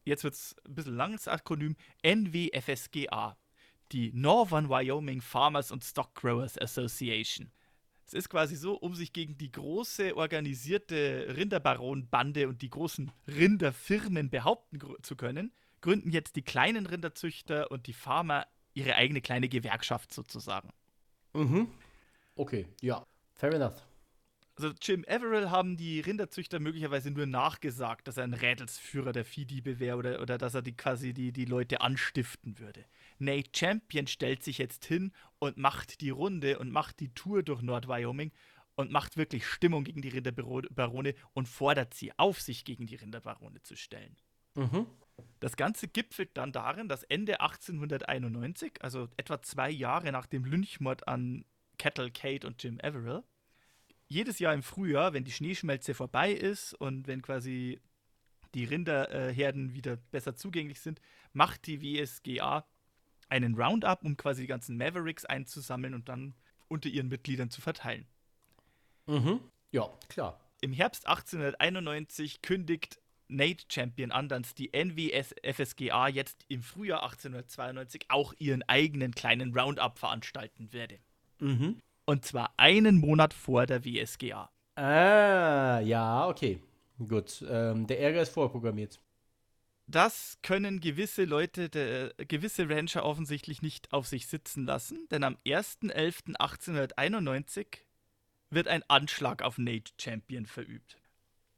jetzt 0.05 0.25
wird 0.25 0.35
es 0.35 0.57
ein 0.67 0.75
bisschen 0.75 0.97
langes 0.97 1.29
Akronym, 1.29 1.77
NWFSGA, 2.03 3.37
die 3.93 4.13
Northern 4.15 4.71
Wyoming 4.71 5.21
Farmers 5.21 5.73
and 5.73 5.85
Stock 5.85 6.15
Growers 6.15 6.59
Association. 6.59 7.51
Es 8.07 8.15
ist 8.15 8.29
quasi 8.29 8.57
so, 8.57 8.75
um 8.75 8.95
sich 8.95 9.13
gegen 9.13 9.37
die 9.37 9.51
große 9.51 10.17
organisierte 10.17 11.35
Rinderbaronbande 11.37 12.49
und 12.49 12.63
die 12.63 12.71
großen 12.71 13.11
Rinderfirmen 13.27 14.31
behaupten 14.31 14.79
zu 15.03 15.17
können, 15.17 15.53
gründen 15.81 16.11
jetzt 16.11 16.37
die 16.37 16.43
kleinen 16.43 16.87
Rinderzüchter 16.87 17.71
und 17.71 17.87
die 17.87 17.93
Farmer 17.93 18.47
ihre 18.75 18.95
eigene 18.95 19.21
kleine 19.21 19.49
Gewerkschaft 19.49 20.13
sozusagen. 20.13 20.71
Mhm. 21.35 21.69
Okay, 22.37 22.67
ja. 22.81 23.05
Fair 23.35 23.53
enough. 23.55 23.87
Also 24.57 24.73
Jim 24.81 25.05
Averill 25.09 25.51
haben 25.51 25.77
die 25.77 25.99
Rinderzüchter 26.01 26.61
möglicherweise 26.61 27.11
nur 27.11 27.27
nachgesagt, 27.27 28.07
dass 28.07 28.19
er 28.19 28.25
ein 28.25 28.35
Rädelsführer 28.35 29.13
der 29.13 29.25
Viehdiebe 29.25 29.81
wäre 29.81 29.97
oder, 29.97 30.23
oder 30.23 30.39
dass 30.39 30.55
er 30.55 30.63
die 30.63 30.77
quasi 30.77 31.13
die, 31.13 31.33
die 31.33 31.45
Leute 31.45 31.81
anstiften 31.81 32.61
würde. 32.61 32.85
Nate 33.19 33.51
Champion 33.55 34.07
stellt 34.07 34.45
sich 34.45 34.59
jetzt 34.59 34.85
hin 34.85 35.13
und 35.41 35.57
macht 35.57 36.01
die 36.01 36.11
Runde 36.11 36.61
und 36.61 36.71
macht 36.71 37.01
die 37.01 37.13
Tour 37.15 37.43
durch 37.43 37.63
Nord-Wyoming 37.63 38.31
und 38.77 38.93
macht 38.93 39.17
wirklich 39.17 39.47
Stimmung 39.47 39.83
gegen 39.83 40.03
die 40.03 40.09
Rinderbarone 40.09 41.15
und 41.33 41.49
fordert 41.49 41.95
sie 41.95 42.17
auf, 42.17 42.41
sich 42.41 42.65
gegen 42.65 42.87
die 42.87 42.97
Rinderbarone 42.97 43.63
zu 43.63 43.77
stellen. 43.77 44.17
Mhm. 44.55 44.87
Das 45.41 45.57
Ganze 45.57 45.89
gipfelt 45.89 46.31
dann 46.37 46.53
darin, 46.53 46.89
dass 46.89 47.03
Ende 47.05 47.41
1891, 47.41 48.83
also 48.83 49.09
etwa 49.17 49.43
zwei 49.43 49.71
Jahre 49.71 50.13
nach 50.13 50.27
dem 50.27 50.45
Lynchmord 50.45 51.07
an 51.09 51.45
Kettle 51.79 52.11
Kate 52.11 52.47
und 52.47 52.63
Jim 52.63 52.79
Averill, 52.83 53.23
jedes 54.09 54.39
Jahr 54.39 54.55
im 54.55 54.63
Frühjahr, 54.63 55.13
wenn 55.13 55.25
die 55.25 55.33
Schneeschmelze 55.33 55.95
vorbei 55.95 56.33
ist 56.33 56.75
und 56.75 57.07
wenn 57.07 57.23
quasi 57.23 57.81
die 58.55 58.65
Rinderherden 58.65 59.75
wieder 59.75 59.97
besser 59.97 60.37
zugänglich 60.37 60.81
sind, 60.81 61.01
macht 61.33 61.67
die 61.67 61.83
WSGA 61.83 62.67
einen 63.29 63.55
Roundup, 63.55 64.05
um 64.05 64.17
quasi 64.17 64.43
die 64.43 64.47
ganzen 64.47 64.77
Mavericks 64.77 65.25
einzusammeln 65.25 65.95
und 65.95 66.09
dann 66.09 66.35
unter 66.69 66.89
ihren 66.89 67.09
Mitgliedern 67.09 67.51
zu 67.51 67.61
verteilen. 67.61 68.07
Mhm. 69.07 69.41
Ja, 69.73 69.91
klar. 70.09 70.41
Im 70.61 70.73
Herbst 70.73 71.07
1891 71.07 72.43
kündigt 72.43 73.01
Nate 73.29 73.65
Champion 73.71 74.13
an, 74.13 74.29
dass 74.29 74.55
die 74.55 74.73
NWS 74.73 75.35
FSGA 75.43 76.09
jetzt 76.09 76.45
im 76.49 76.63
Frühjahr 76.63 77.03
1892 77.03 78.07
auch 78.09 78.35
ihren 78.39 78.63
eigenen 78.63 79.13
kleinen 79.13 79.57
Roundup 79.59 79.99
veranstalten 79.99 80.73
werde. 80.73 80.99
Mhm. 81.41 81.81
Und 82.07 82.25
zwar 82.25 82.55
einen 82.57 82.99
Monat 82.99 83.35
vor 83.35 83.67
der 83.67 83.85
WSGA. 83.85 84.51
Ah, 84.77 85.81
ja, 85.81 86.27
okay. 86.29 86.61
Gut. 86.99 87.45
Ähm, 87.49 87.87
der 87.87 88.01
Ärger 88.01 88.23
ist 88.23 88.33
vorprogrammiert. 88.33 88.99
Das 89.87 90.39
können 90.43 90.81
gewisse 90.81 91.25
Leute, 91.25 91.69
der, 91.69 92.15
gewisse 92.17 92.69
Rancher 92.71 93.05
offensichtlich 93.05 93.61
nicht 93.63 93.93
auf 93.93 94.07
sich 94.07 94.27
sitzen 94.27 94.65
lassen, 94.65 95.07
denn 95.11 95.23
am 95.25 95.37
1.11.1891 95.45 97.67
wird 98.51 98.69
ein 98.69 98.83
Anschlag 98.89 99.43
auf 99.43 99.59
Nate 99.59 99.93
Champion 100.01 100.47
verübt. 100.47 100.99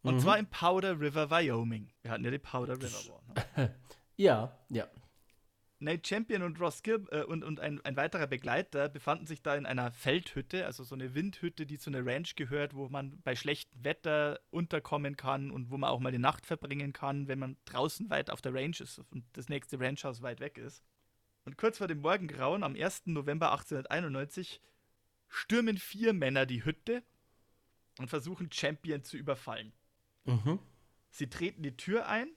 Und 0.02 0.16
Mhm. 0.16 0.20
zwar 0.20 0.38
im 0.38 0.46
Powder 0.46 0.98
River, 1.00 1.30
Wyoming. 1.30 1.92
Wir 2.02 2.10
hatten 2.10 2.24
ja 2.24 2.30
die 2.30 2.38
Powder 2.38 2.76
River 2.76 2.78
War. 3.08 3.22
Ne? 3.56 3.74
Ja, 4.16 4.56
ja. 4.70 4.86
Nate 5.78 6.08
Champion 6.08 6.42
und 6.42 6.58
Ross 6.58 6.82
Gibb 6.82 7.12
äh, 7.12 7.22
und, 7.22 7.44
und 7.44 7.60
ein, 7.60 7.84
ein 7.84 7.96
weiterer 7.96 8.26
Begleiter 8.26 8.88
befanden 8.88 9.26
sich 9.26 9.42
da 9.42 9.54
in 9.56 9.66
einer 9.66 9.92
Feldhütte, 9.92 10.64
also 10.64 10.84
so 10.84 10.94
eine 10.94 11.14
Windhütte, 11.14 11.66
die 11.66 11.78
zu 11.78 11.90
einer 11.90 12.04
Ranch 12.04 12.34
gehört, 12.34 12.74
wo 12.74 12.88
man 12.88 13.20
bei 13.22 13.36
schlechtem 13.36 13.84
Wetter 13.84 14.40
unterkommen 14.50 15.16
kann 15.16 15.50
und 15.50 15.70
wo 15.70 15.76
man 15.76 15.90
auch 15.90 16.00
mal 16.00 16.12
die 16.12 16.18
Nacht 16.18 16.46
verbringen 16.46 16.92
kann, 16.92 17.28
wenn 17.28 17.38
man 17.38 17.56
draußen 17.66 18.08
weit 18.08 18.30
auf 18.30 18.40
der 18.40 18.54
Range 18.54 18.76
ist 18.78 19.00
und 19.10 19.24
das 19.34 19.48
nächste 19.48 19.78
Ranchhaus 19.78 20.22
weit 20.22 20.40
weg 20.40 20.56
ist. 20.56 20.82
Und 21.44 21.58
kurz 21.58 21.78
vor 21.78 21.88
dem 21.88 22.00
Morgengrauen, 22.00 22.64
am 22.64 22.74
1. 22.74 23.06
November 23.06 23.52
1891, 23.52 24.60
stürmen 25.28 25.78
vier 25.78 26.12
Männer 26.12 26.46
die 26.46 26.64
Hütte 26.64 27.02
und 27.98 28.08
versuchen 28.08 28.50
Champion 28.50 29.04
zu 29.04 29.16
überfallen. 29.16 29.72
Mhm. 30.24 30.58
Sie 31.10 31.28
treten 31.28 31.62
die 31.62 31.76
Tür 31.76 32.08
ein. 32.08 32.35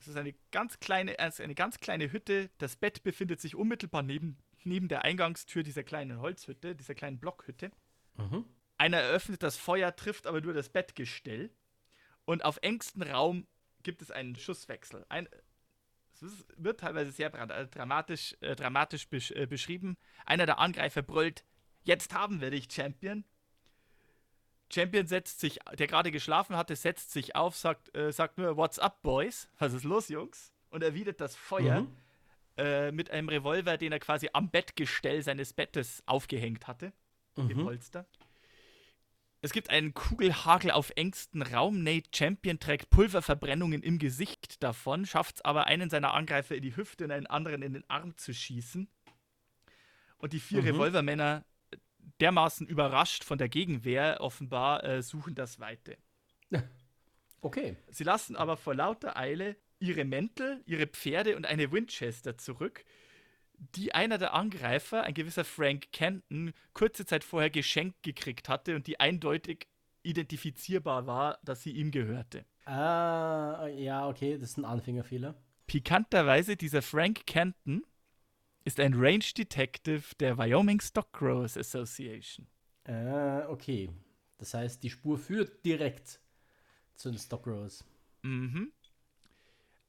Es 0.00 0.08
ist 0.08 0.16
eine 0.16 0.34
ganz 0.50 0.80
kleine, 0.80 1.18
also 1.18 1.42
eine 1.42 1.54
ganz 1.54 1.78
kleine 1.78 2.10
Hütte. 2.10 2.50
Das 2.58 2.76
Bett 2.76 3.02
befindet 3.02 3.40
sich 3.40 3.54
unmittelbar 3.54 4.02
neben, 4.02 4.38
neben 4.64 4.88
der 4.88 5.04
Eingangstür 5.04 5.62
dieser 5.62 5.82
kleinen 5.82 6.20
Holzhütte, 6.20 6.74
dieser 6.74 6.94
kleinen 6.94 7.18
Blockhütte. 7.18 7.70
Mhm. 8.16 8.46
Einer 8.78 8.96
eröffnet 8.96 9.42
das 9.42 9.58
Feuer, 9.58 9.94
trifft 9.94 10.26
aber 10.26 10.40
nur 10.40 10.54
das 10.54 10.70
Bettgestell. 10.70 11.50
Und 12.24 12.44
auf 12.44 12.58
engstem 12.62 13.02
Raum 13.02 13.46
gibt 13.82 14.00
es 14.00 14.10
einen 14.10 14.36
Schusswechsel. 14.36 15.04
Ein, 15.10 15.28
es 16.14 16.46
wird 16.56 16.80
teilweise 16.80 17.10
sehr 17.10 17.34
äh, 17.34 17.66
dramatisch, 17.66 18.36
äh, 18.40 18.56
dramatisch 18.56 19.06
besch 19.08 19.32
äh, 19.32 19.46
beschrieben. 19.46 19.98
Einer 20.24 20.46
der 20.46 20.58
Angreifer 20.58 21.02
brüllt: 21.02 21.44
Jetzt 21.82 22.14
haben 22.14 22.40
wir 22.40 22.50
dich, 22.50 22.72
Champion. 22.72 23.24
Champion 24.72 25.06
setzt 25.06 25.40
sich, 25.40 25.58
der 25.78 25.86
gerade 25.86 26.10
geschlafen 26.10 26.56
hatte, 26.56 26.76
setzt 26.76 27.12
sich 27.12 27.34
auf, 27.36 27.56
sagt, 27.56 27.94
äh, 27.96 28.12
sagt 28.12 28.38
nur: 28.38 28.56
What's 28.56 28.78
up, 28.78 29.02
Boys? 29.02 29.48
Was 29.58 29.72
ist 29.72 29.84
los, 29.84 30.08
Jungs? 30.08 30.52
Und 30.70 30.82
erwidert 30.82 31.20
das 31.20 31.34
Feuer 31.36 31.82
Mhm. 31.82 31.96
äh, 32.56 32.92
mit 32.92 33.10
einem 33.10 33.28
Revolver, 33.28 33.76
den 33.76 33.92
er 33.92 33.98
quasi 34.00 34.28
am 34.32 34.50
Bettgestell 34.50 35.22
seines 35.22 35.52
Bettes 35.52 36.02
aufgehängt 36.06 36.66
hatte 36.68 36.92
im 37.36 37.46
Mhm. 37.46 37.64
Polster. 37.64 38.06
Es 39.42 39.52
gibt 39.52 39.70
einen 39.70 39.94
Kugelhagel 39.94 40.70
auf 40.70 40.92
engstem 40.96 41.40
Raum. 41.40 41.82
Nate 41.82 42.10
Champion 42.14 42.58
trägt 42.60 42.90
Pulververbrennungen 42.90 43.82
im 43.82 43.98
Gesicht 43.98 44.62
davon, 44.62 45.06
schafft 45.06 45.36
es 45.36 45.44
aber, 45.44 45.66
einen 45.66 45.88
seiner 45.88 46.12
Angreifer 46.12 46.54
in 46.54 46.62
die 46.62 46.76
Hüfte 46.76 47.04
und 47.04 47.10
einen 47.10 47.26
anderen 47.26 47.62
in 47.62 47.72
den 47.72 47.88
Arm 47.88 48.16
zu 48.18 48.34
schießen. 48.34 48.88
Und 50.18 50.32
die 50.34 50.40
vier 50.40 50.60
Mhm. 50.60 50.68
Revolvermänner, 50.68 51.44
dermaßen 52.20 52.66
überrascht 52.66 53.24
von 53.24 53.38
der 53.38 53.48
Gegenwehr, 53.48 54.18
offenbar 54.20 54.84
äh, 54.84 55.02
suchen 55.02 55.34
das 55.34 55.60
Weite. 55.60 55.96
Okay. 57.42 57.74
Sie 57.88 58.04
lassen 58.04 58.36
aber 58.36 58.58
vor 58.58 58.74
lauter 58.74 59.16
Eile 59.16 59.56
ihre 59.78 60.04
Mäntel, 60.04 60.62
ihre 60.66 60.86
Pferde 60.86 61.36
und 61.36 61.46
eine 61.46 61.72
Winchester 61.72 62.36
zurück, 62.36 62.84
die 63.54 63.94
einer 63.94 64.18
der 64.18 64.34
Angreifer, 64.34 65.04
ein 65.04 65.14
gewisser 65.14 65.44
Frank 65.44 65.92
Kenton, 65.92 66.52
kurze 66.72 67.06
Zeit 67.06 67.24
vorher 67.24 67.50
geschenkt 67.50 68.02
gekriegt 68.02 68.48
hatte 68.48 68.76
und 68.76 68.86
die 68.86 69.00
eindeutig 69.00 69.68
identifizierbar 70.02 71.06
war, 71.06 71.38
dass 71.42 71.62
sie 71.62 71.72
ihm 71.72 71.90
gehörte. 71.90 72.44
Ah, 72.64 73.66
ja, 73.68 74.08
okay, 74.08 74.34
das 74.34 74.50
ist 74.50 74.58
ein 74.58 74.64
Anfängerfehler. 74.64 75.34
Pikanterweise, 75.66 76.56
dieser 76.56 76.82
Frank 76.82 77.26
Kenton 77.26 77.84
ist 78.64 78.78
ein 78.80 78.94
Range 78.94 79.24
Detective 79.36 80.14
der 80.18 80.36
Wyoming 80.38 80.80
Stock 80.80 81.12
Growers 81.12 81.56
Association. 81.56 82.46
Ah, 82.84 83.46
okay. 83.48 83.90
Das 84.38 84.54
heißt, 84.54 84.82
die 84.82 84.90
Spur 84.90 85.18
führt 85.18 85.64
direkt 85.64 86.20
zu 86.94 87.10
den 87.10 87.18
Stock 87.18 87.44
Growers. 87.44 87.84
Mhm. 88.22 88.72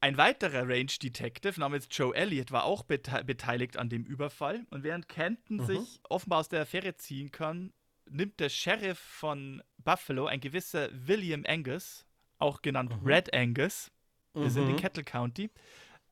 Ein 0.00 0.16
weiterer 0.16 0.68
Range 0.68 0.90
Detective 1.00 1.60
namens 1.60 1.86
Joe 1.90 2.14
Elliott 2.14 2.50
war 2.50 2.64
auch 2.64 2.82
bete 2.82 3.22
beteiligt 3.24 3.76
an 3.76 3.88
dem 3.88 4.04
Überfall. 4.04 4.66
Und 4.70 4.82
während 4.82 5.08
Kenton 5.08 5.58
Mhm. 5.58 5.66
sich 5.66 6.00
offenbar 6.08 6.40
aus 6.40 6.48
der 6.48 6.62
Affäre 6.62 6.96
ziehen 6.96 7.30
kann, 7.30 7.72
nimmt 8.10 8.40
der 8.40 8.48
Sheriff 8.48 8.98
von 8.98 9.62
Buffalo, 9.78 10.26
ein 10.26 10.40
gewisser 10.40 10.88
William 10.92 11.44
Angus, 11.46 12.04
auch 12.38 12.62
genannt 12.62 13.00
Mhm. 13.00 13.06
Red 13.06 13.32
Angus, 13.32 13.92
wir 14.34 14.50
sind 14.50 14.66
in 14.66 14.72
Mhm. 14.72 14.76
Kettle 14.78 15.04
County, 15.04 15.50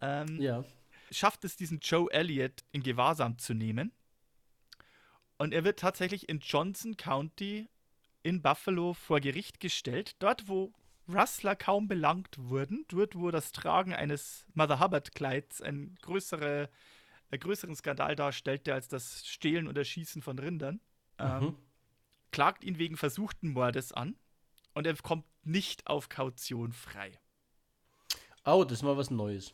ähm, 0.01 0.41
Ja. 0.41 0.65
Schafft 1.11 1.45
es, 1.45 1.57
diesen 1.57 1.81
Joe 1.81 2.11
Elliott 2.13 2.65
in 2.73 2.83
Gewahrsam 2.83 3.39
zu 3.39 3.55
nehmen. 3.55 3.93
Und 5.39 5.55
er 5.55 5.65
wird 5.65 5.79
tatsächlich 5.79 6.29
in 6.29 6.41
Johnson 6.41 6.97
County 6.97 7.69
in 8.23 8.43
Buffalo 8.43 8.93
vor 8.93 9.21
Gericht 9.21 9.61
gestellt, 9.61 10.17
dort 10.19 10.49
wo 10.49 10.73
Rustler 11.09 11.57
kaum 11.57 11.89
belangt 11.89 12.37
wurden, 12.39 12.85
dort 12.89 13.17
wo 13.17 13.31
das 13.31 13.53
Tragen 13.53 13.95
eines 13.95 14.45
Mother 14.55 14.79
Hubbard 14.81 15.15
Kleids 15.15 15.61
einen 15.63 15.97
größere, 16.03 16.69
größeren 17.31 17.75
Skandal 17.75 18.15
darstellte 18.15 18.75
als 18.75 18.89
das 18.89 19.27
Stehlen 19.27 19.67
oder 19.67 19.85
Schießen 19.85 20.23
von 20.23 20.39
Rindern, 20.39 20.81
ähm, 21.19 21.45
Mhm. 21.45 21.57
klagt 22.31 22.63
ihn 22.63 22.79
wegen 22.79 22.97
versuchten 22.97 23.49
Mordes 23.49 23.93
an 23.93 24.17
und 24.75 24.87
er 24.87 24.95
kommt 24.97 25.25
nicht 25.43 25.87
auf 25.87 26.09
Kaution 26.09 26.73
frei. 26.73 27.19
Oh, 28.45 28.65
das 28.65 28.79
ist 28.79 28.83
mal 28.83 28.97
was 28.97 29.11
Neues. 29.11 29.53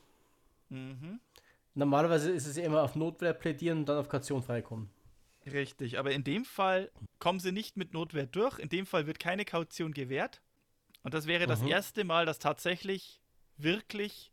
Mhm. 0.69 1.21
Normalerweise 1.77 2.31
ist 2.31 2.47
es 2.47 2.57
ja 2.57 2.65
immer 2.65 2.83
auf 2.83 2.97
Notwehr 2.97 3.35
plädieren 3.35 3.79
und 3.81 3.89
dann 3.89 3.99
auf 3.99 4.09
Kaution 4.09 4.43
freikommen. 4.43 4.89
Richtig, 5.45 5.99
aber 5.99 6.11
in 6.13 6.25
dem 6.25 6.47
Fall 6.47 6.91
kommen 7.19 7.39
sie 7.39 7.53
nicht 7.53 7.77
mit 7.77 7.93
Notwehr 7.93 8.27
durch. 8.27 8.59
In 8.59 8.71
dem 8.71 8.87
Fall 8.87 9.07
wird 9.07 9.19
keine 9.19 9.45
Kaution 9.45 9.93
gewährt. 9.93 10.41
Und 11.03 11.13
das 11.13 11.27
wäre 11.27 11.47
das 11.47 11.61
Mhm. 11.61 11.69
erste 11.69 12.05
Mal, 12.05 12.25
dass 12.25 12.39
tatsächlich 12.39 13.21
wirklich 13.59 14.33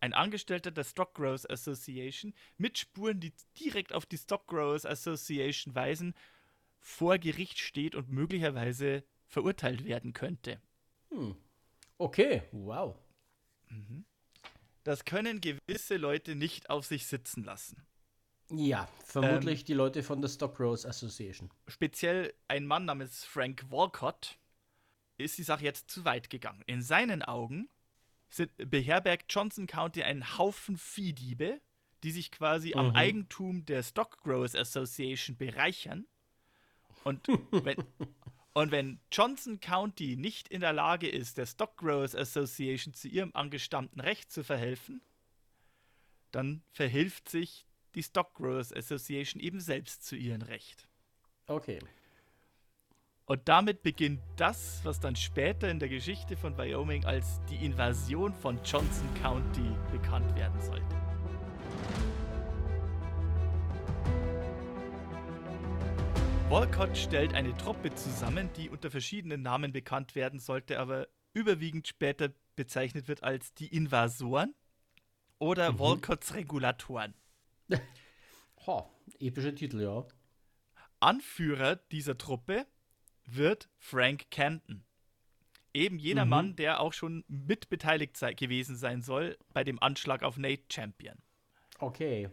ein 0.00 0.14
Angestellter 0.14 0.70
der 0.70 0.84
Stock 0.84 1.14
Growers 1.14 1.48
Association 1.48 2.32
mit 2.56 2.78
Spuren, 2.78 3.20
die 3.20 3.34
direkt 3.60 3.92
auf 3.92 4.06
die 4.06 4.18
Stock 4.18 4.46
Growers 4.46 4.86
Association 4.86 5.74
weisen, 5.74 6.14
vor 6.80 7.18
Gericht 7.18 7.58
steht 7.58 7.94
und 7.94 8.08
möglicherweise 8.10 9.04
verurteilt 9.26 9.84
werden 9.84 10.14
könnte. 10.14 10.60
Hm. 11.10 11.36
Okay, 11.98 12.42
wow. 12.52 12.96
Das 14.84 15.04
können 15.04 15.40
gewisse 15.40 15.96
Leute 15.96 16.34
nicht 16.34 16.70
auf 16.70 16.86
sich 16.86 17.06
sitzen 17.06 17.42
lassen. 17.44 17.84
Ja, 18.50 18.88
vermutlich 19.04 19.64
die 19.64 19.72
Leute 19.72 20.02
von 20.02 20.20
der 20.20 20.28
Stock 20.28 20.56
Growers 20.56 20.84
Association. 20.84 21.50
speziell 21.66 22.34
ein 22.46 22.66
Mann 22.66 22.84
namens 22.84 23.24
Frank 23.24 23.64
Walcott, 23.70 24.38
ist 25.16 25.38
die 25.38 25.42
Sache 25.42 25.64
jetzt 25.64 25.90
zu 25.90 26.04
weit 26.04 26.28
gegangen. 26.28 26.62
In 26.66 26.82
seinen 26.82 27.22
Augen 27.22 27.68
sind, 28.28 28.50
beherbergt 28.56 29.32
Johnson 29.32 29.66
County 29.66 30.02
einen 30.02 30.36
Haufen 30.36 30.76
Viehdiebe, 30.76 31.60
die 32.02 32.10
sich 32.10 32.30
quasi 32.30 32.74
am 32.74 32.88
Mhm. 32.88 32.96
Eigentum 32.96 33.64
der 33.64 33.82
Stock 33.82 34.20
Growers 34.22 34.54
Association 34.54 35.36
bereichern. 35.36 36.06
Und 37.04 37.26
wenn, 37.52 37.82
und 38.54 38.70
wenn 38.70 39.00
Johnson 39.10 39.58
County 39.58 40.16
nicht 40.16 40.48
in 40.48 40.60
der 40.60 40.72
Lage 40.72 41.08
ist, 41.08 41.38
der 41.38 41.46
Stock 41.46 41.76
Growers 41.76 42.14
Association 42.14 42.94
zu 42.94 43.08
ihrem 43.08 43.32
angestammten 43.34 44.00
Recht 44.00 44.30
zu 44.30 44.44
verhelfen, 44.44 45.02
dann 46.30 46.62
verhilft 46.70 47.28
sich 47.28 47.66
die 47.96 48.02
Stock 48.02 48.34
Growers 48.34 48.72
Association 48.72 49.40
eben 49.42 49.60
selbst 49.60 50.04
zu 50.04 50.14
ihrem 50.14 50.42
Recht. 50.42 50.88
Okay. 51.46 51.80
Und 53.26 53.48
damit 53.48 53.82
beginnt 53.82 54.20
das, 54.36 54.80
was 54.84 55.00
dann 55.00 55.16
später 55.16 55.68
in 55.68 55.80
der 55.80 55.88
Geschichte 55.88 56.36
von 56.36 56.56
Wyoming 56.56 57.04
als 57.04 57.40
die 57.50 57.64
Invasion 57.64 58.32
von 58.34 58.62
Johnson 58.64 59.08
County 59.20 59.68
bekannt 59.90 60.32
werden 60.36 60.60
sollte. 60.60 60.94
Walcott 66.54 66.96
stellt 66.96 67.34
eine 67.34 67.52
Truppe 67.56 67.92
zusammen, 67.96 68.48
die 68.56 68.70
unter 68.70 68.88
verschiedenen 68.88 69.42
Namen 69.42 69.72
bekannt 69.72 70.14
werden 70.14 70.38
sollte, 70.38 70.78
aber 70.78 71.08
überwiegend 71.32 71.88
später 71.88 72.32
bezeichnet 72.54 73.08
wird 73.08 73.24
als 73.24 73.54
die 73.54 73.66
Invasoren 73.66 74.54
oder 75.40 75.72
Mhm. 75.72 75.78
Walcotts 75.80 76.32
Regulatoren. 76.34 77.12
Ha, 78.68 78.88
epischer 79.18 79.52
Titel, 79.52 79.80
ja. 79.80 80.06
Anführer 81.00 81.74
dieser 81.74 82.16
Truppe 82.16 82.68
wird 83.24 83.68
Frank 83.80 84.30
Canton. 84.30 84.84
Eben 85.72 85.98
jener 85.98 86.24
Mhm. 86.24 86.30
Mann, 86.30 86.54
der 86.56 86.78
auch 86.78 86.92
schon 86.92 87.24
mitbeteiligt 87.26 88.16
sei, 88.16 88.32
gewesen 88.32 88.76
sein 88.76 89.02
soll 89.02 89.36
bei 89.52 89.64
dem 89.64 89.82
Anschlag 89.82 90.22
auf 90.22 90.36
Nate 90.36 90.62
Champion. 90.70 91.16
Okay. 91.80 92.30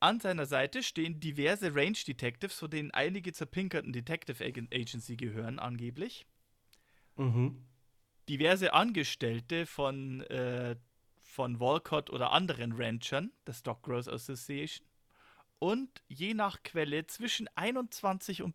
An 0.00 0.18
seiner 0.18 0.46
Seite 0.46 0.82
stehen 0.82 1.20
diverse 1.20 1.74
Range 1.74 1.98
Detectives, 2.06 2.58
von 2.58 2.70
denen 2.70 2.90
einige 2.90 3.32
zur 3.32 3.46
pinkerten 3.46 3.92
Detective 3.92 4.42
Ag- 4.42 4.68
Agency 4.72 5.16
gehören, 5.16 5.58
angeblich. 5.58 6.26
Mhm. 7.16 7.62
Diverse 8.28 8.72
Angestellte 8.72 9.66
von, 9.66 10.22
äh, 10.22 10.76
von 11.20 11.60
Walcott 11.60 12.08
oder 12.08 12.32
anderen 12.32 12.72
Ranchern 12.72 13.30
der 13.46 13.52
Stock 13.52 13.82
Growers 13.82 14.08
Association. 14.08 14.86
Und 15.58 16.02
je 16.08 16.32
nach 16.32 16.62
Quelle 16.62 17.06
zwischen 17.06 17.46
21 17.54 18.42
und, 18.42 18.54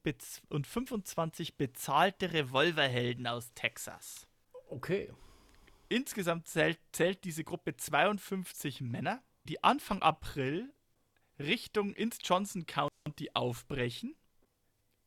und 0.49 0.65
25 0.65 1.55
bezahlte 1.57 2.33
Revolverhelden 2.33 3.27
aus 3.27 3.53
Texas. 3.53 4.25
Okay. 4.69 5.11
Insgesamt 5.89 6.47
zählt, 6.47 6.79
zählt 6.91 7.23
diese 7.23 7.43
Gruppe 7.43 7.77
52 7.77 8.81
Männer, 8.81 9.21
die 9.43 9.63
Anfang 9.63 10.01
April 10.01 10.73
Richtung 11.39 11.93
ins 11.93 12.17
Johnson 12.23 12.65
County 12.65 13.29
aufbrechen. 13.33 14.15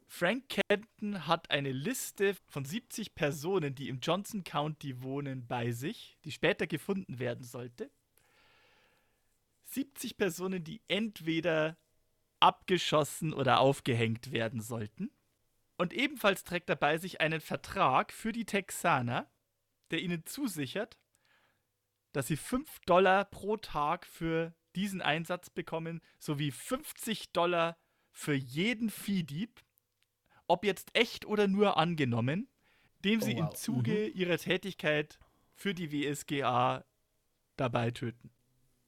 Frank 0.06 0.48
Kenton 0.48 1.26
hat 1.26 1.50
eine 1.50 1.70
Liste 1.70 2.34
von 2.48 2.64
70 2.64 3.14
Personen, 3.14 3.74
die 3.74 3.88
im 3.88 4.00
Johnson 4.00 4.42
County 4.42 5.02
wohnen, 5.02 5.46
bei 5.46 5.70
sich, 5.70 6.18
die 6.24 6.32
später 6.32 6.66
gefunden 6.66 7.18
werden 7.18 7.44
sollte. 7.44 7.90
70 9.64 10.16
Personen, 10.16 10.64
die 10.64 10.80
entweder 10.88 11.76
abgeschossen 12.40 13.34
oder 13.34 13.60
aufgehängt 13.60 14.32
werden 14.32 14.62
sollten. 14.62 15.10
Und 15.76 15.92
ebenfalls 15.92 16.42
trägt 16.44 16.70
er 16.70 16.76
bei 16.76 16.96
sich 16.98 17.20
einen 17.20 17.40
Vertrag 17.40 18.12
für 18.12 18.32
die 18.32 18.46
Texaner, 18.46 19.30
der 19.90 20.00
ihnen 20.00 20.24
zusichert, 20.24 20.96
dass 22.12 22.26
sie 22.26 22.36
5 22.36 22.80
Dollar 22.86 23.26
pro 23.26 23.58
Tag 23.58 24.06
für 24.06 24.54
diesen 24.78 25.02
Einsatz 25.02 25.50
bekommen, 25.50 26.00
sowie 26.20 26.52
50 26.52 27.32
Dollar 27.32 27.76
für 28.12 28.34
jeden 28.34 28.90
Viehdieb, 28.90 29.60
ob 30.46 30.64
jetzt 30.64 30.90
echt 30.92 31.26
oder 31.26 31.48
nur 31.48 31.76
angenommen, 31.76 32.48
dem 33.04 33.20
sie 33.20 33.34
Oh, 33.34 33.38
im 33.38 33.46
wow. 33.46 33.54
Zuge 33.54 34.06
ihrer 34.06 34.38
Tätigkeit 34.38 35.18
für 35.52 35.74
die 35.74 35.90
WSGA 35.90 36.84
dabei 37.56 37.90
töten. 37.90 38.30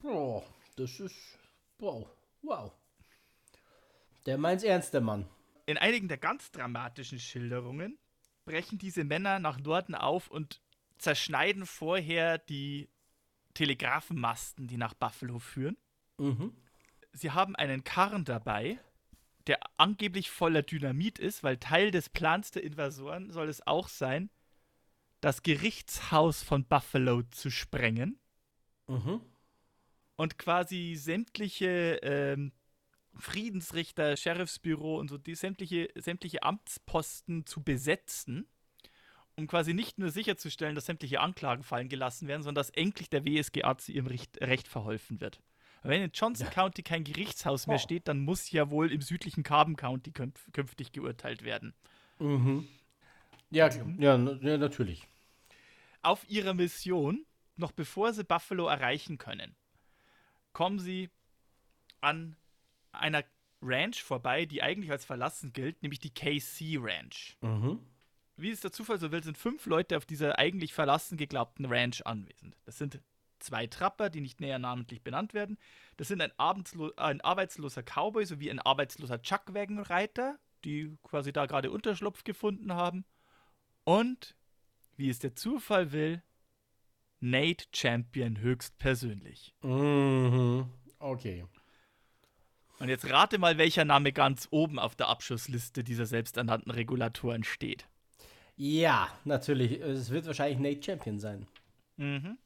Oh, 0.03 0.41
das 0.77 0.99
ist. 1.01 1.37
Wow. 1.77 2.07
Wow. 2.41 2.71
Der 4.25 4.37
meint's 4.37 4.63
ernst, 4.63 4.93
der 4.93 5.01
Mann. 5.01 5.27
In 5.65 5.77
einigen 5.77 6.07
der 6.07 6.17
ganz 6.17 6.51
dramatischen 6.51 7.19
Schilderungen 7.19 7.99
brechen 8.45 8.77
diese 8.77 9.03
Männer 9.03 9.39
nach 9.39 9.59
Norden 9.59 9.93
auf 9.93 10.29
und 10.29 10.61
zerschneiden 10.97 11.65
vorher 11.65 12.37
die 12.37 12.89
Telegrafenmasten, 13.53 14.67
die 14.67 14.77
nach 14.77 14.93
Buffalo 14.93 15.39
führen. 15.39 15.77
Mhm. 16.17 16.55
Sie 17.13 17.31
haben 17.31 17.55
einen 17.55 17.83
Karren 17.83 18.25
dabei, 18.25 18.79
der 19.47 19.59
angeblich 19.77 20.29
voller 20.29 20.61
Dynamit 20.61 21.19
ist, 21.19 21.43
weil 21.43 21.57
Teil 21.57 21.91
des 21.91 22.09
Plans 22.09 22.51
der 22.51 22.63
Invasoren 22.63 23.31
soll 23.31 23.49
es 23.49 23.65
auch 23.65 23.87
sein, 23.87 24.29
das 25.19 25.43
Gerichtshaus 25.43 26.41
von 26.43 26.65
Buffalo 26.65 27.23
zu 27.23 27.49
sprengen 27.51 28.19
Mhm. 28.87 29.21
und 30.15 30.37
quasi 30.37 30.95
sämtliche 30.95 31.99
ähm, 32.03 32.51
Friedensrichter, 33.15 34.17
Sheriffsbüro 34.17 34.97
und 34.99 35.09
so 35.09 35.17
die 35.17 35.35
sämtliche, 35.35 35.89
sämtliche 35.95 36.43
Amtsposten 36.43 37.45
zu 37.45 37.63
besetzen, 37.63 38.47
um 39.37 39.47
quasi 39.47 39.73
nicht 39.73 39.97
nur 39.97 40.09
sicherzustellen, 40.11 40.75
dass 40.75 40.85
sämtliche 40.85 41.19
Anklagen 41.19 41.63
fallen 41.63 41.89
gelassen 41.89 42.27
werden, 42.27 42.43
sondern 42.43 42.61
dass 42.61 42.69
endlich 42.71 43.09
der 43.09 43.25
WSGA 43.25 43.77
zu 43.77 43.91
ihrem 43.91 44.07
Recht, 44.07 44.39
Recht 44.41 44.67
verholfen 44.67 45.21
wird. 45.21 45.41
Wenn 45.83 46.03
in 46.03 46.11
Johnson 46.13 46.49
County 46.49 46.83
kein 46.83 47.03
Gerichtshaus 47.03 47.65
mehr 47.65 47.77
Oh. 47.77 47.79
steht, 47.79 48.07
dann 48.07 48.19
muss 48.19 48.51
ja 48.51 48.69
wohl 48.69 48.91
im 48.91 49.01
südlichen 49.01 49.41
Carbon 49.43 49.75
County 49.75 50.11
künf 50.11 50.47
künftig 50.53 50.91
geurteilt 50.91 51.43
werden. 51.43 51.73
Mhm. 52.19 52.67
Ja, 53.49 53.67
klar. 53.69 53.87
ja, 53.97 54.15
ja, 54.17 54.57
natürlich. 54.57 55.07
Auf 56.03 56.27
ihrer 56.29 56.53
Mission, 56.53 57.25
noch 57.57 57.71
bevor 57.71 58.13
sie 58.13 58.23
Buffalo 58.23 58.67
erreichen 58.67 59.17
können, 59.17 59.55
kommen 60.53 60.79
sie 60.79 61.09
an 61.99 62.35
einer 62.91 63.23
Ranch 63.61 64.01
vorbei, 64.03 64.45
die 64.45 64.61
eigentlich 64.61 64.91
als 64.91 65.05
verlassen 65.05 65.51
gilt, 65.53 65.81
nämlich 65.81 65.99
die 65.99 66.13
KC 66.13 66.77
Ranch. 66.79 67.37
Mhm. 67.41 67.79
Wie 68.41 68.49
es 68.49 68.61
der 68.61 68.71
Zufall 68.71 68.99
so 68.99 69.11
will, 69.11 69.23
sind 69.23 69.37
fünf 69.37 69.67
Leute 69.67 69.97
auf 69.97 70.05
dieser 70.05 70.39
eigentlich 70.39 70.73
verlassen 70.73 71.15
geglaubten 71.15 71.65
Ranch 71.65 72.01
anwesend. 72.05 72.57
Das 72.65 72.79
sind 72.79 72.99
zwei 73.37 73.67
Trapper, 73.67 74.09
die 74.09 74.21
nicht 74.21 74.41
näher 74.41 74.57
namentlich 74.57 75.03
benannt 75.03 75.35
werden. 75.35 75.59
Das 75.97 76.07
sind 76.07 76.21
ein, 76.21 76.31
ein 76.97 77.21
arbeitsloser 77.21 77.83
Cowboy 77.83 78.25
sowie 78.25 78.49
ein 78.49 78.59
arbeitsloser 78.59 79.21
Chuckwagon-Reiter, 79.21 80.39
die 80.65 80.97
quasi 81.03 81.31
da 81.31 81.45
gerade 81.45 81.69
Unterschlupf 81.69 82.23
gefunden 82.23 82.73
haben. 82.73 83.05
Und, 83.83 84.35
wie 84.97 85.09
es 85.09 85.19
der 85.19 85.35
Zufall 85.35 85.91
will, 85.91 86.23
Nate 87.19 87.65
Champion 87.73 88.39
höchstpersönlich. 88.39 89.53
Mhm. 89.61 90.67
Okay. 90.97 91.45
Und 92.79 92.89
jetzt 92.89 93.07
rate 93.07 93.37
mal, 93.37 93.59
welcher 93.59 93.85
Name 93.85 94.11
ganz 94.11 94.47
oben 94.49 94.79
auf 94.79 94.95
der 94.95 95.09
Abschussliste 95.09 95.83
dieser 95.83 96.07
selbsternannten 96.07 96.71
Regulatoren 96.71 97.43
steht. 97.43 97.87
Ja, 98.63 99.09
natürlich. 99.25 99.81
Es 99.81 100.11
wird 100.11 100.27
wahrscheinlich 100.27 100.59
Nate 100.59 100.83
Champion 100.83 101.17
sein. 101.17 101.47
Mhm. 101.97 102.37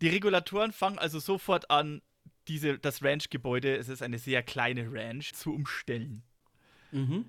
Die 0.00 0.08
Regulatoren 0.08 0.70
fangen 0.70 1.00
also 1.00 1.18
sofort 1.18 1.72
an, 1.72 2.02
diese, 2.46 2.78
das 2.78 3.02
Ranch-Gebäude, 3.02 3.76
es 3.76 3.88
ist 3.88 4.00
eine 4.00 4.20
sehr 4.20 4.44
kleine 4.44 4.86
Ranch, 4.92 5.32
zu 5.34 5.52
umstellen. 5.52 6.22
Mhm. 6.92 7.24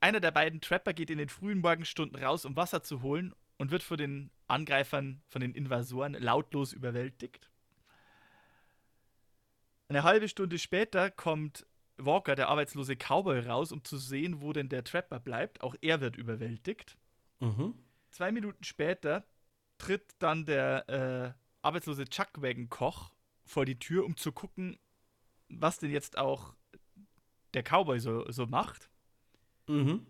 Einer 0.00 0.20
der 0.20 0.30
beiden 0.30 0.62
Trapper 0.62 0.94
geht 0.94 1.10
in 1.10 1.18
den 1.18 1.28
frühen 1.28 1.58
Morgenstunden 1.58 2.24
raus, 2.24 2.46
um 2.46 2.56
Wasser 2.56 2.82
zu 2.82 3.02
holen 3.02 3.34
und 3.58 3.70
wird 3.70 3.82
von 3.82 3.98
den 3.98 4.30
Angreifern, 4.46 5.20
von 5.28 5.42
den 5.42 5.52
Invasoren 5.54 6.14
lautlos 6.14 6.72
überwältigt. 6.72 7.50
Eine 9.90 10.02
halbe 10.02 10.30
Stunde 10.30 10.58
später 10.58 11.10
kommt 11.10 11.66
Walker, 11.98 12.36
der 12.36 12.48
arbeitslose 12.48 12.96
Cowboy, 12.96 13.40
raus, 13.40 13.70
um 13.70 13.84
zu 13.84 13.98
sehen, 13.98 14.40
wo 14.40 14.54
denn 14.54 14.70
der 14.70 14.82
Trapper 14.82 15.20
bleibt. 15.20 15.60
Auch 15.62 15.74
er 15.82 16.00
wird 16.00 16.16
überwältigt. 16.16 16.96
Mhm. 17.40 17.74
Zwei 18.10 18.32
Minuten 18.32 18.64
später 18.64 19.24
tritt 19.78 20.14
dann 20.18 20.44
der 20.44 20.88
äh, 20.88 21.32
arbeitslose 21.62 22.04
Chuckwagon-Koch 22.04 23.12
vor 23.44 23.64
die 23.64 23.78
Tür, 23.78 24.04
um 24.04 24.16
zu 24.16 24.32
gucken, 24.32 24.78
was 25.48 25.78
denn 25.78 25.90
jetzt 25.90 26.18
auch 26.18 26.54
der 27.54 27.62
Cowboy 27.62 27.98
so, 27.98 28.30
so 28.30 28.46
macht. 28.46 28.90
Mhm. 29.66 30.06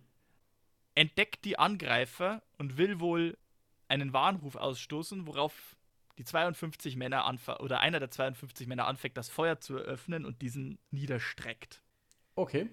Entdeckt 0.94 1.44
die 1.44 1.58
Angreifer 1.58 2.42
und 2.58 2.76
will 2.76 3.00
wohl 3.00 3.38
einen 3.88 4.12
Warnruf 4.12 4.56
ausstoßen, 4.56 5.26
worauf 5.26 5.76
die 6.18 6.24
52 6.24 6.96
Männer 6.96 7.24
anfangen, 7.24 7.60
oder 7.60 7.80
einer 7.80 7.98
der 7.98 8.10
52 8.10 8.66
Männer 8.66 8.86
anfängt, 8.86 9.16
das 9.16 9.30
Feuer 9.30 9.58
zu 9.60 9.76
eröffnen 9.76 10.26
und 10.26 10.42
diesen 10.42 10.78
niederstreckt. 10.90 11.82
Okay. 12.34 12.68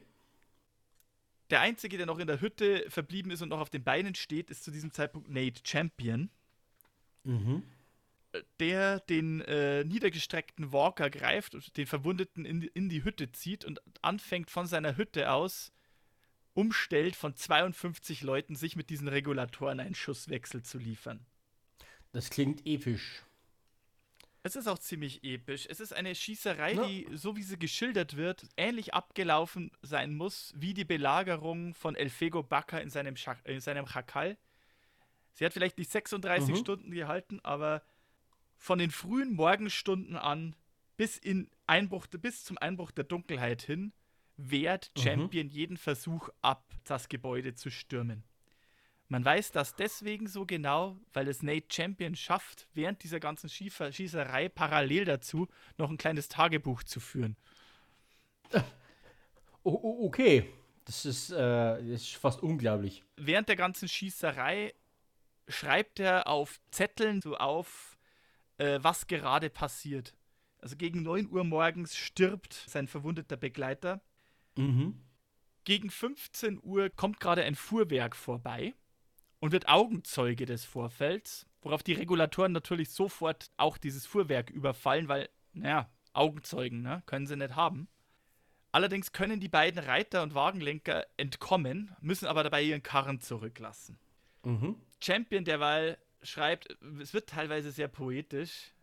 Der 1.50 1.62
Einzige, 1.62 1.98
der 1.98 2.06
noch 2.06 2.20
in 2.20 2.28
der 2.28 2.42
Hütte 2.42 2.86
verblieben 2.90 3.32
ist 3.32 3.42
und 3.42 3.50
noch 3.50 3.60
auf 3.60 3.70
den 3.70 3.84
Beinen 3.84 4.16
steht, 4.16 4.50
ist 4.50 4.64
zu 4.64 4.72
diesem 4.72 4.92
Zeitpunkt 4.92 5.30
Nate 5.30 5.62
Champion. 5.66 6.30
Mhm. 7.24 7.64
der 8.60 9.00
den 9.02 9.42
äh, 9.42 9.84
niedergestreckten 9.84 10.72
Walker 10.72 11.10
greift 11.10 11.56
und 11.56 11.76
den 11.76 11.88
Verwundeten 11.88 12.46
in, 12.46 12.62
die- 12.62 12.68
in 12.68 12.88
die 12.90 13.04
Hütte 13.04 13.32
zieht 13.32 13.66
und 13.66 13.82
anfängt 14.02 14.52
von 14.52 14.68
seiner 14.68 14.96
Hütte 14.96 15.32
aus, 15.32 15.72
umstellt 16.54 17.16
von 17.16 17.36
52 17.36 18.22
Leuten, 18.22 18.56
sich 18.56 18.76
mit 18.76 18.90
diesen 18.90 19.08
Regulatoren 19.08 19.80
einen 19.80 19.96
Schusswechsel 19.96 20.62
zu 20.62 20.78
liefern. 20.78 21.26
Das 22.12 22.30
klingt 22.30 22.66
episch. 22.68 23.24
Es 24.48 24.56
ist 24.56 24.68
auch 24.68 24.80
ziemlich 24.80 25.26
episch. 25.26 25.68
Es 25.70 25.82
ist 25.82 25.92
eine 25.92 26.16
Schießerei, 26.16 26.74
Ja. 26.76 26.88
die, 26.88 27.06
so 27.14 27.36
wie 27.36 27.44
sie 27.44 27.60
geschildert 27.60 28.16
wird, 28.16 28.48
ähnlich 28.56 28.94
abgelaufen 28.94 29.72
sein 29.82 30.16
muss 30.16 30.54
wie 30.56 30.74
die 30.74 30.86
Belagerung 30.86 31.74
von 31.74 31.98
El 31.98 32.10
Fego 32.10 32.44
Baca 32.44 32.78
in 32.78 32.90
seinem, 32.90 33.18
Schak 33.18 33.40
in 33.46 33.60
seinem 33.60 33.86
Chakal. 33.88 34.38
Sie 35.34 35.44
hat 35.46 35.52
vielleicht 35.52 35.78
nicht 35.78 35.92
36 35.92 36.56
Mhm. 36.56 36.60
Stunden 36.60 36.92
gehalten, 36.92 37.42
aber 37.44 37.84
von 38.58 38.80
den 38.80 38.90
frühen 38.90 39.34
Morgenstunden 39.34 40.16
an 40.16 40.56
bis, 40.96 41.18
in 41.18 41.50
Einbruch, 41.68 42.08
bis 42.08 42.46
zum 42.46 42.58
Einbruch 42.58 42.92
der 42.92 43.04
Dunkelheit 43.04 43.62
hin 43.64 43.92
wehrt 44.38 44.92
Mhm. 44.96 45.02
Champion 45.02 45.50
jeden 45.50 45.76
Versuch 45.76 46.30
ab, 46.42 46.74
das 46.86 47.10
Gebäude 47.10 47.54
zu 47.54 47.70
stürmen. 47.70 48.24
Man 49.10 49.24
weiß 49.24 49.52
das 49.54 49.76
deswegen 49.76 50.28
so 50.28 50.46
genau, 50.46 50.98
weil 51.14 51.28
es 51.30 51.42
Nate 51.42 51.68
Champion 51.74 52.16
schafft, 52.16 52.68
während 52.74 53.04
dieser 53.04 53.20
ganzen 53.22 53.50
Schiefer 53.50 53.92
Schießerei 53.92 54.50
parallel 54.50 55.06
dazu 55.06 55.48
noch 55.78 55.90
ein 55.90 55.98
kleines 55.98 56.28
Tagebuch 56.28 56.84
zu 56.84 57.00
führen. 57.00 57.38
O 59.64 59.70
o- 59.72 60.06
okay. 60.06 60.50
Das 60.86 61.04
ist, 61.06 61.32
äh, 61.32 61.82
ist 61.94 62.16
fast 62.16 62.42
unglaublich. 62.42 63.04
Während 63.18 63.50
der 63.50 63.58
ganzen 63.58 63.90
Schießerei 63.90 64.74
schreibt 65.50 66.00
er 66.00 66.28
auf 66.28 66.62
Zetteln 66.72 67.22
so 67.22 67.36
auf, 67.36 67.98
äh, 68.58 68.80
was 68.82 69.08
gerade 69.08 69.50
passiert. 69.50 70.14
Also 70.60 70.78
gegen 70.78 71.04
9 71.04 71.30
Uhr 71.30 71.44
morgens 71.44 71.96
stirbt 71.98 72.54
sein 72.54 72.88
verwundeter 72.88 73.36
Begleiter. 73.36 74.00
Mhm. 74.56 75.02
Gegen 75.66 75.90
15 75.90 76.60
Uhr 76.64 76.90
kommt 76.90 77.20
gerade 77.20 77.44
ein 77.44 77.56
Fuhrwerk 77.56 78.16
vorbei 78.16 78.74
und 79.40 79.52
wird 79.52 79.68
Augenzeuge 79.68 80.46
des 80.46 80.66
Vorfelds, 80.66 81.46
worauf 81.62 81.84
die 81.84 81.94
Regulatoren 81.94 82.52
natürlich 82.52 82.90
sofort 82.90 83.52
auch 83.58 83.78
dieses 83.78 84.06
Fuhrwerk 84.06 84.50
überfallen, 84.50 85.08
weil, 85.08 85.30
naja, 85.54 85.90
Augenzeugen, 86.14 86.82
ne, 86.82 87.04
können 87.06 87.28
sie 87.28 87.36
nicht 87.36 87.56
haben. 87.56 87.88
Allerdings 88.72 89.12
können 89.12 89.40
die 89.40 89.50
beiden 89.50 89.84
Reiter 89.84 90.24
und 90.24 90.36
Wagenlenker 90.36 91.06
entkommen, 91.18 91.96
müssen 92.02 92.26
aber 92.26 92.44
dabei 92.44 92.62
ihren 92.64 92.84
Karren 92.84 93.22
zurücklassen. 93.22 93.98
Mhm. 94.44 94.76
Champion 95.02 95.46
derweil 95.46 95.98
schreibt, 96.22 96.78
es 97.02 97.14
wird 97.14 97.30
teilweise 97.30 97.72
sehr 97.72 97.88
poetisch. 97.88 98.74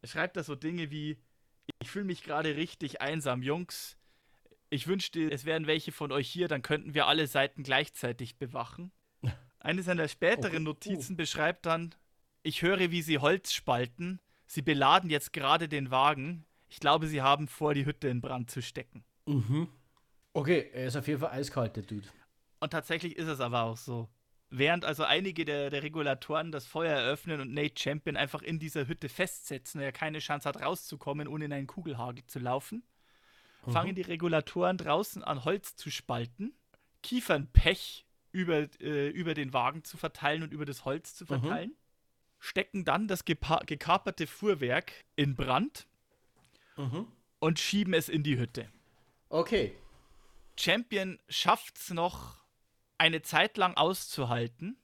Er 0.00 0.08
schreibt 0.08 0.36
da 0.36 0.42
so 0.42 0.54
Dinge 0.54 0.90
wie: 0.90 1.18
Ich 1.80 1.90
fühle 1.90 2.04
mich 2.04 2.22
gerade 2.22 2.56
richtig 2.56 3.00
einsam, 3.00 3.42
Jungs. 3.42 3.96
Ich 4.70 4.86
wünschte, 4.86 5.30
es 5.30 5.44
wären 5.44 5.66
welche 5.66 5.92
von 5.92 6.12
euch 6.12 6.28
hier, 6.28 6.48
dann 6.48 6.62
könnten 6.62 6.94
wir 6.94 7.06
alle 7.06 7.26
Seiten 7.26 7.62
gleichzeitig 7.62 8.38
bewachen. 8.38 8.90
Eine 9.62 9.82
seiner 9.82 10.08
späteren 10.08 10.56
Okay. 10.56 10.60
Notizen 10.60 11.16
beschreibt 11.16 11.66
dann: 11.66 11.94
Ich 12.42 12.62
höre, 12.62 12.90
wie 12.90 13.02
sie 13.02 13.18
Holz 13.18 13.52
spalten. 13.52 14.20
Sie 14.46 14.62
beladen 14.62 15.08
jetzt 15.08 15.32
gerade 15.32 15.68
den 15.68 15.90
Wagen. 15.90 16.44
Ich 16.68 16.80
glaube, 16.80 17.06
sie 17.06 17.22
haben 17.22 17.48
vor, 17.48 17.74
die 17.74 17.86
Hütte 17.86 18.08
in 18.08 18.20
Brand 18.20 18.50
zu 18.50 18.60
stecken. 18.60 19.04
Mhm. 19.26 19.68
Okay, 20.34 20.70
er 20.72 20.86
ist 20.86 20.96
auf 20.96 21.06
jeden 21.06 21.20
Fall 21.20 21.30
eiskalt, 21.30 21.76
der 21.76 21.84
Dude. 21.84 22.08
Und 22.60 22.70
tatsächlich 22.70 23.16
ist 23.16 23.28
es 23.28 23.40
aber 23.40 23.62
auch 23.62 23.76
so. 23.76 24.08
Während 24.50 24.84
also 24.84 25.04
einige 25.04 25.44
der, 25.44 25.70
der 25.70 25.82
Regulatoren 25.82 26.52
das 26.52 26.66
Feuer 26.66 26.94
eröffnen 26.94 27.40
und 27.40 27.54
Nate 27.54 27.80
Champion 27.80 28.16
einfach 28.16 28.42
in 28.42 28.58
dieser 28.58 28.86
Hütte 28.86 29.08
festsetzen 29.08 29.80
und 29.80 29.84
er 29.84 29.92
keine 29.92 30.18
Chance 30.18 30.48
hat 30.48 30.60
rauszukommen, 30.60 31.28
ohne 31.28 31.46
in 31.46 31.52
einen 31.52 31.66
Kugelhagel 31.66 32.26
zu 32.26 32.38
laufen, 32.38 32.82
fangen 33.66 33.94
die 33.94 34.02
Regulatoren 34.02 34.76
draußen 34.76 35.22
an 35.24 35.44
Holz 35.44 35.76
zu 35.76 35.90
spalten, 35.90 36.52
Kiefernpech 37.02 38.04
über, 38.32 38.68
äh, 38.80 39.08
über 39.08 39.34
den 39.34 39.52
Wagen 39.52 39.84
zu 39.84 39.96
verteilen 39.96 40.42
und 40.42 40.52
über 40.52 40.64
das 40.64 40.84
Holz 40.84 41.14
zu 41.14 41.26
verteilen, 41.26 41.76
stecken 42.38 42.84
dann 42.84 43.06
das 43.06 43.24
gekaperte 43.24 44.26
Fuhrwerk 44.26 44.92
in 45.16 45.36
Brand 45.36 45.86
Mhm. 46.76 47.06
und 47.38 47.58
schieben 47.60 47.94
es 47.94 48.08
in 48.08 48.22
die 48.22 48.38
Hütte. 48.38 48.68
Okay. 49.28 49.76
Champion 50.58 51.18
schafft 51.28 51.78
es 51.78 51.90
noch 51.90 52.44
eine 52.98 53.22
Zeit 53.22 53.56
lang 53.56 53.74
auszuhalten, 53.76 54.76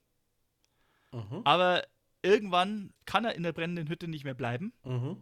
Mhm. 1.13 1.43
aber 1.45 1.87
irgendwann 2.23 2.93
kann 3.07 3.25
er 3.25 3.35
in 3.35 3.43
der 3.43 3.53
brennenden 3.53 3.89
Hütte 3.89 4.09
nicht 4.09 4.25
mehr 4.25 4.35
bleiben, 4.35 4.73
Mhm. 4.85 5.17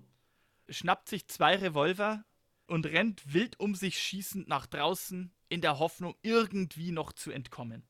schnappt 0.69 1.09
sich 1.09 1.29
zwei 1.29 1.57
Revolver 1.57 2.25
und 2.67 2.87
rennt 2.87 3.33
wild 3.33 3.59
um 3.61 3.75
sich 3.75 3.99
schießend 3.99 4.49
nach 4.49 4.67
draußen 4.67 5.33
in 5.49 5.61
der 5.61 5.79
Hoffnung, 5.79 6.17
irgendwie 6.23 6.91
noch 6.91 7.13
zu 7.13 7.31
entkommen. 7.31 7.87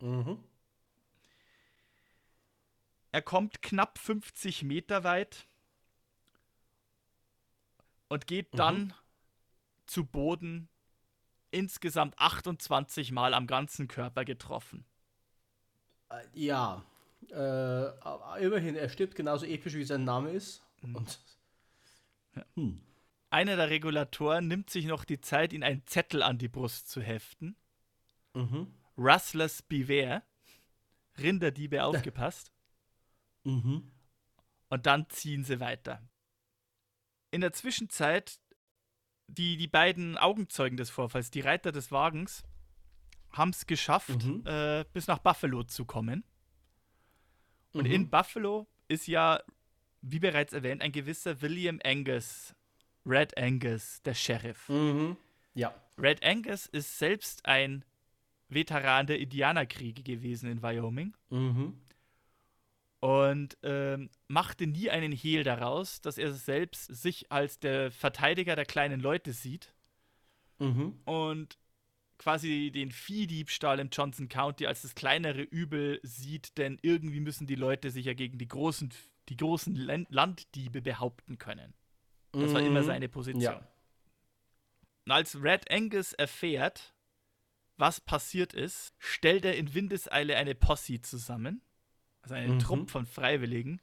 Mhm. 0.00 0.42
Er 3.12 3.22
kommt 3.22 3.62
knapp 3.62 3.98
50 3.98 4.62
Meter 4.62 5.04
weit 5.04 5.46
und 8.08 8.26
geht 8.26 8.48
dann 8.52 8.94
zu 9.86 10.04
Boden, 10.04 10.68
insgesamt 11.50 12.18
28 12.18 13.10
Mal 13.10 13.34
am 13.34 13.46
ganzen 13.46 13.88
Körper 13.88 14.24
getroffen. 14.24 14.84
Äh, 16.10 16.22
Ja. 16.34 16.84
Äh, 17.30 18.42
immerhin, 18.42 18.76
er 18.76 18.88
stirbt 18.88 19.14
genauso 19.14 19.44
episch, 19.44 19.74
wie 19.74 19.84
sein 19.84 20.04
Name 20.04 20.30
ist. 20.30 20.62
Und. 20.82 21.20
Hm. 22.54 22.80
Einer 23.28 23.56
der 23.56 23.70
Regulatoren 23.70 24.48
nimmt 24.48 24.70
sich 24.70 24.86
noch 24.86 25.04
die 25.04 25.20
Zeit, 25.20 25.52
ihn 25.52 25.62
einen 25.62 25.86
Zettel 25.86 26.22
an 26.22 26.38
die 26.38 26.48
Brust 26.48 26.88
zu 26.88 27.00
heften. 27.00 27.56
Mhm. 28.34 28.72
Rustlers 29.00 29.62
Beware. 29.62 30.22
Rinderdiebe 31.18 31.82
aufgepasst. 31.84 32.52
Mhm. 33.44 33.90
Und 34.68 34.86
dann 34.86 35.08
ziehen 35.08 35.42
sie 35.44 35.58
weiter. 35.60 36.06
In 37.30 37.40
der 37.40 37.52
Zwischenzeit, 37.52 38.38
die, 39.26 39.56
die 39.56 39.66
beiden 39.68 40.18
Augenzeugen 40.18 40.76
des 40.76 40.90
Vorfalls, 40.90 41.30
die 41.30 41.40
Reiter 41.40 41.72
des 41.72 41.90
Wagens, 41.90 42.42
haben 43.32 43.50
es 43.50 43.66
geschafft, 43.66 44.24
Mhm. 44.24 44.44
äh, 44.46 44.84
bis 44.92 45.06
nach 45.06 45.18
Buffalo 45.18 45.62
zu 45.64 45.84
kommen. 45.84 46.24
Und 47.72 47.86
Mhm. 47.86 47.92
in 47.92 48.10
Buffalo 48.10 48.68
ist 48.88 49.06
ja, 49.06 49.40
wie 50.02 50.18
bereits 50.18 50.52
erwähnt, 50.52 50.82
ein 50.82 50.92
gewisser 50.92 51.40
William 51.40 51.78
Angus, 51.84 52.54
Red 53.06 53.36
Angus, 53.38 54.02
der 54.02 54.14
Sheriff. 54.14 54.68
Mhm. 54.68 55.16
Ja. 55.54 55.72
Red 55.96 56.22
Angus 56.24 56.66
ist 56.66 56.98
selbst 56.98 57.46
ein 57.46 57.84
Veteran 58.50 59.06
der 59.06 59.18
Indianerkriege 59.18 60.02
gewesen 60.02 60.50
in 60.50 60.62
Wyoming 60.62 61.14
Mhm. 61.30 61.74
und 63.00 63.56
ähm, 63.62 64.10
machte 64.28 64.66
nie 64.66 64.90
einen 64.90 65.12
Hehl 65.12 65.42
daraus, 65.44 66.00
dass 66.00 66.18
er 66.18 66.32
selbst 66.32 66.84
sich 66.94 67.30
als 67.32 67.58
der 67.58 67.90
Verteidiger 67.90 68.56
der 68.56 68.66
kleinen 68.66 69.00
Leute 69.00 69.32
sieht 69.32 69.72
Mhm. 70.58 71.00
und 71.06 71.58
quasi 72.18 72.70
den 72.70 72.90
Viehdiebstahl 72.92 73.78
im 73.80 73.88
Johnson 73.90 74.28
County 74.28 74.66
als 74.66 74.82
das 74.82 74.94
kleinere 74.94 75.40
Übel 75.40 76.00
sieht, 76.02 76.58
denn 76.58 76.78
irgendwie 76.82 77.20
müssen 77.20 77.46
die 77.46 77.54
Leute 77.54 77.90
sich 77.90 78.04
ja 78.04 78.12
gegen 78.12 78.36
die 78.36 78.48
großen, 78.48 78.92
die 79.30 79.36
großen 79.38 79.74
Lan- 79.74 80.06
Landdiebe 80.10 80.82
behaupten 80.82 81.38
können. 81.38 81.72
Das 82.32 82.52
war 82.52 82.60
immer 82.60 82.82
Mhm. 82.82 82.86
seine 82.86 83.08
Position. 83.08 83.42
Ja. 83.42 83.66
Und 85.06 85.12
als 85.12 85.42
Red 85.42 85.70
Angus 85.70 86.12
erfährt, 86.12 86.92
was 87.80 88.00
passiert 88.00 88.52
ist, 88.52 88.94
stellt 88.98 89.44
er 89.44 89.56
in 89.56 89.74
Windeseile 89.74 90.36
eine 90.36 90.54
Posse 90.54 91.00
zusammen, 91.00 91.62
also 92.22 92.34
einen 92.34 92.54
Mhm. 92.54 92.58
Trupp 92.58 92.90
von 92.90 93.06
Freiwilligen, 93.06 93.80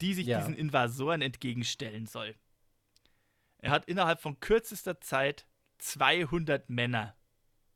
die 0.00 0.14
sich 0.14 0.26
Ja. 0.26 0.38
diesen 0.38 0.54
Invasoren 0.54 1.22
entgegenstellen 1.22 2.06
soll. 2.06 2.34
Er 3.58 3.70
hat 3.70 3.86
innerhalb 3.86 4.20
von 4.20 4.40
kürzester 4.40 5.00
Zeit 5.00 5.46
200 5.78 6.68
Männer 6.70 7.16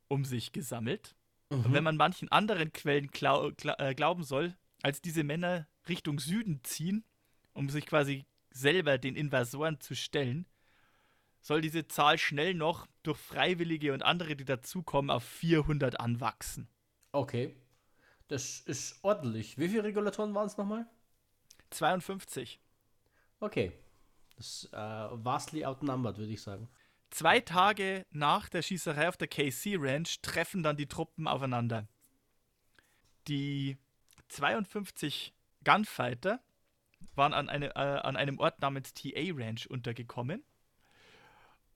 um 0.09 0.25
sich 0.25 0.53
gesammelt. 0.53 1.15
Und 1.51 1.69
Mhm. 1.69 1.73
wenn 1.75 1.85
man 1.85 1.97
manchen 1.97 2.31
anderen 2.31 2.73
Quellen 2.73 3.09
glau 3.09 3.51
gla 3.53 3.75
äh, 3.79 3.95
glauben 3.95 4.23
soll, 4.23 4.57
als 4.83 5.01
diese 5.01 5.25
Männer 5.25 5.67
Richtung 5.89 6.19
Süden 6.19 6.63
ziehen, 6.63 7.05
um 7.53 7.69
sich 7.69 7.87
quasi 7.87 8.27
selber 8.51 8.99
den 8.99 9.17
Invasoren 9.17 9.81
zu 9.81 9.95
stellen, 9.95 10.47
soll 11.41 11.61
diese 11.61 11.87
Zahl 11.89 12.19
schnell 12.19 12.55
noch 12.55 12.87
durch 13.09 13.19
Freiwillige 13.19 13.93
und 13.93 14.03
andere, 14.03 14.37
die 14.37 14.45
dazukommen, 14.45 15.11
auf 15.11 15.25
400 15.25 15.99
anwachsen. 15.99 16.69
Okay. 17.13 17.57
Das 18.29 18.61
ist 18.61 19.03
ordentlich. 19.03 19.59
Wie 19.59 19.69
viele 19.69 19.85
Regulatoren 19.85 20.35
waren 20.35 20.47
es 20.47 20.57
nochmal? 20.57 20.87
52. 21.71 22.61
Okay. 23.41 23.73
Das 24.37 24.65
ist 24.65 24.73
äh, 24.73 25.09
vastly 25.25 25.65
outnumbered, 25.65 26.19
würde 26.19 26.33
ich 26.33 26.43
sagen. 26.43 26.69
Zwei 27.11 27.41
Tage 27.41 28.05
nach 28.11 28.49
der 28.51 28.63
Schießerei 28.63 29.09
auf 29.09 29.17
der 29.17 29.29
KC 29.29 29.77
Ranch 29.79 30.21
treffen 30.21 30.63
dann 30.63 30.77
die 30.77 30.87
Truppen 30.87 31.27
aufeinander. 31.27 31.89
Die 33.27 33.79
52 34.29 35.35
Gunfighter 35.65 36.41
waren 37.15 37.33
an, 37.33 37.49
eine, 37.49 37.75
äh, 37.75 37.79
an 37.79 38.17
einem 38.17 38.39
Ort 38.39 38.61
namens 38.61 38.93
TA 38.93 39.33
Ranch 39.35 39.67
untergekommen. 39.69 40.45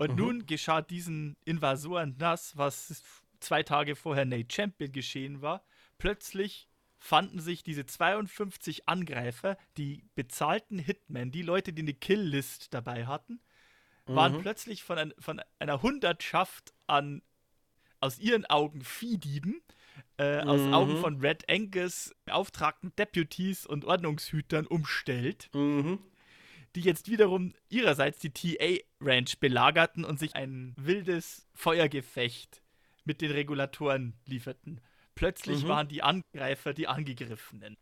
Und 0.02 0.16
Mhm. 0.16 0.16
nun 0.16 0.46
geschah 0.46 0.82
diesen 0.82 1.36
Invasoren 1.44 2.18
das, 2.18 2.56
was 2.56 3.04
zwei 3.38 3.62
Tage 3.62 3.94
vorher 3.94 4.24
Nate 4.24 4.52
Champion 4.52 4.90
geschehen 4.90 5.42
war. 5.42 5.62
Plötzlich 5.98 6.68
fanden 6.98 7.38
sich 7.38 7.62
diese 7.62 7.86
52 7.86 8.88
Angreifer, 8.88 9.56
die 9.76 10.02
bezahlten 10.16 10.80
Hitmen, 10.80 11.30
die 11.30 11.42
Leute, 11.42 11.72
die 11.72 11.82
eine 11.82 11.94
Kill-List 11.94 12.74
dabei 12.74 13.06
hatten, 13.06 13.40
waren 14.06 14.32
Mhm. 14.32 14.40
plötzlich 14.40 14.82
von, 14.82 14.98
ein, 14.98 15.14
von 15.20 15.40
einer 15.60 15.82
Hundertschaft 15.82 16.72
an 16.88 17.22
aus 18.00 18.18
ihren 18.18 18.44
Augen 18.46 18.82
Viehdieben, 18.82 19.62
äh, 20.16 20.40
aus 20.40 20.66
Mhm. 20.66 20.74
Augen 20.74 20.96
von 20.96 21.20
Red 21.20 21.48
Angus 21.48 22.12
beauftragten 22.24 22.92
Deputies 22.96 23.66
und 23.66 23.84
Ordnungshütern 23.84 24.66
umstellt, 24.66 25.48
Mhm. 25.54 26.00
die 26.74 26.80
jetzt 26.80 27.08
wiederum 27.08 27.52
ihrerseits 27.68 28.18
die 28.18 28.30
TA 28.30 28.82
Ranch 29.02 29.38
belagerten 29.38 30.04
und 30.04 30.18
sich 30.18 30.34
ein 30.36 30.74
wildes 30.76 31.46
Feuergefecht 31.54 32.62
mit 33.04 33.20
den 33.20 33.30
Regulatoren 33.32 34.14
lieferten. 34.26 34.80
Plötzlich 35.14 35.64
Mhm. 35.64 35.68
waren 35.68 35.88
die 35.88 36.02
Angreifer 36.02 36.72
die 36.72 36.88
Angegriffenen. 36.88 37.76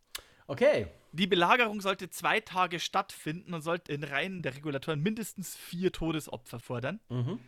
Okay. 0.46 0.88
Die 1.12 1.26
Belagerung 1.26 1.80
sollte 1.80 2.10
zwei 2.10 2.40
Tage 2.40 2.80
stattfinden 2.80 3.54
und 3.54 3.62
sollte 3.62 3.92
in 3.92 4.02
Reihen 4.02 4.42
der 4.42 4.54
Regulatoren 4.56 5.00
mindestens 5.00 5.56
vier 5.56 5.92
Todesopfer 5.92 6.58
fordern. 6.60 7.00
Mhm. 7.08 7.38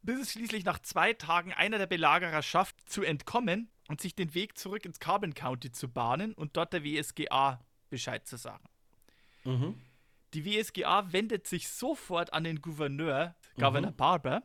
bis 0.00 0.20
es 0.20 0.32
schließlich 0.32 0.64
nach 0.64 0.78
zwei 0.78 1.12
Tagen 1.12 1.52
einer 1.52 1.76
der 1.76 1.88
Belagerer 1.88 2.40
schafft, 2.40 2.88
zu 2.88 3.02
entkommen 3.02 3.68
und 3.88 4.00
sich 4.00 4.14
den 4.14 4.32
Weg 4.32 4.56
zurück 4.56 4.84
ins 4.86 5.00
Carbon 5.00 5.34
County 5.34 5.72
zu 5.72 5.88
bahnen 5.88 6.32
und 6.34 6.56
dort 6.56 6.72
der 6.72 6.84
WSGA 6.84 7.60
Bescheid 7.90 8.26
zu 8.26 8.36
sagen. 8.36 8.64
Mhm. 9.44 9.74
Die 10.34 10.44
WSGA 10.44 11.12
wendet 11.12 11.46
sich 11.46 11.68
sofort 11.68 12.32
an 12.32 12.44
den 12.44 12.60
Gouverneur, 12.60 13.34
Governor 13.56 13.92
Barber, 13.92 14.42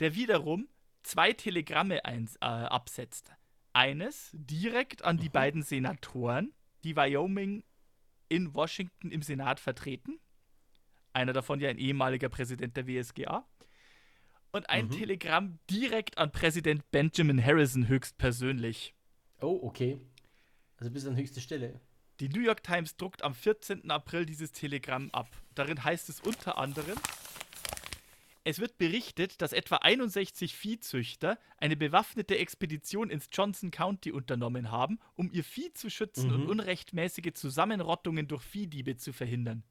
der 0.00 0.14
wiederum 0.14 0.68
zwei 1.02 1.32
Telegramme 1.32 2.04
eins, 2.04 2.36
äh, 2.36 2.46
absetzt. 2.46 3.32
Eines 3.72 4.30
direkt 4.32 5.04
an 5.04 5.16
die 5.18 5.28
beiden 5.28 5.62
Senatoren, 5.62 6.52
die 6.82 6.96
Wyoming 6.96 7.62
in 8.28 8.54
Washington 8.54 9.10
im 9.12 9.22
Senat 9.22 9.60
vertreten. 9.60 10.18
Einer 11.12 11.32
davon 11.32 11.60
ja 11.60 11.68
ein 11.68 11.78
ehemaliger 11.78 12.28
Präsident 12.28 12.76
der 12.76 12.86
WSGA. 12.86 13.46
Und 14.52 14.68
ein 14.68 14.86
Mhm. 14.86 14.90
Telegramm 14.90 15.58
direkt 15.70 16.18
an 16.18 16.32
Präsident 16.32 16.90
Benjamin 16.90 17.44
Harrison 17.44 17.86
höchstpersönlich. 17.86 18.94
Oh, 19.40 19.60
okay. 19.62 20.00
Also 20.76 20.90
bis 20.90 21.06
an 21.06 21.16
höchste 21.16 21.40
Stelle. 21.40 21.80
Die 22.20 22.28
New 22.28 22.42
York 22.42 22.62
Times 22.62 22.96
druckt 22.96 23.24
am 23.24 23.34
14. 23.34 23.90
April 23.90 24.26
dieses 24.26 24.52
Telegramm 24.52 25.10
ab. 25.12 25.28
Darin 25.54 25.82
heißt 25.82 26.10
es 26.10 26.20
unter 26.20 26.58
anderem, 26.58 26.98
es 28.44 28.58
wird 28.58 28.78
berichtet, 28.78 29.40
dass 29.42 29.52
etwa 29.52 29.76
61 29.76 30.54
Viehzüchter 30.54 31.38
eine 31.58 31.76
bewaffnete 31.76 32.38
Expedition 32.38 33.10
ins 33.10 33.28
Johnson 33.32 33.70
County 33.70 34.12
unternommen 34.12 34.70
haben, 34.70 34.98
um 35.14 35.30
ihr 35.30 35.44
Vieh 35.44 35.72
zu 35.72 35.90
schützen 35.90 36.28
Mhm. 36.28 36.34
und 36.34 36.46
unrechtmäßige 36.48 37.32
Zusammenrottungen 37.34 38.28
durch 38.28 38.42
Viehdiebe 38.42 38.96
zu 38.96 39.12
verhindern. 39.12 39.62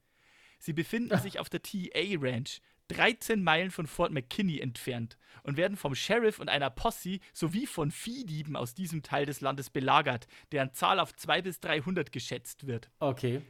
Sie 0.59 0.73
befinden 0.73 1.17
sich 1.33 1.39
auf 1.39 1.49
der 1.49 1.61
TA 1.61 2.17
Ranch, 2.19 2.61
13 2.89 3.43
Meilen 3.43 3.71
von 3.71 3.87
Fort 3.87 4.11
McKinney 4.11 4.59
entfernt 4.59 5.17
und 5.43 5.57
werden 5.57 5.77
vom 5.77 5.95
Sheriff 5.95 6.39
und 6.39 6.49
einer 6.49 6.69
Posse 6.69 7.19
sowie 7.33 7.65
von 7.65 7.91
Viehdieben 7.91 8.55
aus 8.55 8.73
diesem 8.73 9.03
Teil 9.03 9.25
des 9.25 9.41
Landes 9.41 9.69
belagert, 9.69 10.27
deren 10.51 10.73
Zahl 10.73 10.99
auf 10.99 11.15
200 11.15 11.43
bis 11.43 11.59
300 11.61 12.11
geschätzt 12.11 12.67
wird. 12.67 12.89
Okay. 12.99 13.41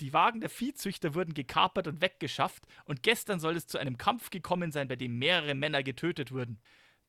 Die 0.00 0.12
Wagen 0.12 0.40
der 0.40 0.50
Viehzüchter 0.50 1.14
wurden 1.14 1.34
gekapert 1.34 1.86
und 1.86 2.00
weggeschafft 2.02 2.66
und 2.84 3.02
gestern 3.02 3.40
soll 3.40 3.56
es 3.56 3.66
zu 3.66 3.78
einem 3.78 3.98
Kampf 3.98 4.30
gekommen 4.30 4.70
sein, 4.70 4.88
bei 4.88 4.96
dem 4.96 5.18
mehrere 5.18 5.54
Männer 5.54 5.82
getötet 5.82 6.30
wurden. 6.30 6.60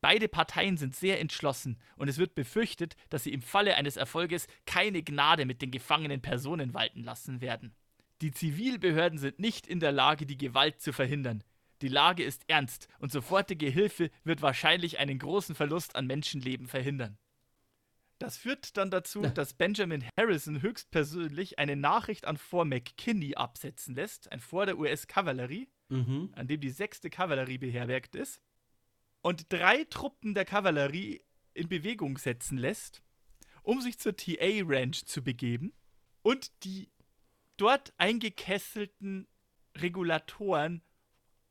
Beide 0.01 0.27
Parteien 0.27 0.75
sind 0.77 0.95
sehr 0.95 1.19
entschlossen 1.21 1.77
und 1.95 2.09
es 2.09 2.17
wird 2.17 2.35
befürchtet, 2.35 2.95
dass 3.09 3.23
sie 3.23 3.33
im 3.33 3.41
Falle 3.41 3.75
eines 3.75 3.95
Erfolges 3.95 4.47
keine 4.65 5.01
Gnade 5.01 5.45
mit 5.45 5.61
den 5.61 5.71
gefangenen 5.71 6.21
Personen 6.21 6.73
walten 6.73 7.03
lassen 7.03 7.41
werden. 7.41 7.73
Die 8.21 8.31
Zivilbehörden 8.31 9.17
sind 9.17 9.39
nicht 9.39 9.67
in 9.67 9.79
der 9.79 9.91
Lage, 9.91 10.25
die 10.25 10.37
Gewalt 10.37 10.81
zu 10.81 10.93
verhindern. 10.93 11.43
Die 11.83 11.89
Lage 11.89 12.23
ist 12.23 12.45
ernst 12.47 12.87
und 12.99 13.11
sofortige 13.11 13.67
Hilfe 13.67 14.09
wird 14.23 14.41
wahrscheinlich 14.41 14.99
einen 14.99 15.19
großen 15.19 15.53
Verlust 15.53 15.97
an 15.97 16.07
Menschenleben 16.07 16.65
verhindern. 16.65 17.17
Das 18.19 18.37
führt 18.37 18.77
dann 18.77 18.89
dazu, 18.89 19.21
dass 19.23 19.53
Benjamin 19.53 20.05
Harrison 20.17 20.61
höchstpersönlich 20.61 21.59
eine 21.59 21.75
Nachricht 21.75 22.23
an 22.25 22.37
Fort 22.37 22.69
McKinney 22.69 23.35
absetzen 23.35 23.95
lässt, 23.95 24.31
ein 24.31 24.39
Fort 24.39 24.69
der 24.69 24.79
US-Kavallerie, 24.79 25.67
Mhm. 25.89 26.31
an 26.35 26.47
dem 26.47 26.61
die 26.61 26.69
6. 26.69 27.01
Kavallerie 27.11 27.57
beherbergt 27.57 28.15
ist, 28.15 28.41
und 29.21 29.51
drei 29.51 29.83
Truppen 29.83 30.33
der 30.33 30.45
Kavallerie 30.45 31.21
in 31.53 31.67
Bewegung 31.67 32.17
setzen 32.17 32.57
lässt, 32.57 33.03
um 33.61 33.81
sich 33.81 33.99
zur 33.99 34.15
TA 34.15 34.63
Ranch 34.63 35.03
zu 35.05 35.21
begeben 35.21 35.73
und 36.21 36.63
die 36.63 36.89
dort 37.57 37.93
eingekesselten 37.97 39.27
Regulatoren 39.75 40.81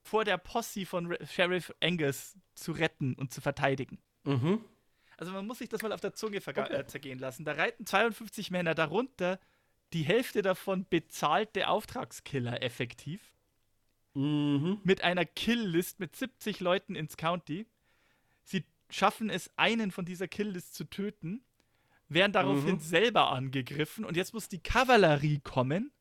vor 0.02 0.24
der 0.24 0.36
Posse 0.38 0.84
von 0.86 1.06
Re- 1.06 1.26
Sheriff 1.26 1.72
Angus 1.80 2.36
zu 2.54 2.72
retten 2.72 3.14
und 3.14 3.32
zu 3.32 3.40
verteidigen. 3.40 3.98
Mhm. 4.24 4.64
Also 5.16 5.32
man 5.32 5.46
muss 5.46 5.58
sich 5.58 5.68
das 5.68 5.82
mal 5.82 5.92
auf 5.92 6.00
der 6.00 6.14
Zunge 6.14 6.38
verga- 6.40 6.68
äh, 6.70 6.86
zergehen 6.86 7.18
lassen. 7.18 7.44
Da 7.44 7.52
reiten 7.52 7.86
52 7.86 8.50
Männer, 8.50 8.74
darunter 8.74 9.38
die 9.92 10.02
Hälfte 10.02 10.42
davon 10.42 10.86
bezahlte 10.88 11.68
Auftragskiller 11.68 12.62
effektiv, 12.62 13.20
Mhm. 14.14 14.80
mit 14.84 15.02
einer 15.02 15.24
Kill-List 15.24 16.00
mit 16.00 16.16
70 16.16 16.60
Leuten 16.60 16.94
ins 16.94 17.16
County. 17.16 17.66
Sie 18.42 18.64
schaffen 18.90 19.30
es, 19.30 19.50
einen 19.56 19.90
von 19.90 20.04
dieser 20.04 20.28
Kill-List 20.28 20.74
zu 20.74 20.84
töten, 20.84 21.42
werden 22.08 22.32
daraufhin 22.32 22.74
Mhm. 22.74 22.80
selber 22.80 23.30
angegriffen 23.32 24.04
und 24.04 24.16
jetzt 24.16 24.34
muss 24.34 24.48
die 24.48 24.58
Kavallerie 24.62 25.40
kommen, 25.40 25.92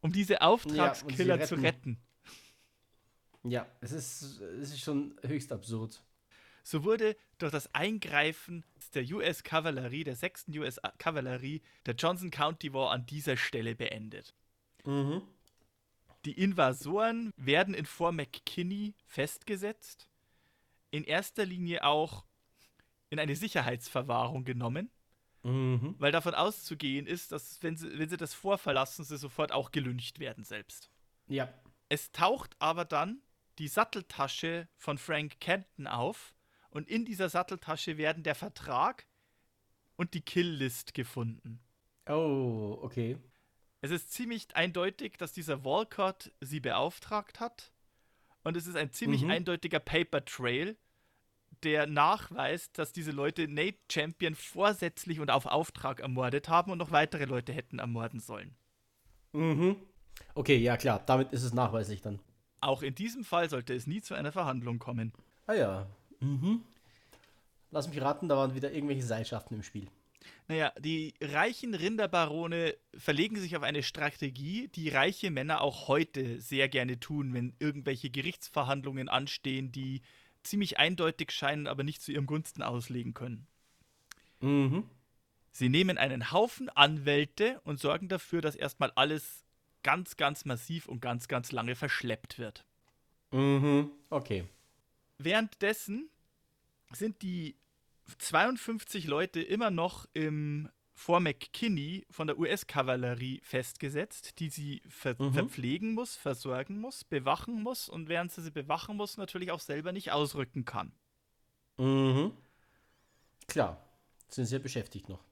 um 0.00 0.10
diese 0.12 0.42
Auftragskiller 0.42 1.40
zu 1.42 1.56
retten. 1.56 1.98
Ja, 3.50 3.66
es 3.80 3.92
ist, 3.92 4.40
es 4.40 4.70
ist 4.70 4.80
schon 4.80 5.18
höchst 5.22 5.52
absurd. 5.52 6.02
So 6.62 6.84
wurde 6.84 7.16
durch 7.38 7.52
das 7.52 7.74
Eingreifen 7.74 8.64
der 8.94 9.04
US-Kavallerie, 9.04 10.04
der 10.04 10.16
6. 10.16 10.48
US-Kavallerie, 10.56 11.62
der 11.86 11.94
Johnson 11.94 12.30
County 12.30 12.72
War 12.74 12.90
an 12.90 13.06
dieser 13.06 13.36
Stelle 13.36 13.74
beendet. 13.74 14.34
Mhm. 14.84 15.22
Die 16.24 16.32
Invasoren 16.32 17.32
werden 17.36 17.74
in 17.74 17.86
Fort 17.86 18.14
McKinney 18.14 18.94
festgesetzt, 19.06 20.08
in 20.90 21.04
erster 21.04 21.46
Linie 21.46 21.84
auch 21.84 22.24
in 23.08 23.18
eine 23.18 23.36
Sicherheitsverwahrung 23.36 24.44
genommen, 24.44 24.90
Mhm. 25.44 25.94
weil 25.98 26.12
davon 26.12 26.34
auszugehen 26.34 27.06
ist, 27.06 27.32
dass 27.32 27.62
wenn 27.62 27.76
sie, 27.76 27.98
wenn 27.98 28.08
sie 28.08 28.16
das 28.16 28.34
Fort 28.34 28.60
verlassen, 28.60 29.04
sie 29.04 29.16
sofort 29.16 29.52
auch 29.52 29.70
gelyncht 29.70 30.18
werden 30.18 30.44
selbst. 30.44 30.90
Ja. 31.28 31.48
Es 31.88 32.10
taucht 32.12 32.56
aber 32.58 32.84
dann 32.84 33.22
die 33.58 33.68
Satteltasche 33.68 34.68
von 34.76 34.98
Frank 34.98 35.40
Kenton 35.40 35.86
auf 35.86 36.34
und 36.70 36.88
in 36.88 37.04
dieser 37.04 37.28
Satteltasche 37.28 37.98
werden 37.98 38.22
der 38.22 38.34
Vertrag 38.34 39.06
und 39.96 40.14
die 40.14 40.20
Kill-List 40.20 40.94
gefunden. 40.94 41.60
Oh, 42.06 42.78
okay. 42.82 43.18
Es 43.80 43.90
ist 43.90 44.12
ziemlich 44.12 44.54
eindeutig, 44.56 45.16
dass 45.18 45.32
dieser 45.32 45.64
Walcott 45.64 46.32
sie 46.40 46.60
beauftragt 46.60 47.40
hat 47.40 47.72
und 48.42 48.56
es 48.56 48.66
ist 48.66 48.76
ein 48.76 48.92
ziemlich 48.92 49.22
Mhm. 49.22 49.30
eindeutiger 49.30 49.80
Paper 49.80 50.24
Trail, 50.24 50.76
der 51.64 51.86
nachweist, 51.86 52.78
dass 52.78 52.92
diese 52.92 53.10
Leute 53.10 53.48
Nate 53.48 53.78
Champion 53.90 54.34
vorsätzlich 54.34 55.18
und 55.20 55.30
auf 55.30 55.46
Auftrag 55.46 56.00
ermordet 56.00 56.48
haben 56.48 56.70
und 56.70 56.78
noch 56.78 56.92
weitere 56.92 57.24
Leute 57.24 57.52
hätten 57.52 57.78
ermorden 57.80 58.20
sollen. 58.20 58.56
Mhm. 59.32 59.76
Okay, 60.34 60.56
ja 60.56 60.76
klar, 60.76 61.02
damit 61.04 61.32
ist 61.32 61.42
es 61.42 61.52
nachweislich 61.52 62.02
dann. 62.02 62.20
Auch 62.60 62.82
in 62.82 62.94
diesem 62.94 63.24
Fall 63.24 63.48
sollte 63.48 63.74
es 63.74 63.86
nie 63.86 64.00
zu 64.00 64.14
einer 64.14 64.32
Verhandlung 64.32 64.78
kommen. 64.78 65.12
Ah 65.46 65.54
ja. 65.54 65.86
Mhm. 66.20 66.62
Lass 67.70 67.88
mich 67.88 68.00
raten, 68.00 68.28
da 68.28 68.36
waren 68.36 68.54
wieder 68.54 68.72
irgendwelche 68.72 69.02
Seilschaften 69.02 69.54
im 69.54 69.62
Spiel. 69.62 69.88
Naja, 70.48 70.72
die 70.78 71.14
reichen 71.20 71.74
Rinderbarone 71.74 72.74
verlegen 72.96 73.36
sich 73.36 73.56
auf 73.56 73.62
eine 73.62 73.82
Strategie, 73.82 74.68
die 74.68 74.88
reiche 74.88 75.30
Männer 75.30 75.60
auch 75.60 75.88
heute 75.88 76.40
sehr 76.40 76.68
gerne 76.68 76.98
tun, 76.98 77.34
wenn 77.34 77.54
irgendwelche 77.58 78.10
Gerichtsverhandlungen 78.10 79.08
anstehen, 79.08 79.70
die 79.72 80.00
ziemlich 80.42 80.78
eindeutig 80.78 81.30
scheinen, 81.30 81.66
aber 81.66 81.82
nicht 81.82 82.02
zu 82.02 82.12
ihrem 82.12 82.26
Gunsten 82.26 82.62
auslegen 82.62 83.14
können. 83.14 83.46
Mhm. 84.40 84.84
Sie 85.52 85.68
nehmen 85.68 85.98
einen 85.98 86.32
Haufen 86.32 86.68
Anwälte 86.70 87.60
und 87.64 87.78
sorgen 87.78 88.08
dafür, 88.08 88.40
dass 88.40 88.54
erstmal 88.54 88.92
alles 88.92 89.44
ganz, 89.88 90.18
ganz 90.18 90.44
massiv 90.44 90.86
und 90.86 91.00
ganz, 91.00 91.28
ganz 91.28 91.50
lange 91.50 91.74
verschleppt 91.74 92.38
wird. 92.38 92.66
Mhm. 93.30 93.90
Okay. 94.10 94.44
Währenddessen 95.16 96.10
sind 96.92 97.22
die 97.22 97.56
52 98.18 99.06
Leute 99.06 99.40
immer 99.40 99.70
noch 99.70 100.06
im 100.12 100.68
Fort 100.92 101.22
McKinney 101.22 102.06
von 102.10 102.26
der 102.26 102.38
US-Kavallerie 102.38 103.40
festgesetzt, 103.42 104.40
die 104.40 104.50
sie 104.50 104.82
ver 104.90 105.16
Mhm. 105.18 105.32
verpflegen 105.32 105.94
muss, 105.94 106.16
versorgen 106.16 106.80
muss, 106.80 107.04
bewachen 107.04 107.62
muss 107.62 107.88
und 107.88 108.10
während 108.10 108.30
sie 108.30 108.42
sie 108.42 108.50
bewachen 108.50 108.94
muss, 108.94 109.16
natürlich 109.16 109.52
auch 109.52 109.60
selber 109.60 109.92
nicht 109.92 110.12
ausrücken 110.12 110.66
kann. 110.66 110.92
Mhm. 111.78 112.32
Klar. 113.46 113.82
Sind 114.28 114.44
sehr 114.44 114.58
beschäftigt 114.58 115.08
noch. 115.08 115.24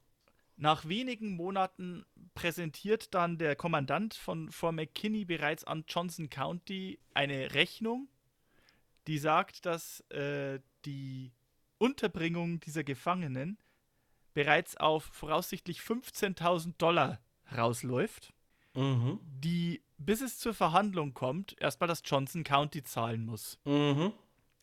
Nach 0.59 0.85
wenigen 0.87 1.35
Monaten 1.35 2.03
präsentiert 2.33 3.13
dann 3.13 3.37
der 3.37 3.55
Kommandant 3.55 4.15
von 4.15 4.51
Fort 4.51 4.73
McKinney 4.73 5.23
bereits 5.23 5.63
an 5.63 5.85
Johnson 5.87 6.29
County 6.31 6.99
eine 7.13 7.53
Rechnung, 7.53 8.07
die 9.05 9.19
sagt, 9.19 9.67
dass 9.67 10.01
äh, 10.09 10.59
die 10.85 11.31
Unterbringung 11.77 12.59
dieser 12.59 12.83
Gefangenen 12.83 13.59
bereits 14.33 14.75
auf 14.77 15.03
voraussichtlich 15.13 15.79
15.000 15.81 16.73
Dollar 16.77 17.19
rausläuft, 17.55 18.33
Mhm. 18.75 19.19
die, 19.23 19.81
bis 19.97 20.21
es 20.21 20.37
zur 20.37 20.53
Verhandlung 20.53 21.13
kommt, 21.15 21.55
erstmal 21.59 21.87
das 21.87 22.01
Johnson 22.05 22.43
County 22.43 22.83
zahlen 22.83 23.25
muss. 23.25 23.59
Mhm. 23.65 24.11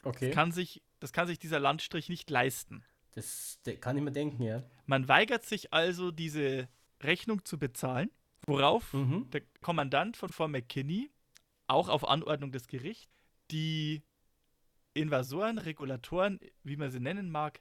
Okay. 0.04 0.30
Kann 0.30 0.52
sich, 0.52 0.82
das 1.00 1.12
kann 1.12 1.26
sich 1.26 1.38
dieser 1.38 1.58
Landstrich 1.58 2.08
nicht 2.08 2.30
leisten. 2.30 2.84
Das 3.14 3.60
de- 3.66 3.76
kann 3.76 3.96
ich 3.96 4.02
mir 4.02 4.12
denken, 4.12 4.42
ja. 4.42 4.62
Man 4.86 5.08
weigert 5.08 5.44
sich 5.44 5.72
also, 5.72 6.10
diese 6.10 6.68
Rechnung 7.02 7.44
zu 7.44 7.58
bezahlen, 7.58 8.10
worauf 8.46 8.92
Mhm. 8.92 9.30
der 9.30 9.42
Kommandant 9.60 10.16
von 10.16 10.28
Fort 10.30 10.50
McKinney, 10.50 11.10
auch 11.66 11.88
auf 11.88 12.06
Anordnung 12.08 12.52
des 12.52 12.66
Gerichts, 12.68 13.10
die 13.50 14.02
Invasoren, 14.94 15.58
Regulatoren, 15.58 16.38
wie 16.62 16.76
man 16.76 16.90
sie 16.90 17.00
nennen 17.00 17.30
mag, 17.30 17.60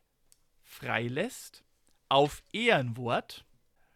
freilässt 0.62 1.64
auf 2.10 2.44
Ehrenwort, 2.52 3.46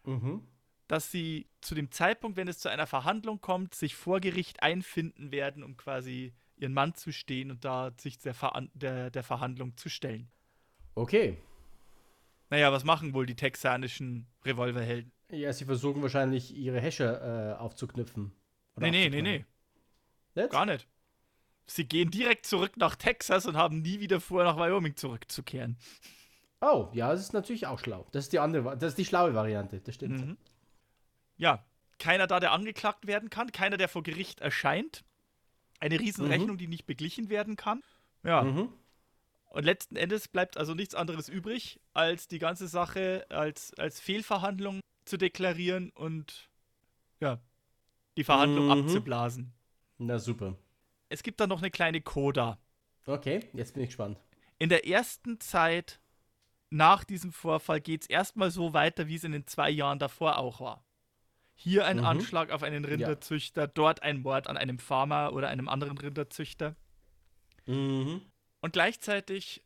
Mhm. 0.04 0.46
dass 0.86 1.10
sie 1.12 1.46
zu 1.60 1.74
dem 1.74 1.90
Zeitpunkt, 1.90 2.36
wenn 2.36 2.48
es 2.48 2.58
zu 2.58 2.68
einer 2.68 2.86
Verhandlung 2.86 3.40
kommt, 3.40 3.74
sich 3.74 3.94
vor 3.94 4.20
Gericht 4.20 4.62
einfinden 4.62 5.30
werden, 5.32 5.62
um 5.62 5.76
quasi 5.76 6.32
ihren 6.56 6.72
Mann 6.72 6.94
zu 6.94 7.12
stehen 7.12 7.50
und 7.50 7.64
da 7.64 7.92
sich 8.00 8.18
der, 8.18 8.34
Veran 8.34 8.70
der, 8.74 9.10
der 9.10 9.22
Verhandlung 9.22 9.76
zu 9.76 9.88
stellen. 9.88 10.30
Okay. 10.98 11.38
Naja, 12.50 12.72
was 12.72 12.84
machen 12.84 13.14
wohl 13.14 13.26
die 13.26 13.36
texanischen 13.36 14.26
Revolverhelden? 14.44 15.12
Ja, 15.30 15.52
sie 15.52 15.64
versuchen 15.64 16.00
wahrscheinlich 16.02 16.54
ihre 16.56 16.80
Häscher 16.80 17.52
äh, 17.52 17.58
aufzuknüpfen. 17.58 18.32
Oder 18.76 18.90
Nee, 18.90 19.08
nee, 19.08 19.22
nee, 19.22 19.22
nee, 19.22 19.44
Nicht? 20.34 20.50
gar 20.50 20.66
nicht. 20.66 20.88
Sie 21.66 21.84
gehen 21.84 22.10
direkt 22.10 22.46
zurück 22.46 22.78
nach 22.78 22.96
Texas 22.96 23.44
und 23.44 23.56
haben 23.56 23.82
nie 23.82 24.00
wieder 24.00 24.20
vor, 24.20 24.42
nach 24.44 24.56
Wyoming 24.56 24.96
zurückzukehren. 24.96 25.76
Oh, 26.62 26.88
ja, 26.92 27.10
das 27.12 27.20
ist 27.20 27.34
natürlich 27.34 27.66
auch 27.66 27.78
schlau. 27.78 28.06
Das 28.12 28.24
ist 28.24 28.32
die 28.32 28.38
andere, 28.38 28.76
das 28.78 28.92
ist 28.92 28.98
die 28.98 29.04
schlaue 29.04 29.34
Variante, 29.34 29.80
das 29.80 29.94
stimmt. 29.94 30.20
Mhm. 30.26 30.36
Ja, 31.36 31.62
keiner 31.98 32.26
da, 32.26 32.40
der 32.40 32.52
angeklagt 32.52 33.06
werden 33.06 33.28
kann, 33.28 33.52
keiner, 33.52 33.76
der 33.76 33.88
vor 33.88 34.02
Gericht 34.02 34.40
erscheint. 34.40 35.04
Eine 35.78 36.00
Riesenrechnung, 36.00 36.56
die 36.56 36.66
nicht 36.66 36.86
beglichen 36.86 37.28
werden 37.28 37.56
kann. 37.56 37.82
Ja, 38.24 38.42
Mhm. 38.42 38.72
Und 39.58 39.64
letzten 39.64 39.96
Endes 39.96 40.28
bleibt 40.28 40.56
also 40.56 40.72
nichts 40.74 40.94
anderes 40.94 41.28
übrig, 41.28 41.80
als 41.92 42.28
die 42.28 42.38
ganze 42.38 42.68
Sache 42.68 43.26
als, 43.28 43.74
als 43.74 43.98
Fehlverhandlung 43.98 44.78
zu 45.04 45.16
deklarieren 45.16 45.90
und 45.90 46.48
ja, 47.18 47.40
die 48.16 48.22
Verhandlung 48.22 48.66
Mhm. 48.66 48.70
abzublasen. 48.70 49.52
Na 49.98 50.20
super. 50.20 50.56
Es 51.08 51.24
gibt 51.24 51.40
dann 51.40 51.48
noch 51.48 51.58
eine 51.58 51.72
kleine 51.72 52.00
Coda. 52.00 52.56
Okay, 53.04 53.48
jetzt 53.52 53.74
bin 53.74 53.82
ich 53.82 53.88
gespannt. 53.88 54.16
In 54.60 54.68
der 54.68 54.86
ersten 54.86 55.40
Zeit 55.40 56.00
nach 56.70 57.02
diesem 57.02 57.32
Vorfall 57.32 57.80
geht 57.80 58.02
es 58.02 58.08
erstmal 58.08 58.52
so 58.52 58.74
weiter, 58.74 59.08
wie 59.08 59.16
es 59.16 59.24
in 59.24 59.32
den 59.32 59.48
zwei 59.48 59.70
Jahren 59.70 59.98
davor 59.98 60.38
auch 60.38 60.60
war. 60.60 60.84
Hier 61.56 61.84
ein 61.84 61.96
Mhm. 61.96 62.04
Anschlag 62.04 62.52
auf 62.52 62.62
einen 62.62 62.84
Rinderzüchter, 62.84 63.66
dort 63.66 64.04
ein 64.04 64.22
Mord 64.22 64.46
an 64.46 64.56
einem 64.56 64.78
Farmer 64.78 65.32
oder 65.32 65.48
einem 65.48 65.68
anderen 65.68 65.98
Rinderzüchter. 65.98 66.76
Mhm. 67.66 68.22
Und 68.60 68.72
gleichzeitig 68.72 69.62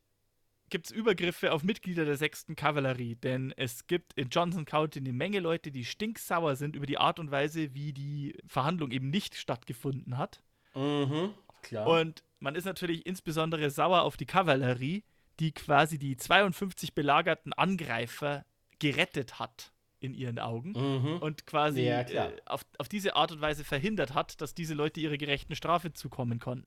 gibt 0.73 0.87
es 0.87 0.91
Übergriffe 0.91 1.53
auf 1.53 1.63
Mitglieder 1.63 2.05
der 2.05 2.17
6. 2.17 2.47
Kavallerie, 2.57 3.17
denn 3.17 3.53
es 3.57 3.87
gibt 3.87 4.15
in 4.15 4.31
Johnson 4.31 4.65
County 4.65 5.01
eine 5.01 5.13
Menge 5.13 5.41
Leute, 5.41 5.71
die 5.71 5.85
stinksauer 5.85 6.57
sind 6.57 6.77
über 6.77 6.87
die 6.87 6.99
Art 6.99 7.19
und 7.19 7.31
Weise, 7.31 7.75
wie 7.75 7.93
die 7.93 8.39
Verhandlung 8.47 8.91
eben 8.91 9.11
nicht 9.11 9.37
stattgefunden 9.37 10.17
hat. 10.17 10.43
Mhm. 10.75 11.35
Klar. 11.63 11.87
Und 11.87 12.25
man 12.41 12.55
ist 12.55 12.65
natürlich 12.65 13.05
insbesondere 13.07 13.71
sauer 13.71 14.03
auf 14.03 14.17
die 14.17 14.27
Kavallerie, 14.27 15.05
die 15.41 15.53
quasi 15.53 15.99
die 15.99 16.17
52 16.17 16.95
belagerten 16.95 17.53
Angreifer 17.53 18.45
gerettet 18.79 19.39
hat 19.39 19.73
in 20.01 20.15
ihren 20.15 20.39
Augen 20.39 20.73
mhm. 20.73 21.19
und 21.19 21.47
quasi 21.47 21.83
Ja, 21.83 22.01
äh, 22.01 22.33
auf, 22.47 22.65
auf 22.79 22.89
diese 22.89 23.15
Art 23.15 23.31
und 23.31 23.41
Weise 23.41 23.63
verhindert 23.63 24.15
hat, 24.15 24.41
dass 24.41 24.55
diese 24.55 24.75
Leute 24.75 25.01
ihre 25.01 25.19
gerechten 25.19 25.55
Strafe 25.55 25.93
zukommen 25.93 26.41
konnten. 26.41 26.67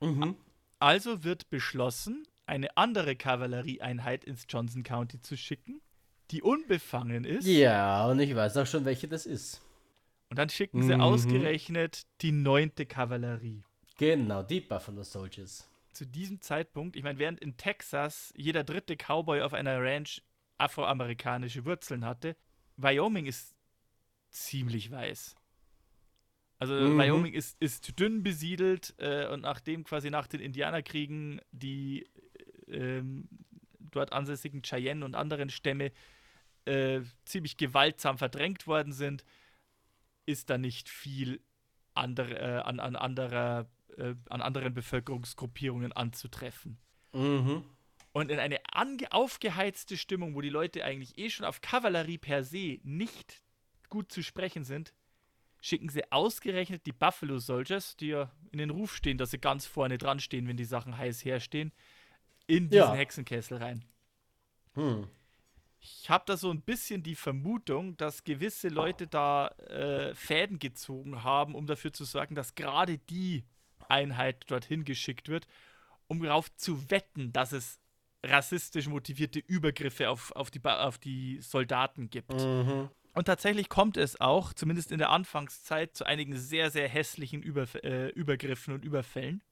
Mhm. 0.00 0.36
Also 0.80 1.22
wird 1.24 1.50
beschlossen, 1.50 2.26
eine 2.46 2.76
andere 2.76 3.14
Kavallerieeinheit 3.14 4.24
ins 4.24 4.46
Johnson 4.48 4.82
County 4.82 5.20
zu 5.20 5.36
schicken, 5.36 5.80
die 6.30 6.42
unbefangen 6.42 7.24
ist. 7.24 7.46
Ja, 7.46 8.06
und 8.08 8.18
ich 8.18 8.34
weiß 8.34 8.56
auch 8.56 8.66
schon, 8.66 8.84
welche 8.84 9.06
das 9.06 9.26
ist. 9.26 9.60
Und 10.30 10.38
dann 10.38 10.48
schicken 10.48 10.82
sie 10.82 10.94
Mhm. 10.94 11.00
ausgerechnet 11.00 12.06
die 12.22 12.32
neunte 12.32 12.86
Kavallerie. 12.86 13.62
Genau, 13.98 14.42
die 14.42 14.60
Buffalo 14.60 15.02
Soldiers. 15.02 15.66
zu 15.92 16.06
diesem 16.06 16.40
Zeitpunkt, 16.40 16.96
ich 16.96 17.02
meine, 17.02 17.18
während 17.18 17.40
in 17.40 17.56
Texas 17.58 18.32
jeder 18.36 18.64
dritte 18.64 18.96
Cowboy 18.96 19.42
auf 19.42 19.52
einer 19.52 19.82
Ranch 19.82 20.22
afroamerikanische 20.56 21.64
Wurzeln 21.66 22.06
hatte, 22.06 22.36
Wyoming 22.78 23.26
ist 23.26 23.54
ziemlich 24.30 24.90
weiß. 24.90 25.34
Also 26.60 26.74
Mhm. 26.74 26.98
Wyoming 26.98 27.32
ist, 27.32 27.60
ist 27.60 27.98
dünn 27.98 28.22
besiedelt 28.22 28.94
äh, 28.98 29.26
und 29.28 29.40
nachdem 29.40 29.82
quasi 29.82 30.10
nach 30.10 30.26
den 30.26 30.40
Indianerkriegen 30.40 31.40
die 31.52 32.06
ähm, 32.68 33.28
dort 33.78 34.12
ansässigen 34.12 34.62
Cheyenne 34.62 35.04
und 35.04 35.14
anderen 35.14 35.48
Stämme 35.48 35.90
äh, 36.66 37.00
ziemlich 37.24 37.56
gewaltsam 37.56 38.18
verdrängt 38.18 38.66
worden 38.66 38.92
sind, 38.92 39.24
ist 40.26 40.50
da 40.50 40.58
nicht 40.58 40.90
viel 40.90 41.40
andere, 41.94 42.38
äh, 42.38 42.60
an, 42.60 42.78
an, 42.78 42.94
anderer, 42.94 43.66
äh, 43.96 44.14
an 44.28 44.42
anderen 44.42 44.74
Bevölkerungsgruppierungen 44.74 45.92
anzutreffen. 45.92 46.76
Mhm. 47.14 47.64
Und 48.12 48.30
in 48.30 48.38
eine 48.38 48.58
aufgeheizte 49.12 49.96
Stimmung, 49.96 50.34
wo 50.34 50.42
die 50.42 50.50
Leute 50.50 50.84
eigentlich 50.84 51.16
eh 51.16 51.30
schon 51.30 51.46
auf 51.46 51.62
Kavallerie 51.62 52.18
per 52.18 52.44
se 52.44 52.80
nicht 52.82 53.42
gut 53.88 54.12
zu 54.12 54.22
sprechen 54.22 54.64
sind, 54.64 54.92
schicken 55.60 55.88
sie 55.88 56.10
ausgerechnet 56.10 56.86
die 56.86 56.92
Buffalo 56.92 57.38
Soldiers, 57.38 57.96
die 57.96 58.08
ja 58.08 58.30
in 58.50 58.58
den 58.58 58.70
Ruf 58.70 58.94
stehen, 58.96 59.18
dass 59.18 59.30
sie 59.30 59.38
ganz 59.38 59.66
vorne 59.66 59.98
dran 59.98 60.20
stehen, 60.20 60.48
wenn 60.48 60.56
die 60.56 60.64
Sachen 60.64 60.96
heiß 60.96 61.24
herstehen, 61.24 61.72
in 62.46 62.70
diesen 62.70 62.78
Ja. 62.78 62.94
Hexenkessel 62.94 63.58
rein. 63.58 63.84
Hm. 64.74 65.06
Ich 65.82 66.10
habe 66.10 66.24
da 66.26 66.36
so 66.36 66.50
ein 66.50 66.60
bisschen 66.60 67.02
die 67.02 67.14
Vermutung, 67.14 67.96
dass 67.96 68.24
gewisse 68.24 68.68
Leute 68.68 69.06
da 69.06 69.48
äh, 69.48 70.14
Fäden 70.14 70.58
gezogen 70.58 71.22
haben, 71.24 71.54
um 71.54 71.66
dafür 71.66 71.92
zu 71.92 72.04
sorgen, 72.04 72.34
dass 72.34 72.54
gerade 72.54 72.98
die 72.98 73.44
Einheit 73.88 74.44
dorthin 74.50 74.84
geschickt 74.84 75.28
wird, 75.28 75.46
um 76.06 76.22
darauf 76.22 76.54
zu 76.56 76.90
wetten, 76.90 77.32
dass 77.32 77.52
es 77.52 77.78
rassistisch 78.22 78.88
motivierte 78.88 79.38
Übergriffe 79.38 80.10
auf, 80.10 80.32
auf, 80.32 80.50
die, 80.50 80.60
auf 80.64 80.98
die 80.98 81.40
Soldaten 81.40 82.10
gibt. 82.10 82.32
Mhm. 82.34 82.90
Und 83.12 83.24
tatsächlich 83.24 83.68
kommt 83.68 83.96
es 83.96 84.20
auch, 84.20 84.52
zumindest 84.52 84.92
in 84.92 84.98
der 84.98 85.10
Anfangszeit, 85.10 85.96
zu 85.96 86.04
einigen 86.04 86.36
sehr, 86.36 86.70
sehr 86.70 86.88
hässlichen 86.88 87.42
Überf 87.42 87.74
äh, 87.76 88.08
Übergriffen 88.10 88.74
und 88.74 88.84
Überfällen. 88.84 89.42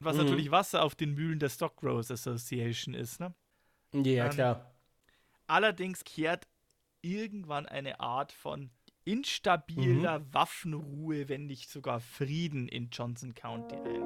Was 0.00 0.16
Mhm. 0.16 0.24
natürlich 0.24 0.50
Wasser 0.52 0.82
auf 0.84 0.94
den 0.94 1.14
Mühlen 1.14 1.40
der 1.40 1.48
Stock 1.48 1.76
Growers 1.76 2.10
Association 2.10 2.94
ist. 2.94 3.18
Ne? 3.18 3.34
Ja, 3.92 4.26
Ähm, 4.26 4.30
klar. 4.30 4.74
Allerdings 5.48 6.04
kehrt 6.04 6.46
irgendwann 7.02 7.66
eine 7.66 7.98
Art 8.00 8.30
von 8.32 8.70
instabiler 9.04 10.22
Waffenruhe, 10.34 11.28
wenn 11.28 11.46
nicht 11.46 11.70
sogar 11.70 11.98
Frieden 12.00 12.68
in 12.68 12.90
Johnson 12.90 13.34
County 13.34 13.74
ein. 13.76 14.00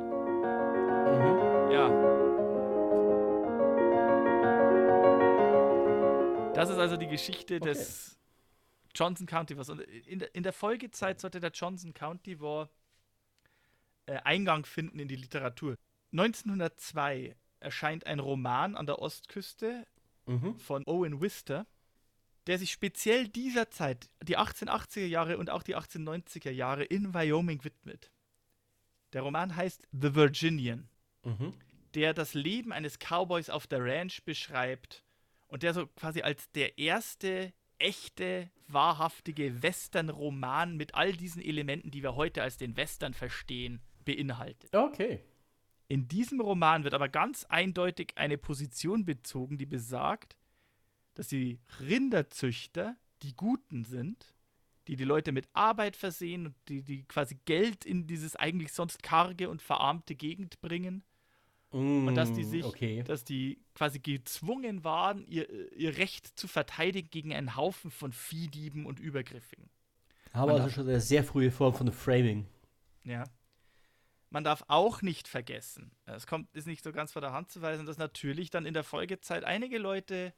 Mhm. 1.12 1.72
Ja. 1.72 1.88
Das 6.54 6.68
ist 6.70 6.78
also 6.78 6.96
die 6.96 7.08
Geschichte 7.08 7.56
Okay. 7.56 7.64
des 7.64 8.18
Johnson 8.94 9.26
County. 9.26 9.56
Was 9.56 9.68
und 9.68 9.80
in, 9.80 10.18
der, 10.20 10.34
in 10.34 10.42
der 10.42 10.52
Folgezeit 10.52 11.20
sollte 11.20 11.40
der 11.40 11.50
Johnson 11.50 11.94
County 11.94 12.40
War 12.40 12.68
äh, 14.06 14.16
Eingang 14.24 14.64
finden 14.66 14.98
in 14.98 15.08
die 15.08 15.16
Literatur. 15.16 15.76
1902 16.12 17.36
erscheint 17.60 18.06
ein 18.06 18.18
Roman 18.18 18.76
an 18.76 18.86
der 18.86 18.98
Ostküste 19.00 19.86
Mhm. 20.24 20.56
von 20.56 20.84
Owen 20.86 21.20
Wister, 21.20 21.66
der 22.46 22.56
sich 22.56 22.70
speziell 22.70 23.26
dieser 23.26 23.70
Zeit, 23.70 24.08
die 24.22 24.38
1880er 24.38 25.06
Jahre 25.06 25.36
und 25.36 25.50
auch 25.50 25.64
die 25.64 25.74
1890er 25.76 26.50
Jahre 26.52 26.84
in 26.84 27.12
Wyoming 27.12 27.64
widmet. 27.64 28.12
Der 29.14 29.22
Roman 29.22 29.56
heißt 29.56 29.82
The 29.90 30.14
Virginian, 30.14 30.88
Mhm. 31.24 31.54
der 31.94 32.14
das 32.14 32.34
Leben 32.34 32.72
eines 32.72 32.98
Cowboys 33.00 33.50
auf 33.50 33.66
der 33.66 33.84
Ranch 33.84 34.22
beschreibt 34.24 35.02
und 35.48 35.64
der 35.64 35.74
so 35.74 35.88
quasi 35.88 36.22
als 36.22 36.48
der 36.52 36.78
erste 36.78 37.52
echte, 37.82 38.50
wahrhaftige 38.68 39.62
Western-Roman 39.62 40.76
mit 40.76 40.94
all 40.94 41.12
diesen 41.12 41.42
Elementen, 41.42 41.90
die 41.90 42.02
wir 42.02 42.14
heute 42.14 42.42
als 42.42 42.56
den 42.56 42.76
Western 42.76 43.14
verstehen, 43.14 43.80
beinhaltet. 44.04 44.74
Okay. 44.74 45.20
In 45.88 46.08
diesem 46.08 46.40
Roman 46.40 46.84
wird 46.84 46.94
aber 46.94 47.08
ganz 47.08 47.44
eindeutig 47.44 48.12
eine 48.16 48.38
Position 48.38 49.04
bezogen, 49.04 49.58
die 49.58 49.66
besagt, 49.66 50.36
dass 51.14 51.28
die 51.28 51.60
Rinderzüchter 51.80 52.96
die 53.22 53.36
Guten 53.36 53.84
sind, 53.84 54.34
die 54.88 54.96
die 54.96 55.04
Leute 55.04 55.32
mit 55.32 55.48
Arbeit 55.52 55.96
versehen 55.96 56.46
und 56.46 56.54
die, 56.68 56.82
die 56.82 57.04
quasi 57.04 57.38
Geld 57.44 57.84
in 57.84 58.06
dieses 58.06 58.36
eigentlich 58.36 58.72
sonst 58.72 59.02
karge 59.02 59.50
und 59.50 59.60
verarmte 59.60 60.14
Gegend 60.14 60.60
bringen 60.60 61.04
und 61.72 62.14
dass 62.14 62.32
die 62.32 62.44
Mm, 62.44 62.50
sich, 62.50 62.64
Okay. 62.64 63.02
dass 63.02 63.24
die 63.24 63.58
quasi 63.74 63.98
gezwungen 63.98 64.84
waren, 64.84 65.26
ihr, 65.26 65.72
ihr 65.72 65.96
Recht 65.96 66.38
zu 66.38 66.46
verteidigen 66.46 67.10
gegen 67.10 67.32
einen 67.34 67.56
Haufen 67.56 67.90
von 67.90 68.12
Viehdieben 68.12 68.84
und 68.86 69.00
Übergriffigen. 69.00 69.70
Aber 70.32 70.52
man 70.52 70.62
also 70.62 70.74
schon 70.74 70.88
eine 70.88 71.00
sehr 71.00 71.24
frühe 71.24 71.50
Form 71.50 71.74
von 71.74 71.90
Framing. 71.92 72.46
Ja. 73.04 73.24
Man 74.30 74.44
darf 74.44 74.64
auch 74.68 75.02
nicht 75.02 75.28
vergessen, 75.28 75.90
es 76.06 76.26
kommt, 76.26 76.54
ist 76.54 76.66
nicht 76.66 76.82
so 76.82 76.90
ganz 76.92 77.12
vor 77.12 77.20
der 77.20 77.32
Hand 77.32 77.50
zu 77.50 77.60
weisen, 77.60 77.84
dass 77.84 77.98
natürlich 77.98 78.48
dann 78.48 78.64
in 78.64 78.72
der 78.72 78.84
Folgezeit 78.84 79.44
einige 79.44 79.76
Leute 79.78 80.32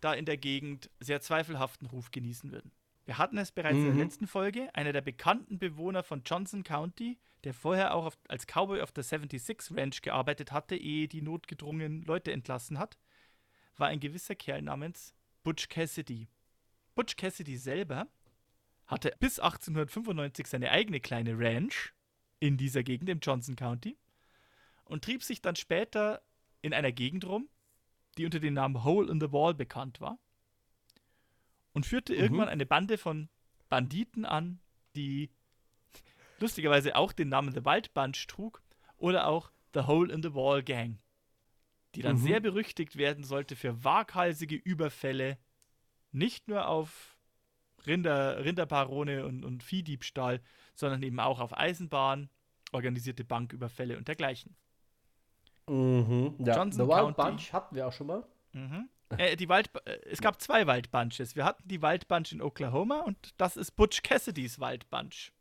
da 0.00 0.12
in 0.12 0.26
der 0.26 0.36
Gegend 0.36 0.90
sehr 1.00 1.20
zweifelhaften 1.22 1.86
Ruf 1.86 2.10
genießen 2.10 2.50
würden. 2.52 2.72
Wir 3.04 3.18
hatten 3.18 3.38
es 3.38 3.50
bereits 3.52 3.76
in 3.76 3.82
Mhm. 3.90 3.96
der 3.96 4.04
letzten 4.04 4.26
Folge, 4.26 4.72
einer 4.74 4.92
der 4.92 5.00
bekannten 5.00 5.58
Bewohner 5.58 6.02
von 6.02 6.22
Johnson 6.24 6.62
County, 6.62 7.18
der 7.44 7.52
vorher 7.54 7.94
auch 7.94 8.06
auf, 8.06 8.18
als 8.28 8.46
Cowboy 8.46 8.80
auf 8.80 8.92
der 8.92 9.02
76 9.02 9.76
Ranch 9.76 10.02
gearbeitet 10.02 10.52
hatte, 10.52 10.76
ehe 10.76 11.08
die 11.08 11.22
notgedrungen 11.22 12.02
Leute 12.02 12.32
entlassen 12.32 12.78
hat, 12.78 12.98
war 13.76 13.88
ein 13.88 13.98
gewisser 14.00 14.36
Kerl 14.36 14.62
namens 14.62 15.14
Butch 15.42 15.68
Cassidy. 15.68 16.28
Butch 16.94 17.16
Cassidy 17.16 17.56
selber 17.56 18.06
hatte 18.86 19.12
bis 19.18 19.40
1895 19.40 20.46
seine 20.46 20.70
eigene 20.70 21.00
kleine 21.00 21.36
Ranch 21.38 21.92
in 22.38 22.56
dieser 22.56 22.82
Gegend 22.84 23.08
im 23.08 23.18
Johnson 23.20 23.56
County 23.56 23.96
und 24.84 25.02
trieb 25.04 25.22
sich 25.24 25.40
dann 25.40 25.56
später 25.56 26.22
in 26.60 26.72
einer 26.74 26.92
Gegend 26.92 27.24
rum, 27.24 27.48
die 28.18 28.24
unter 28.26 28.38
dem 28.38 28.54
Namen 28.54 28.84
Hole 28.84 29.10
in 29.10 29.20
the 29.20 29.32
Wall 29.32 29.54
bekannt 29.54 30.00
war 30.00 30.18
und 31.72 31.86
führte 31.86 32.12
Mhm. 32.14 32.18
irgendwann 32.20 32.48
eine 32.48 32.66
Bande 32.66 32.98
von 32.98 33.28
Banditen 33.68 34.24
an, 34.24 34.60
die 34.96 35.30
lustigerweise 36.38 36.96
auch 36.96 37.12
den 37.12 37.28
Namen 37.28 37.52
The 37.52 37.64
Wild 37.64 37.94
Bunch 37.94 38.26
trug 38.28 38.62
oder 38.98 39.26
auch 39.26 39.50
The 39.74 39.82
Hole 39.82 40.12
in 40.12 40.22
the 40.22 40.34
Wall 40.34 40.62
Gang, 40.62 40.98
die 41.94 42.02
dann 42.02 42.16
Mhm. 42.16 42.22
sehr 42.22 42.40
berüchtigt 42.40 42.96
werden 42.96 43.24
sollte 43.24 43.56
für 43.56 43.82
waghalsige 43.84 44.56
Überfälle, 44.56 45.38
nicht 46.10 46.48
nur 46.48 46.68
auf 46.68 47.16
Rinder, 47.86 48.44
Rinderbarone 48.44 49.24
und, 49.26 49.44
und 49.44 49.62
Viehdiebstahl, 49.62 50.40
sondern 50.74 51.02
eben 51.02 51.18
auch 51.20 51.40
auf 51.40 51.56
Eisenbahn, 51.56 52.28
organisierte 52.70 53.24
Banküberfälle 53.24 53.96
und 53.98 54.08
dergleichen. 54.08 54.54
Mhm. 55.68 56.36
Ja, 56.44 56.56
Johnson 56.56 56.84
The 56.86 56.88
Wild 56.90 57.16
County. 57.16 57.22
Bunch 57.22 57.52
hatten 57.52 57.74
wir 57.76 57.86
auch 57.88 57.92
schon 57.92 58.06
mal. 58.08 58.26
Mhm. 58.52 58.88
Äh, 59.18 59.36
die 59.36 59.48
Wald, 59.48 59.70
äh, 59.84 59.98
es 60.10 60.20
gab 60.20 60.40
zwei 60.40 60.66
Waldbunches. 60.66 61.36
Wir 61.36 61.44
hatten 61.44 61.66
die 61.68 61.82
Waldbunch 61.82 62.32
in 62.32 62.42
Oklahoma 62.42 63.00
und 63.00 63.34
das 63.36 63.56
ist 63.56 63.72
Butch 63.72 64.02
Cassidys 64.02 64.58
Waldbunch. 64.58 65.32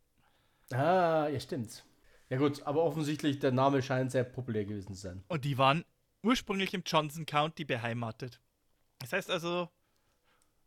Ah, 0.72 1.28
ja, 1.28 1.40
stimmt. 1.40 1.84
Ja 2.30 2.38
gut, 2.38 2.64
aber 2.64 2.84
offensichtlich 2.84 3.40
der 3.40 3.52
Name 3.52 3.82
scheint 3.82 4.12
sehr 4.12 4.24
populär 4.24 4.66
gewesen 4.66 4.94
zu 4.94 5.02
sein. 5.02 5.24
Und 5.28 5.44
die 5.44 5.58
waren 5.58 5.84
ursprünglich 6.24 6.74
im 6.74 6.84
Johnson 6.86 7.26
County 7.26 7.66
beheimatet. 7.66 8.40
Das 9.00 9.12
heißt 9.14 9.30
also, 9.30 9.70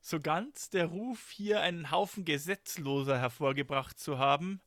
so 0.00 0.20
ganz 0.20 0.68
der 0.68 0.86
Ruf, 0.86 1.30
hier 1.30 1.62
einen 1.62 1.90
Haufen 1.90 2.24
Gesetzloser 2.26 3.18
hervorgebracht 3.18 3.98
zu 3.98 4.18
haben, 4.18 4.60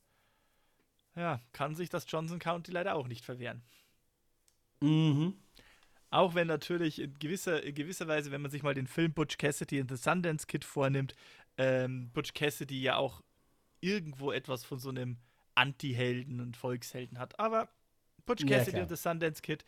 ja, 1.15 1.39
kann 1.53 1.75
sich 1.75 1.89
das 1.89 2.05
Johnson 2.07 2.39
County 2.39 2.71
leider 2.71 2.95
auch 2.95 3.07
nicht 3.07 3.25
verwehren. 3.25 3.63
Mhm. 4.81 5.35
Auch 6.10 6.36
wenn 6.36 6.47
natürlich 6.47 6.99
in 7.01 7.14
gewisser, 7.20 7.64
in 7.64 7.76
gewisser 7.76 8.08
Weise, 8.08 8.32
wenn 8.32 8.41
man 8.41 8.51
sich 8.51 8.64
mal 8.64 8.74
den 8.74 8.88
Film 8.88 9.14
Butch 9.14 9.38
Cassidy 9.38 9.82
and 9.82 9.89
the 9.89 9.97
Sundance 9.97 10.47
Kid 10.47 10.64
vornimmt, 10.64 11.14
ähm, 11.58 12.10
Butch 12.14 12.34
Cassidy 12.34 12.82
ja 12.82 12.95
auch 12.95 13.22
irgendwo 13.82 14.32
etwas 14.32 14.64
von 14.64 14.80
so 14.80 14.89
einem 14.89 15.18
Anti-Helden 15.55 16.39
und 16.39 16.55
Volkshelden 16.55 17.20
hat. 17.20 17.39
Aber 17.39 17.70
Butch 18.26 18.43
Ja, 18.43 18.58
Cassidy 18.58 18.72
klar. 18.72 18.82
and 18.84 18.89
the 18.89 18.95
Sundance 18.95 19.41
Kid, 19.41 19.66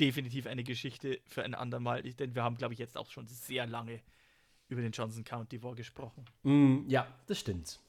definitiv 0.00 0.46
eine 0.46 0.64
Geschichte 0.64 1.20
für 1.26 1.44
ein 1.44 1.54
andermal. 1.54 2.02
Denn 2.02 2.34
wir 2.34 2.42
haben, 2.42 2.56
glaube 2.56 2.72
ich, 2.72 2.80
jetzt 2.80 2.96
auch 2.96 3.10
schon 3.10 3.26
sehr 3.26 3.66
lange 3.66 4.00
über 4.68 4.80
den 4.80 4.92
Johnson 4.92 5.24
County 5.24 5.62
War 5.62 5.74
gesprochen. 5.74 6.24
Mm, 6.42 6.88
ja, 6.88 7.06
das 7.26 7.38
stimmt. 7.40 7.80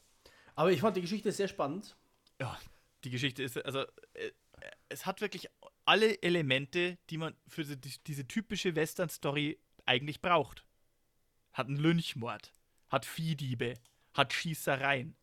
Aber 0.55 0.71
ich 0.71 0.81
fand 0.81 0.97
die 0.97 1.01
Geschichte 1.01 1.31
sehr 1.31 1.47
spannend. 1.47 1.95
Ja, 2.39 2.57
die 3.03 3.09
Geschichte 3.09 3.43
ist, 3.43 3.57
also, 3.65 3.81
äh, 4.13 4.31
es 4.89 5.05
hat 5.05 5.21
wirklich 5.21 5.49
alle 5.89 6.21
Elemente, 6.21 6.99
die 7.09 7.17
man 7.17 7.35
für 7.47 7.63
die, 7.63 7.93
diese 8.05 8.27
typische 8.27 8.75
Western-Story 8.75 9.57
eigentlich 9.87 10.21
braucht. 10.21 10.63
Hat 11.51 11.65
einen 11.65 11.77
Lynchmord, 11.77 12.53
hat 12.89 13.07
Viehdiebe, 13.07 13.73
hat 14.13 14.31
Schießereien, 14.31 15.15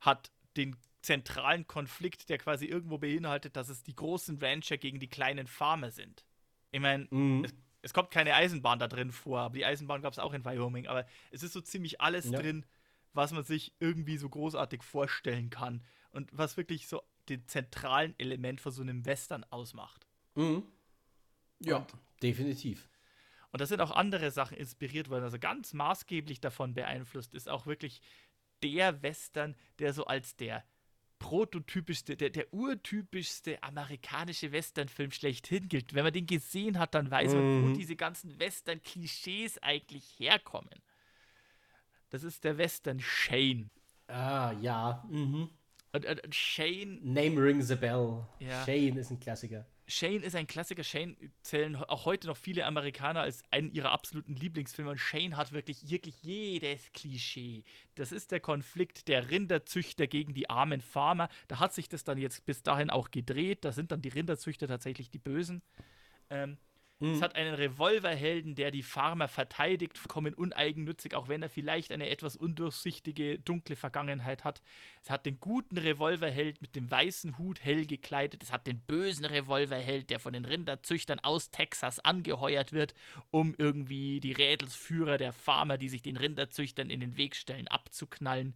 hat 0.00 0.30
den 0.56 0.76
zentralen 1.02 1.66
Konflikt, 1.66 2.28
der 2.28 2.38
quasi 2.38 2.66
irgendwo 2.66 2.98
beinhaltet, 2.98 3.56
dass 3.56 3.68
es 3.68 3.82
die 3.82 3.96
großen 3.96 4.38
Rancher 4.40 4.78
gegen 4.78 5.00
die 5.00 5.08
kleinen 5.08 5.48
Farmer 5.48 5.90
sind. 5.90 6.24
Ich 6.70 6.80
meine, 6.80 7.08
Mhm. 7.10 7.44
es, 7.44 7.52
es 7.82 7.92
kommt 7.92 8.12
keine 8.12 8.34
Eisenbahn 8.34 8.78
da 8.78 8.86
drin 8.86 9.10
vor, 9.10 9.40
aber 9.40 9.54
die 9.56 9.64
Eisenbahn 9.64 10.02
gab 10.02 10.12
es 10.12 10.20
auch 10.20 10.34
in 10.34 10.44
Wyoming. 10.44 10.86
Aber 10.86 11.04
es 11.32 11.42
ist 11.42 11.52
so 11.52 11.60
ziemlich 11.60 12.00
alles 12.00 12.30
Ja. 12.30 12.38
drin, 12.40 12.64
was 13.12 13.32
man 13.32 13.42
sich 13.42 13.72
irgendwie 13.80 14.18
so 14.18 14.28
großartig 14.28 14.84
vorstellen 14.84 15.50
kann 15.50 15.82
und 16.12 16.30
was 16.32 16.56
wirklich 16.56 16.86
so 16.86 17.02
den 17.28 17.46
zentralen 17.46 18.14
Element 18.18 18.60
von 18.60 18.72
so 18.72 18.82
einem 18.82 19.04
Western 19.04 19.44
ausmacht. 19.50 20.06
Mhm. 20.34 20.62
Ja, 21.60 21.76
Und- 21.78 21.94
definitiv. 22.22 22.88
Und 23.52 23.60
da 23.60 23.66
sind 23.66 23.80
auch 23.80 23.90
andere 23.92 24.30
Sachen 24.30 24.56
inspiriert 24.56 25.08
worden. 25.08 25.24
Also 25.24 25.38
ganz 25.38 25.72
maßgeblich 25.72 26.40
davon 26.40 26.74
beeinflusst 26.74 27.32
ist 27.34 27.48
auch 27.48 27.66
wirklich 27.66 28.00
der 28.62 29.02
Western, 29.02 29.54
der 29.78 29.92
so 29.94 30.04
als 30.06 30.36
der 30.36 30.64
prototypischste, 31.18 32.16
der, 32.16 32.28
der 32.30 32.52
urtypischste 32.52 33.62
amerikanische 33.62 34.52
Westernfilm 34.52 35.10
schlechthin 35.10 35.68
gilt. 35.68 35.94
Wenn 35.94 36.04
man 36.04 36.12
den 36.12 36.26
gesehen 36.26 36.78
hat, 36.78 36.94
dann 36.94 37.10
weiß 37.10 37.32
man, 37.32 37.42
wo 37.62 37.66
Mhm. 37.68 37.74
diese 37.74 37.96
ganzen 37.96 38.38
Western-Klischees 38.38 39.56
eigentlich 39.62 40.04
herkommen. 40.18 40.82
Das 42.10 42.22
ist 42.22 42.44
der 42.44 42.58
Western 42.58 43.00
Shane. 43.00 43.70
Ah, 44.08 44.52
ja. 44.60 45.02
Mhm. 45.08 45.48
Und, 45.92 46.04
und, 46.04 46.24
und 46.24 46.34
Shane 46.34 47.00
Name 47.02 47.40
rings 47.40 47.70
a 47.70 47.74
bell. 47.74 48.26
Ja. 48.40 48.64
Shane 48.64 48.96
ist 48.98 49.10
ein 49.10 49.20
Klassiker. 49.20 49.66
Shane 49.88 50.22
ist 50.22 50.34
ein 50.34 50.46
Klassiker. 50.46 50.82
Shane 50.82 51.16
zählen 51.42 51.76
auch 51.76 52.06
heute 52.06 52.26
noch 52.26 52.36
viele 52.36 52.64
Amerikaner 52.66 53.20
als 53.20 53.42
einen 53.52 53.70
ihrer 53.70 53.92
absoluten 53.92 54.34
Lieblingsfilme. 54.34 54.90
Und 54.90 54.98
Shane 54.98 55.36
hat 55.36 55.52
wirklich, 55.52 55.88
wirklich 55.88 56.22
jedes 56.22 56.92
Klischee. 56.92 57.62
Das 57.94 58.10
ist 58.10 58.32
der 58.32 58.40
Konflikt 58.40 59.06
der 59.06 59.30
Rinderzüchter 59.30 60.06
gegen 60.08 60.34
die 60.34 60.50
armen 60.50 60.80
Farmer. 60.80 61.28
Da 61.46 61.60
hat 61.60 61.72
sich 61.72 61.88
das 61.88 62.02
dann 62.02 62.18
jetzt 62.18 62.44
bis 62.46 62.62
dahin 62.62 62.90
auch 62.90 63.12
gedreht. 63.12 63.64
Da 63.64 63.70
sind 63.70 63.92
dann 63.92 64.02
die 64.02 64.08
Rinderzüchter 64.08 64.66
tatsächlich 64.66 65.08
die 65.08 65.18
Bösen. 65.18 65.62
Ähm, 66.30 66.58
Es 66.98 67.20
hat 67.20 67.36
einen 67.36 67.52
Revolverhelden, 67.52 68.54
der 68.54 68.70
die 68.70 68.82
Farmer 68.82 69.28
verteidigt, 69.28 69.98
vollkommen 69.98 70.32
uneigennützig, 70.32 71.14
auch 71.14 71.28
wenn 71.28 71.42
er 71.42 71.50
vielleicht 71.50 71.92
eine 71.92 72.08
etwas 72.08 72.36
undurchsichtige, 72.36 73.38
dunkle 73.38 73.76
Vergangenheit 73.76 74.44
hat. 74.44 74.62
Es 75.02 75.10
hat 75.10 75.26
den 75.26 75.38
guten 75.38 75.76
Revolverheld 75.76 76.62
mit 76.62 76.74
dem 76.74 76.90
weißen 76.90 77.36
Hut 77.36 77.62
hell 77.62 77.84
gekleidet. 77.84 78.42
Es 78.42 78.50
hat 78.50 78.66
den 78.66 78.80
bösen 78.80 79.26
Revolverheld, 79.26 80.08
der 80.08 80.20
von 80.20 80.32
den 80.32 80.46
Rinderzüchtern 80.46 81.20
aus 81.20 81.50
Texas 81.50 82.00
angeheuert 82.00 82.72
wird, 82.72 82.94
um 83.30 83.54
irgendwie 83.58 84.20
die 84.20 84.32
Rädelsführer 84.32 85.18
der 85.18 85.34
Farmer, 85.34 85.76
die 85.76 85.90
sich 85.90 86.00
den 86.00 86.16
Rinderzüchtern 86.16 86.88
in 86.88 87.00
den 87.00 87.18
Weg 87.18 87.36
stellen, 87.36 87.68
abzuknallen. 87.68 88.54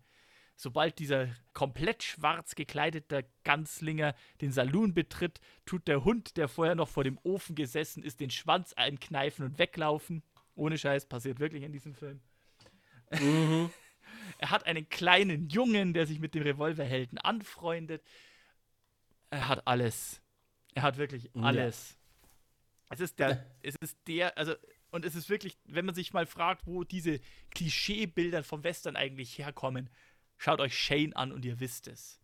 Sobald 0.63 0.99
dieser 0.99 1.35
komplett 1.55 2.03
schwarz 2.03 2.55
gekleidete 2.55 3.25
Ganzlinger 3.45 4.15
den 4.43 4.53
Saloon 4.53 4.93
betritt, 4.93 5.41
tut 5.65 5.89
der 5.89 6.05
Hund, 6.05 6.37
der 6.37 6.49
vorher 6.49 6.75
noch 6.75 6.91
vor 6.91 7.03
dem 7.03 7.19
Ofen 7.23 7.55
gesessen 7.55 8.03
ist, 8.03 8.21
den 8.21 8.29
Schwanz 8.29 8.75
einkneifen 8.75 9.47
und 9.47 9.59
weglaufen. 9.59 10.23
Ohne 10.55 10.77
Scheiß, 10.77 11.07
passiert 11.07 11.41
wirklich 11.41 11.63
in 11.63 11.73
diesem 11.73 11.95
Film. 11.95 12.21
er 14.39 14.51
hat 14.51 14.67
einen 14.67 14.87
kleinen 14.91 15.49
Jungen, 15.49 15.95
der 15.95 16.07
sich 16.07 16.21
mit 16.21 16.35
dem 16.35 16.43
Revolverhelden 16.43 17.17
anfreundet. 17.17 18.03
Er 19.31 19.49
hat 19.49 19.67
alles. 19.67 20.21
Er 20.75 20.83
hat 20.83 20.99
wirklich 20.99 21.31
Ja. 21.33 21.41
alles. 21.41 21.97
Es 22.91 23.01
ist 23.01 23.19
der, 23.19 23.47
es 23.63 23.77
ist 23.81 23.97
der, 24.07 24.37
also, 24.37 24.55
und 24.91 25.07
es 25.07 25.15
ist 25.15 25.31
wirklich, 25.31 25.57
wenn 25.65 25.87
man 25.87 25.95
sich 25.95 26.13
mal 26.13 26.27
fragt, 26.27 26.67
wo 26.67 26.85
diese 26.85 27.19
Klischeebilder 27.51 28.45
vom 28.45 28.63
Western 28.63 28.97
eigentlich 28.97 29.39
herkommen, 29.39 29.89
schaut 30.41 30.59
euch 30.61 30.76
Shane 30.76 31.12
an 31.12 31.32
und 31.32 31.45
ihr 31.45 31.61
wisst 31.61 31.86
es. 31.86 32.18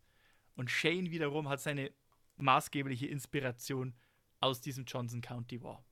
Und 0.55 0.71
Shane 0.71 1.11
wiederum 1.11 1.51
hat 1.51 1.61
seine 1.61 1.93
maßgebliche 2.39 3.07
Inspiration 3.07 3.95
aus 4.41 4.63
diesem 4.63 4.87
Johnson 4.87 5.21
County 5.21 5.63
War. 5.63 5.85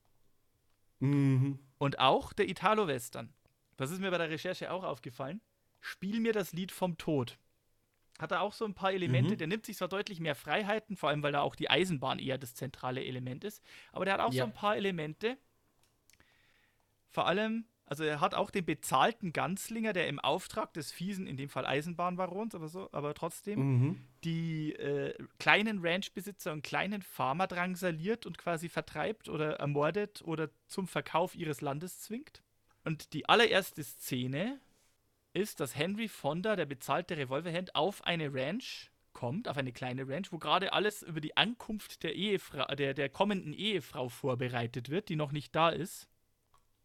Mhm. 1.01 1.59
Und 1.77 1.99
auch 1.99 2.33
der 2.33 2.49
Italo-Western. 2.49 3.35
Das 3.77 3.91
ist 3.91 4.01
mir 4.01 4.11
bei 4.11 4.17
der 4.17 4.31
Recherche 4.31 4.73
auch 4.73 4.85
aufgefallen. 4.85 5.43
Spiel 5.83 6.19
mir 6.21 6.33
das 6.33 6.53
Lied 6.55 6.73
vom 6.73 6.97
Tod. 6.97 7.39
Hat 8.19 8.33
er 8.33 8.41
auch 8.41 8.55
so 8.55 8.65
ein 8.65 8.75
paar 8.75 8.93
Elemente. 8.93 9.35
Mhm. 9.35 9.39
Der 9.39 9.47
nimmt 9.47 9.67
sich 9.67 9.77
zwar 9.77 9.89
deutlich 9.89 10.19
mehr 10.19 10.35
Freiheiten, 10.35 10.97
vor 10.97 11.11
allem 11.11 11.23
weil 11.23 11.33
da 11.33 11.43
auch 11.43 11.57
die 11.57 11.69
Eisenbahn 11.69 12.19
eher 12.19 12.39
das 12.39 12.55
zentrale 12.55 13.05
Element 13.05 13.45
ist. 13.45 13.63
Aber 13.93 14.07
der 14.07 14.15
hat 14.15 14.21
auch 14.21 14.33
Ja. 14.33 14.45
so 14.45 14.51
ein 14.51 14.55
paar 14.55 14.77
Elemente. 14.77 15.37
Vor 17.11 17.27
allem, 17.27 17.67
also 17.87 18.05
er 18.05 18.21
hat 18.21 18.35
auch 18.35 18.51
den 18.51 18.65
bezahlten 18.65 19.33
Ganzlinger, 19.33 19.93
der 19.93 20.09
im 20.09 20.19
Auftrag 20.19 20.73
des 20.73 20.91
fiesen, 20.91 21.27
in 21.27 21.37
dem 21.37 21.49
Fall 21.49 21.67
Eisenbahnbarons, 21.67 22.55
aber 22.55 22.69
so, 22.69 22.89
aber 22.93 23.15
trotzdem, 23.15 23.59
Mhm. 23.61 24.01
die 24.25 24.73
äh, 24.73 25.15
kleinen 25.39 25.81
Ranchbesitzer 25.85 26.53
und 26.53 26.63
kleinen 26.63 27.03
Farmer 27.03 27.47
drangsaliert 27.47 28.25
und 28.27 28.39
quasi 28.39 28.69
vertreibt 28.69 29.29
oder 29.29 29.57
ermordet 29.61 30.23
oder 30.23 30.49
zum 30.67 30.87
Verkauf 30.89 31.35
ihres 31.35 31.61
Landes 31.61 32.01
zwingt. 32.01 32.43
Und 32.85 33.13
die 33.13 33.29
allererste 33.29 33.83
Szene 33.83 34.61
ist, 35.33 35.61
dass 35.61 35.77
Henry 35.77 36.09
Fonda, 36.09 36.57
der 36.57 36.67
bezahlte 36.67 37.17
Revolverhand, 37.17 37.75
auf 37.75 38.05
eine 38.05 38.33
Ranch 38.33 38.91
kommt, 39.13 39.49
auf 39.49 39.57
eine 39.57 39.73
kleine 39.73 40.09
Ranch, 40.09 40.33
wo 40.33 40.39
gerade 40.39 40.73
alles 40.73 41.03
über 41.03 41.21
die 41.21 41.37
Ankunft 41.37 42.03
der 42.03 42.15
Ehefrau, 42.15 42.67
der, 42.75 42.95
der 42.95 43.09
kommenden 43.09 43.53
Ehefrau 43.53 44.09
vorbereitet 44.09 44.89
wird, 44.91 45.09
die 45.09 45.17
noch 45.17 45.33
nicht 45.33 45.55
da 45.55 45.69
ist. 45.71 46.09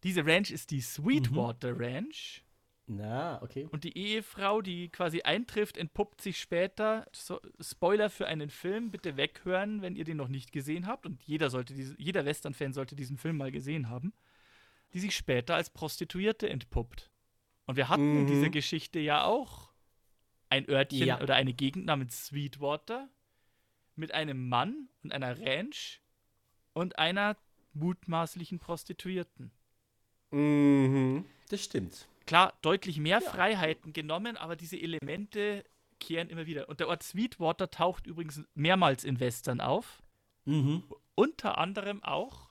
Diese 0.04 0.26
Ranch 0.26 0.52
ist 0.52 0.72
die 0.72 0.82
Sweetwater 0.82 1.78
Ranch. 1.80 2.44
Na, 2.92 3.40
okay. 3.44 3.68
Und 3.72 3.84
die 3.84 3.96
Ehefrau, 3.96 4.62
die 4.62 4.90
quasi 4.90 5.22
eintrifft, 5.22 5.78
entpuppt 5.78 6.22
sich 6.22 6.40
später. 6.40 7.06
So, 7.12 7.40
Spoiler 7.62 8.10
für 8.10 8.26
einen 8.28 8.50
Film, 8.50 8.90
bitte 8.90 9.16
weghören, 9.16 9.84
wenn 9.84 9.96
ihr 9.96 10.06
den 10.06 10.18
noch 10.18 10.28
nicht 10.28 10.52
gesehen 10.52 10.88
habt. 10.88 11.06
Und 11.06 11.22
jeder 11.24 11.52
sollte 11.52 11.76
diese, 11.76 11.94
jeder 12.02 12.26
Western-Fan 12.26 12.74
sollte 12.74 12.96
diesen 12.96 13.18
Film 13.18 13.38
mal 13.38 13.52
gesehen 13.52 13.90
haben. 13.90 14.14
die 14.94 15.00
sich 15.00 15.16
später 15.16 15.54
als 15.54 15.70
Prostituierte 15.70 16.50
entpuppt. 16.50 17.12
Und 17.68 17.76
wir 17.76 17.90
hatten 17.90 18.22
in 18.22 18.26
dieser 18.26 18.48
Mhm. 18.48 18.52
Geschichte 18.54 18.98
ja 18.98 19.24
auch 19.24 19.70
ein 20.50 20.68
Örtchen 20.68 21.06
Ja. 21.06 21.22
oder 21.22 21.36
eine 21.36 21.54
Gegend 21.54 21.86
namens 21.86 22.26
Sweetwater 22.26 23.08
mit 23.96 24.16
einem 24.16 24.50
Mann 24.50 24.90
und 25.04 25.12
einer 25.14 25.40
Ranch 25.40 26.02
und 26.74 26.98
einer 26.98 27.38
mutmaßlichen 27.74 28.58
Prostituierten. 28.58 29.52
Mhm. 30.32 31.26
Das 31.50 31.64
stimmt. 31.64 32.08
Klar, 32.26 32.54
deutlich 32.62 32.98
mehr 32.98 33.22
Freiheiten 33.22 33.92
genommen, 33.92 34.38
aber 34.38 34.56
diese 34.56 34.78
Elemente 34.78 35.66
kehren 36.00 36.30
immer 36.30 36.46
wieder. 36.46 36.70
Und 36.70 36.80
der 36.80 36.88
Ort 36.88 37.04
Sweetwater 37.04 37.72
taucht 37.72 38.08
übrigens 38.08 38.44
mehrmals 38.54 39.04
in 39.04 39.20
Western 39.20 39.62
auf. 39.62 40.04
Mhm. 40.46 40.84
Unter 41.16 41.58
anderem 41.58 42.04
auch 42.04 42.50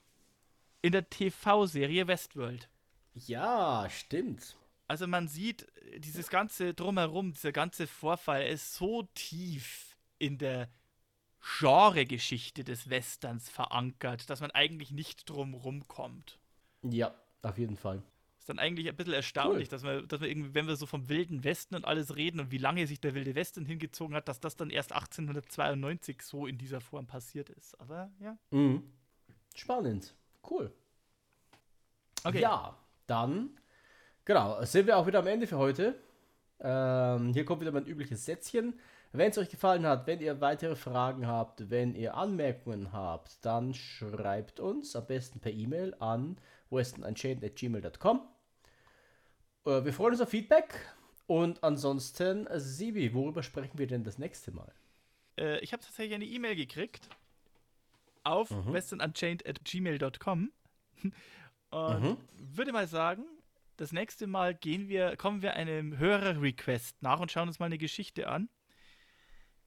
in 0.83 0.93
der 0.93 1.09
TV-Serie 1.09 2.07
Westworld. 2.07 2.69
Ja, 3.15 3.89
stimmt. 3.91 4.57
Also 4.87 5.07
man 5.07 5.29
sieht, 5.29 5.67
äh, 5.93 6.01
dieses 6.01 6.29
ganze 6.29 6.75
Drumherum, 6.75 7.33
dieser 7.33 7.53
ganze 7.53 7.87
Vorfall 7.87 8.47
ist 8.47 8.75
so 8.75 9.03
tief 9.15 9.97
in 10.19 10.39
der 10.39 10.69
Genregeschichte 11.41 12.65
des 12.65 12.91
Westerns 12.91 13.49
verankert, 13.49 14.29
dass 14.29 14.41
man 14.41 14.51
eigentlich 14.51 14.91
nicht 14.91 15.29
drum 15.29 15.55
rumkommt. 15.55 16.39
Ja, 16.83 17.15
auf 17.43 17.59
jeden 17.59 17.77
Fall. 17.77 18.03
Ist 18.39 18.49
dann 18.49 18.59
eigentlich 18.59 18.89
ein 18.89 18.97
bisschen 18.97 19.15
erstaunlich, 19.15 19.69
dass 19.69 19.83
wir, 19.83 20.03
dass 20.03 20.21
wir 20.21 20.29
irgendwie, 20.29 20.55
wenn 20.55 20.67
wir 20.67 20.77
so 20.77 20.87
vom 20.87 21.09
Wilden 21.09 21.45
Westen 21.45 21.75
und 21.75 21.85
alles 21.85 22.17
reden 22.17 22.41
und 22.41 22.51
wie 22.51 22.59
lange 22.59 22.87
sich 22.87 23.01
der 23.01 23.15
Wilde 23.15 23.35
Westen 23.35 23.65
hingezogen 23.65 24.15
hat, 24.17 24.29
dass 24.29 24.41
das 24.41 24.57
dann 24.57 24.71
erst 24.71 24.93
1892 24.93 26.23
so 26.23 26.47
in 26.47 26.57
dieser 26.59 26.81
Form 26.81 27.07
passiert 27.07 27.51
ist. 27.51 27.79
Aber 27.81 28.11
ja. 28.21 28.39
Mhm. 28.51 28.83
Spannend. 29.55 30.15
Cool. 30.49 30.73
Okay. 32.25 32.41
Ja, 32.41 32.77
dann, 33.07 33.51
genau, 34.25 34.63
sind 34.65 34.87
wir 34.87 34.97
auch 34.97 35.07
wieder 35.07 35.21
am 35.21 35.27
Ende 35.27 35.47
für 35.47 35.59
heute. 35.59 35.95
Ähm, 36.61 37.33
hier 37.33 37.45
kommt 37.45 37.61
wieder 37.61 37.73
mein 37.73 37.87
übliches 37.87 38.25
Sätzchen. 38.25 38.79
Wenn 39.13 39.31
es 39.31 39.39
euch 39.39 39.49
gefallen 39.49 39.87
hat, 39.87 40.07
wenn 40.07 40.21
ihr 40.21 40.41
weitere 40.41 40.77
Fragen 40.77 41.27
habt, 41.27 41.71
wenn 41.71 41.95
ihr 41.95 42.15
Anmerkungen 42.15 42.93
habt, 42.93 43.45
dann 43.45 43.73
schreibt 43.75 44.61
uns 44.61 44.95
am 44.95 45.07
besten 45.07 45.41
per 45.41 45.53
E-Mail 45.53 45.95
an 45.99 46.39
westernunchained.gmail.com. 46.71 48.21
Äh, 49.65 49.85
wir 49.85 49.93
freuen 49.93 50.13
uns 50.13 50.21
auf 50.21 50.29
Feedback. 50.29 50.75
Und 51.27 51.63
ansonsten, 51.63 52.47
Sibi, 52.55 53.13
worüber 53.13 53.43
sprechen 53.43 53.79
wir 53.79 53.87
denn 53.87 54.03
das 54.05 54.19
nächste 54.19 54.51
Mal? 54.51 54.73
Äh, 55.39 55.59
ich 55.61 55.73
habe 55.73 55.83
tatsächlich 55.83 56.15
eine 56.15 56.25
E-Mail 56.25 56.57
gekriegt 56.57 57.09
auf 58.25 58.51
Mhm. 58.51 58.73
westernunchained.gmail.com 58.73 60.53
und 61.71 62.03
Mhm. 62.03 62.17
würde 62.55 62.73
mal 62.73 62.87
sagen, 62.87 63.25
das 63.77 63.93
nächste 63.93 64.27
Mal 64.27 64.55
gehen 64.55 64.89
wir, 64.89 65.17
kommen 65.17 65.41
wir 65.43 65.55
einem 65.55 65.99
Hörer-Request 65.99 67.03
nach 67.03 67.21
und 67.21 67.31
schauen 67.31 67.49
uns 67.49 67.59
mal 67.59 67.67
eine 67.67 67.79
Geschichte 67.79 68.29
an, 68.29 68.49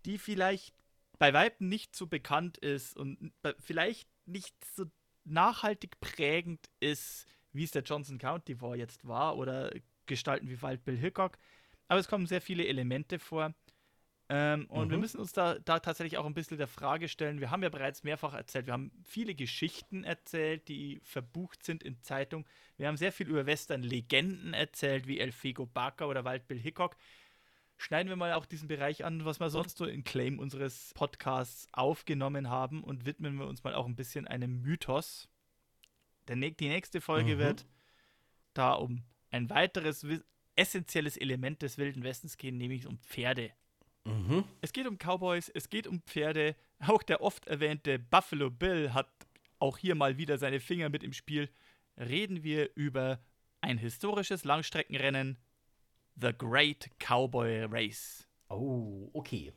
die 0.06 0.18
vielleicht 0.18 0.74
bei 1.20 1.34
Weitem 1.34 1.68
nicht 1.70 1.96
so 1.96 2.08
bekannt 2.08 2.58
ist 2.58 2.98
und 2.98 3.32
vielleicht 3.60 4.10
nicht 4.26 4.56
so 4.76 4.86
nachhaltig 5.24 6.00
prägend 6.00 6.70
ist, 6.80 7.28
wie 7.54 7.64
es 7.64 7.72
der 7.72 7.84
Johnson 7.84 8.18
County 8.18 8.60
War 8.62 8.76
jetzt 8.76 9.08
war 9.08 9.38
oder 9.38 9.72
Gestalten 10.08 10.50
wie 10.50 10.62
Wild 10.62 10.84
Bill 10.84 10.98
Hickok. 10.98 11.38
Aber 11.88 12.00
es 12.00 12.08
kommen 12.08 12.26
sehr 12.26 12.42
viele 12.42 12.66
Elemente 12.66 13.20
vor. 13.20 13.54
Ähm, 14.30 14.66
und 14.68 14.90
wir 14.90 14.98
Mhm. 14.98 15.02
müssen 15.02 15.20
uns 15.20 15.34
da, 15.34 15.60
da 15.60 15.80
tatsächlich 15.80 16.18
auch 16.18 16.26
ein 16.26 16.34
bisschen 16.34 16.58
der 16.58 16.68
Frage 16.68 17.10
stellen, 17.10 17.42
wir 17.42 17.52
haben 17.52 17.64
ja 17.64 17.70
bereits 17.70 18.04
mehrfach 18.04 18.34
erzählt, 18.34 18.66
wir 18.66 18.74
haben 18.74 18.92
viele 19.04 19.36
Geschichten 19.36 20.06
erzählt, 20.06 20.70
die 20.70 21.02
verbucht 21.04 21.64
sind 21.64 21.84
in 21.84 22.02
Zeitung. 22.02 22.48
Wir 22.78 22.88
haben 22.88 22.96
sehr 22.98 23.12
viel 23.12 23.28
über 23.28 23.46
Western-Legenden 23.46 24.54
erzählt, 24.54 25.06
wie 25.06 25.20
El 25.20 25.34
Fego 25.34 25.66
Barker 25.66 26.08
oder 26.08 26.24
Wild 26.24 26.48
Bill 26.48 26.60
Hickok. 26.60 26.96
Schneiden 27.82 28.10
wir 28.10 28.16
mal 28.16 28.34
auch 28.34 28.46
diesen 28.46 28.68
Bereich 28.68 29.04
an, 29.06 29.26
was 29.26 29.40
wir 29.40 29.50
sonst 29.50 29.76
so 29.78 29.86
in 29.86 30.04
Claim 30.04 30.38
unseres 30.38 30.92
Podcasts 30.94 31.68
aufgenommen 31.72 32.48
haben 32.48 32.84
und 32.84 33.06
widmen 33.08 33.38
wir 33.40 33.48
uns 33.48 33.64
mal 33.64 33.74
auch 33.74 33.88
ein 33.88 33.96
bisschen 33.96 34.28
einem 34.28 34.62
Mythos. 34.62 35.28
Der, 36.28 36.36
nä- 36.38 36.56
die 36.56 36.68
nächste 36.70 37.02
Folge 37.02 37.36
Mhm. 37.36 37.40
wird 37.40 37.66
da 38.54 38.74
um 38.74 39.04
ein 39.32 39.50
weiteres 39.50 40.06
essentielles 40.56 41.18
Element 41.18 41.64
des 41.64 41.80
Wilden 41.80 42.04
Westens 42.04 42.38
gehen, 42.38 42.58
nämlich 42.58 42.86
um 42.86 43.00
Pferde. 43.00 43.52
Mhm. 44.06 44.44
Es 44.62 44.74
geht 44.74 44.86
um 44.86 44.98
Cowboys, 45.00 45.50
es 45.50 45.68
geht 45.70 45.88
um 45.88 46.02
Pferde. 46.04 46.56
Auch 46.86 47.02
der 47.02 47.22
oft 47.22 47.48
erwähnte 47.48 47.98
Buffalo 47.98 48.52
Bill 48.52 48.94
hat 48.94 49.10
auch 49.58 49.80
hier 49.80 49.96
mal 49.96 50.18
wieder 50.18 50.38
seine 50.38 50.60
Finger 50.60 50.90
mit 50.90 51.04
im 51.04 51.14
Spiel. 51.14 51.50
Reden 51.98 52.44
wir 52.44 52.70
über 52.76 53.20
ein 53.62 53.80
historisches 53.80 54.44
Langstreckenrennen, 54.44 55.38
The 56.16 56.34
Great 56.38 56.90
Cowboy 57.00 57.66
Race. 57.66 58.28
Oh, 58.50 59.10
okay. 59.14 59.54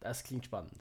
Das 0.00 0.24
klingt 0.24 0.46
spannend. 0.46 0.80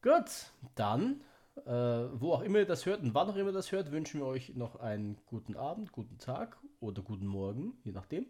Gut, 0.00 0.50
dann, 0.74 1.22
äh, 1.64 1.70
wo 1.70 2.32
auch 2.32 2.42
immer 2.42 2.60
ihr 2.60 2.66
das 2.66 2.86
hört 2.86 3.02
und 3.02 3.14
wann 3.14 3.28
auch 3.28 3.36
immer 3.36 3.50
ihr 3.50 3.54
das 3.54 3.70
hört, 3.70 3.92
wünschen 3.92 4.20
wir 4.20 4.26
euch 4.26 4.54
noch 4.54 4.76
einen 4.76 5.20
guten 5.26 5.56
Abend, 5.56 5.92
guten 5.92 6.18
Tag 6.18 6.58
oder 6.80 7.02
guten 7.02 7.26
Morgen, 7.26 7.74
je 7.84 7.92
nachdem. 7.92 8.26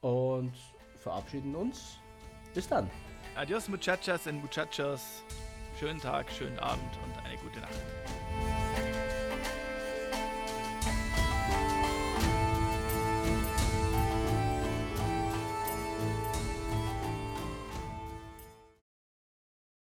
Und 0.00 0.54
verabschieden 0.96 1.54
uns. 1.54 1.98
Bis 2.52 2.68
dann. 2.68 2.90
Adios, 3.36 3.68
Muchachas 3.68 4.26
und 4.26 4.40
Muchachos. 4.42 5.22
Schönen 5.78 6.00
Tag, 6.00 6.30
schönen 6.30 6.58
Abend 6.58 6.90
und 7.04 7.24
eine 7.24 7.36
gute 7.38 7.60
Nacht. 7.60 8.55